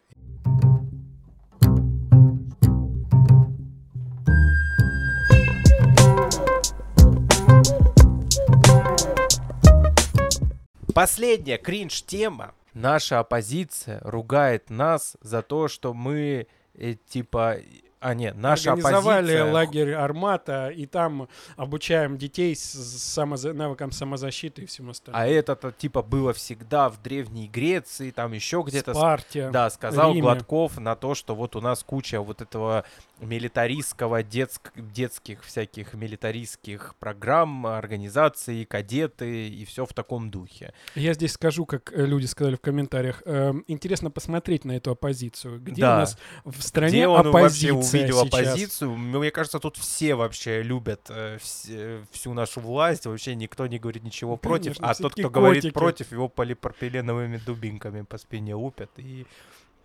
Последняя 10.94 11.58
кринж-тема. 11.58 12.54
Наша 12.72 13.18
оппозиция 13.18 13.98
ругает 14.04 14.70
нас 14.70 15.16
за 15.20 15.42
то, 15.42 15.66
что 15.66 15.92
мы, 15.92 16.46
э, 16.74 16.94
типа... 17.08 17.58
А, 18.04 18.14
нет, 18.14 18.36
наша 18.36 18.72
Организовали 18.72 19.32
оппозиция... 19.32 19.52
лагерь 19.52 19.92
Армата, 19.94 20.68
и 20.68 20.84
там 20.86 21.26
обучаем 21.56 22.18
детей 22.18 22.54
с 22.54 22.74
самоза- 23.18 23.54
навыкам 23.54 23.92
самозащиты 23.92 24.62
и 24.62 24.66
всему 24.66 24.90
остальному. 24.90 25.24
А 25.24 25.26
это-то, 25.26 25.72
типа, 25.72 26.02
было 26.02 26.32
всегда 26.34 26.90
в 26.90 27.00
Древней 27.02 27.48
Греции, 27.48 28.10
там 28.10 28.32
еще 28.32 28.62
где-то... 28.66 28.92
Спарте. 28.92 29.50
Да, 29.50 29.70
сказал 29.70 30.10
Риме. 30.10 30.20
Гладков 30.22 30.78
на 30.78 30.96
то, 30.96 31.14
что 31.14 31.34
вот 31.34 31.56
у 31.56 31.60
нас 31.62 31.82
куча 31.82 32.20
вот 32.20 32.42
этого 32.42 32.84
милитаристского, 33.20 34.22
детск- 34.22 34.70
детских 34.76 35.42
всяких 35.44 35.94
милитаристских 35.94 36.94
программ, 36.98 37.66
организаций, 37.66 38.64
кадеты 38.64 39.48
и 39.48 39.64
все 39.64 39.86
в 39.86 39.92
таком 39.92 40.30
духе. 40.30 40.72
Я 40.94 41.14
здесь 41.14 41.32
скажу, 41.32 41.66
как 41.66 41.92
э, 41.92 42.04
люди 42.06 42.26
сказали 42.26 42.56
в 42.56 42.60
комментариях. 42.60 43.22
эм, 43.24 43.64
интересно 43.68 44.10
посмотреть 44.10 44.64
на 44.64 44.72
эту 44.72 44.90
оппозицию. 44.92 45.60
Где 45.60 45.82
Да. 45.82 45.96
у 45.96 45.98
нас 46.00 46.18
в 46.44 46.60
стране 46.62 46.90
Где 46.90 47.06
оппозиция 47.06 47.93
увидел 48.00 48.24
сейчас? 48.24 48.34
оппозицию? 48.46 48.96
Мне 48.96 49.30
кажется, 49.30 49.58
тут 49.58 49.76
все 49.76 50.14
вообще 50.14 50.62
любят 50.62 51.02
э, 51.08 51.36
вс- 51.38 51.66
э, 51.70 52.02
всю 52.12 52.32
нашу 52.34 52.60
власть. 52.60 53.06
Вообще 53.06 53.34
никто 53.34 53.66
не 53.66 53.78
говорит 53.78 54.02
ничего 54.04 54.36
против. 54.36 54.76
Конечно, 54.78 54.88
А 54.90 54.94
все 54.94 55.02
тот, 55.04 55.12
кто 55.12 55.30
говорит 55.30 55.62
котики. 55.62 55.74
против, 55.74 56.12
его 56.12 56.28
полипропиленовыми 56.28 57.38
дубинками 57.38 58.02
по 58.02 58.18
спине 58.18 58.54
лупят. 58.54 58.90
И 58.96 59.26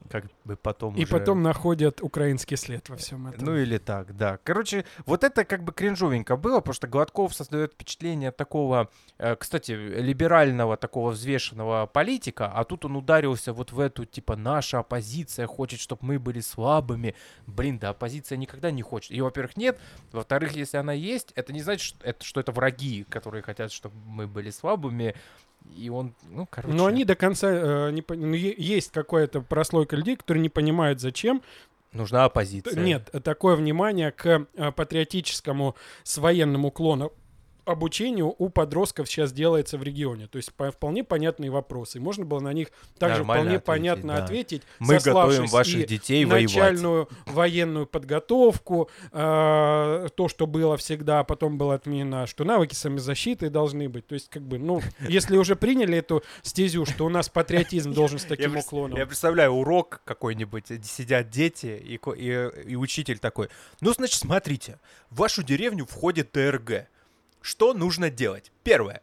как 0.10 0.26
бы 0.45 0.56
потом 0.56 0.95
И 0.95 1.04
уже- 1.04 1.12
потом 1.12 1.43
находят 1.43 2.02
украинский 2.02 2.58
след 2.58 2.88
во 2.89 2.95
всем 2.95 3.28
этом. 3.28 3.45
Ну 3.45 3.56
или 3.56 3.78
так, 3.78 4.16
да. 4.18 4.39
Короче, 4.43 4.86
вот 5.06 5.24
это 5.24 5.45
как 5.45 5.64
бы 5.64 5.72
кринжовенько 5.74 6.36
было, 6.38 6.60
потому 6.60 6.74
что 6.74 6.88
Гладков 6.88 7.36
создает 7.36 7.74
впечатление 7.74 8.32
такого, 8.32 8.89
э, 9.18 9.36
кстати, 9.36 9.72
либерального 9.72 10.78
такого 10.78 11.12
взвешенного 11.12 11.86
политика, 11.86 12.47
а 12.52 12.64
тут 12.64 12.86
он 12.86 12.95
ударился 12.95 13.54
вот 13.54 13.72
в 13.72 13.80
эту, 13.80 14.06
типа, 14.06 14.36
наша 14.36 14.80
оппозиция 14.80 15.47
хочет, 15.47 15.80
чтобы 15.80 16.06
мы 16.06 16.20
были 16.20 16.39
слабыми. 16.39 17.16
Блин, 17.45 17.78
да 17.80 17.89
оппозиция 17.89 18.38
никогда 18.38 18.72
не 18.72 18.82
хочет. 18.82 19.12
Ее, 19.12 19.24
во-первых, 19.24 19.58
нет. 19.58 19.80
Во-вторых, 20.12 20.54
если 20.54 20.78
она 20.78 20.93
есть, 20.93 21.32
это 21.36 21.54
не 21.54 21.62
значит, 21.62 21.84
что 21.84 22.08
это, 22.08 22.26
что 22.26 22.39
это 22.39 22.52
враги, 22.52 23.04
которые 23.10 23.41
хотят, 23.43 23.72
чтобы 23.72 23.95
мы 24.06 24.28
были 24.28 24.50
слабыми. 24.50 25.16
И 25.76 25.89
он, 25.89 26.16
ну, 26.30 26.47
короче... 26.49 26.76
Но 26.76 26.86
они 26.86 27.05
до 27.05 27.16
конца 27.16 27.47
э, 27.49 27.91
не 27.91 28.01
пон- 28.01 28.18
ну, 28.18 28.34
есть 28.34 28.91
какая-то 28.91 29.41
прослойка 29.41 29.95
людей, 29.95 30.16
которые 30.16 30.41
не 30.41 30.49
понимают, 30.49 30.99
зачем. 30.99 31.41
Нужна 31.93 32.26
оппозиция. 32.26 32.82
Нет, 32.84 33.10
такое 33.24 33.55
внимание 33.55 34.12
к 34.12 34.47
э, 34.53 34.72
патриотическому 34.72 35.76
с 36.03 36.18
военным 36.18 36.66
уклоном 36.66 37.12
обучению 37.72 38.34
у 38.38 38.49
подростков 38.49 39.07
сейчас 39.07 39.32
делается 39.32 39.78
в 39.78 39.84
регионе. 39.84 40.28
То 40.28 40.38
есть 40.38 40.53
по- 40.53 40.72
вполне 40.72 41.03
понятные 41.03 41.51
вопросы. 41.51 41.99
Можно 41.99 42.26
было 42.26 42.39
на 42.39 42.53
них 42.53 42.72
также 42.97 43.20
Нормально 43.20 43.43
вполне 43.43 43.55
ответить, 43.57 43.65
понятно 43.65 44.15
да. 44.15 44.24
ответить. 44.24 44.61
Мы 44.80 44.97
готовим 44.99 45.45
ваших 45.47 45.86
детей 45.86 46.26
воевать. 46.26 46.55
начальную 46.55 47.09
военную 47.26 47.86
подготовку, 47.86 48.89
э, 49.11 50.07
то, 50.15 50.28
что 50.28 50.47
было 50.47 50.78
всегда, 50.78 51.20
а 51.20 51.24
потом 51.24 51.57
было 51.57 51.76
отменено, 51.76 52.28
что 52.28 52.43
навыки 52.43 52.74
самозащиты 52.74 53.49
должны 53.49 53.89
быть. 53.89 54.07
То 54.07 54.13
есть, 54.13 54.30
как 54.30 54.43
бы, 54.43 54.57
ну, 54.57 54.82
если 55.07 55.38
уже 55.38 55.55
приняли 55.55 55.97
эту 55.97 56.24
стезю, 56.41 56.86
что 56.86 57.05
у 57.05 57.09
нас 57.09 57.30
патриотизм 57.30 57.93
должен 57.93 58.20
с 58.20 58.24
таким 58.26 58.57
уклоном. 58.57 58.97
Я 58.97 59.05
представляю 59.05 59.51
урок 59.51 60.01
какой-нибудь, 60.05 60.72
э, 60.72 60.80
сидят 60.84 61.30
дети, 61.30 61.67
и, 61.67 61.99
и 62.70 62.76
учитель 62.76 63.20
такой, 63.20 63.49
ну, 63.82 63.93
значит, 63.93 64.20
смотрите, 64.20 64.80
в 65.09 65.17
вашу 65.17 65.43
деревню 65.43 65.86
входит 65.86 66.32
ТРГ. 66.32 66.88
Что 67.42 67.74
нужно 67.74 68.10
делать? 68.10 68.52
Первое. 68.64 69.02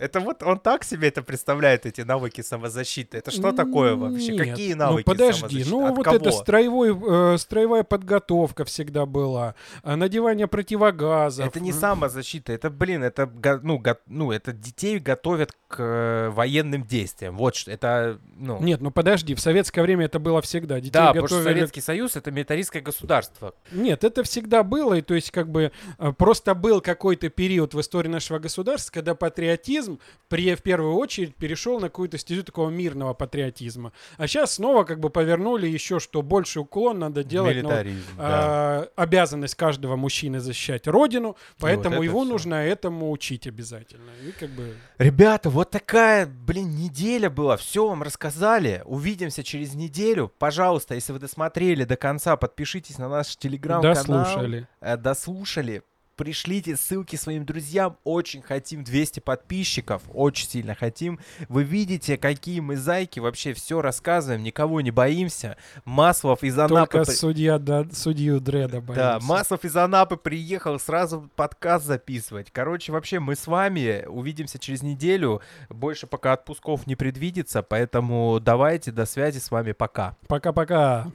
Это 0.00 0.18
вот 0.20 0.42
он 0.42 0.58
так 0.58 0.82
себе 0.82 1.08
это 1.08 1.22
представляет, 1.22 1.84
эти 1.84 2.00
навыки 2.00 2.40
самозащиты. 2.40 3.18
Это 3.18 3.30
что 3.30 3.52
такое 3.52 3.94
вообще? 3.94 4.32
Нет, 4.32 4.48
Какие 4.48 4.72
навыки 4.72 5.04
Ну 5.06 5.12
подожди, 5.12 5.40
самозащиты? 5.40 5.70
ну 5.70 5.86
От 5.86 5.96
вот 5.96 6.04
кого? 6.04 6.16
это 6.16 6.32
строевой, 6.32 7.34
э, 7.34 7.36
строевая 7.36 7.82
подготовка 7.82 8.64
всегда 8.64 9.04
была, 9.04 9.54
а, 9.82 9.96
надевание 9.96 10.46
противогазов. 10.46 11.46
Это 11.46 11.60
не 11.60 11.72
самозащита, 11.72 12.52
это, 12.54 12.70
блин, 12.70 13.04
это, 13.04 13.30
ну, 13.62 13.78
го- 13.78 13.98
ну, 14.06 14.32
это 14.32 14.52
детей 14.52 14.98
готовят 14.98 15.52
к 15.68 15.76
э, 15.78 16.30
военным 16.30 16.84
действиям. 16.84 17.36
Вот 17.36 17.54
что, 17.56 17.70
это, 17.70 18.18
ну... 18.36 18.58
Нет, 18.62 18.80
ну 18.80 18.90
подожди, 18.90 19.34
в 19.34 19.40
советское 19.40 19.82
время 19.82 20.06
это 20.06 20.18
было 20.18 20.40
всегда. 20.40 20.80
Детей 20.80 20.92
да, 20.92 21.08
потому 21.08 21.26
что 21.28 21.36
готовили... 21.36 21.58
Советский 21.58 21.80
Союз— 21.82 22.16
это 22.16 22.30
милитаристское 22.30 22.80
государство. 22.80 23.54
Нет, 23.70 24.02
это 24.02 24.22
всегда 24.22 24.62
было, 24.62 24.94
и 24.94 25.02
то 25.02 25.12
есть 25.14 25.30
как 25.30 25.50
бы 25.50 25.72
э, 25.98 26.12
просто 26.16 26.54
был 26.54 26.80
какой-то 26.80 27.28
период 27.28 27.74
в 27.74 27.80
истории 27.80 28.08
нашего 28.08 28.38
государства, 28.38 28.92
когда 28.94 29.14
патриотизм 29.14 29.89
при, 30.28 30.54
в 30.54 30.62
первую 30.62 30.94
очередь 30.94 31.34
перешел 31.34 31.80
на 31.80 31.88
какую-то 31.88 32.18
стезю 32.18 32.44
такого 32.44 32.70
мирного 32.70 33.14
патриотизма. 33.14 33.92
А 34.16 34.26
сейчас 34.26 34.54
снова 34.54 34.84
как 34.84 35.00
бы 35.00 35.10
повернули 35.10 35.66
еще, 35.66 35.98
что 35.98 36.22
больше 36.22 36.60
уклон 36.60 37.00
надо 37.00 37.24
делать 37.24 37.56
вот, 37.56 37.64
Милитаризм, 37.64 38.16
да. 38.16 38.22
а, 38.22 38.88
обязанность 38.96 39.54
каждого 39.56 39.96
мужчины 39.96 40.40
защищать 40.40 40.86
родину, 40.86 41.36
поэтому 41.58 41.96
это 41.96 42.04
его 42.04 42.22
всё. 42.22 42.32
нужно 42.32 42.54
этому 42.54 43.10
учить 43.10 43.46
обязательно. 43.46 44.10
И 44.26 44.32
как 44.32 44.50
бы 44.50 44.74
Ребята, 44.98 45.50
вот 45.50 45.70
такая, 45.70 46.26
блин, 46.26 46.76
неделя 46.76 47.30
была. 47.30 47.56
Все 47.56 47.88
вам 47.88 48.02
рассказали. 48.02 48.82
Увидимся 48.84 49.42
через 49.42 49.74
неделю. 49.74 50.30
Пожалуйста, 50.38 50.94
если 50.94 51.12
вы 51.12 51.18
досмотрели 51.18 51.84
до 51.84 51.96
конца, 51.96 52.36
подпишитесь 52.36 52.98
на 52.98 53.08
наш 53.08 53.36
телеграм-канал. 53.36 53.94
дослушали. 53.94 54.68
Э, 54.80 54.96
дослушали. 54.96 55.82
Пришлите 56.20 56.76
ссылки 56.76 57.16
своим 57.16 57.46
друзьям. 57.46 57.96
Очень 58.04 58.42
хотим 58.42 58.84
200 58.84 59.20
подписчиков. 59.20 60.02
Очень 60.12 60.48
сильно 60.50 60.74
хотим. 60.74 61.18
Вы 61.48 61.62
видите, 61.62 62.18
какие 62.18 62.60
мы 62.60 62.76
зайки. 62.76 63.20
Вообще 63.20 63.54
все 63.54 63.80
рассказываем. 63.80 64.42
Никого 64.42 64.82
не 64.82 64.90
боимся. 64.90 65.56
Маслов 65.86 66.44
из 66.44 66.58
Анапы... 66.58 66.98
Только 66.98 67.10
судья, 67.10 67.58
да, 67.58 67.86
судью 67.90 68.38
Дреда 68.38 68.72
Да, 68.72 68.80
боимся. 68.82 69.18
Маслов 69.26 69.64
из 69.64 69.74
Анапы 69.74 70.18
приехал 70.18 70.78
сразу 70.78 71.30
подкаст 71.36 71.86
записывать. 71.86 72.50
Короче, 72.52 72.92
вообще 72.92 73.18
мы 73.18 73.34
с 73.34 73.46
вами 73.46 74.04
увидимся 74.06 74.58
через 74.58 74.82
неделю. 74.82 75.40
Больше 75.70 76.06
пока 76.06 76.34
отпусков 76.34 76.86
не 76.86 76.96
предвидится, 76.96 77.62
поэтому 77.62 78.40
давайте, 78.40 78.92
до 78.92 79.06
связи 79.06 79.38
с 79.38 79.50
вами, 79.50 79.72
пока. 79.72 80.18
Пока-пока. 80.28 81.06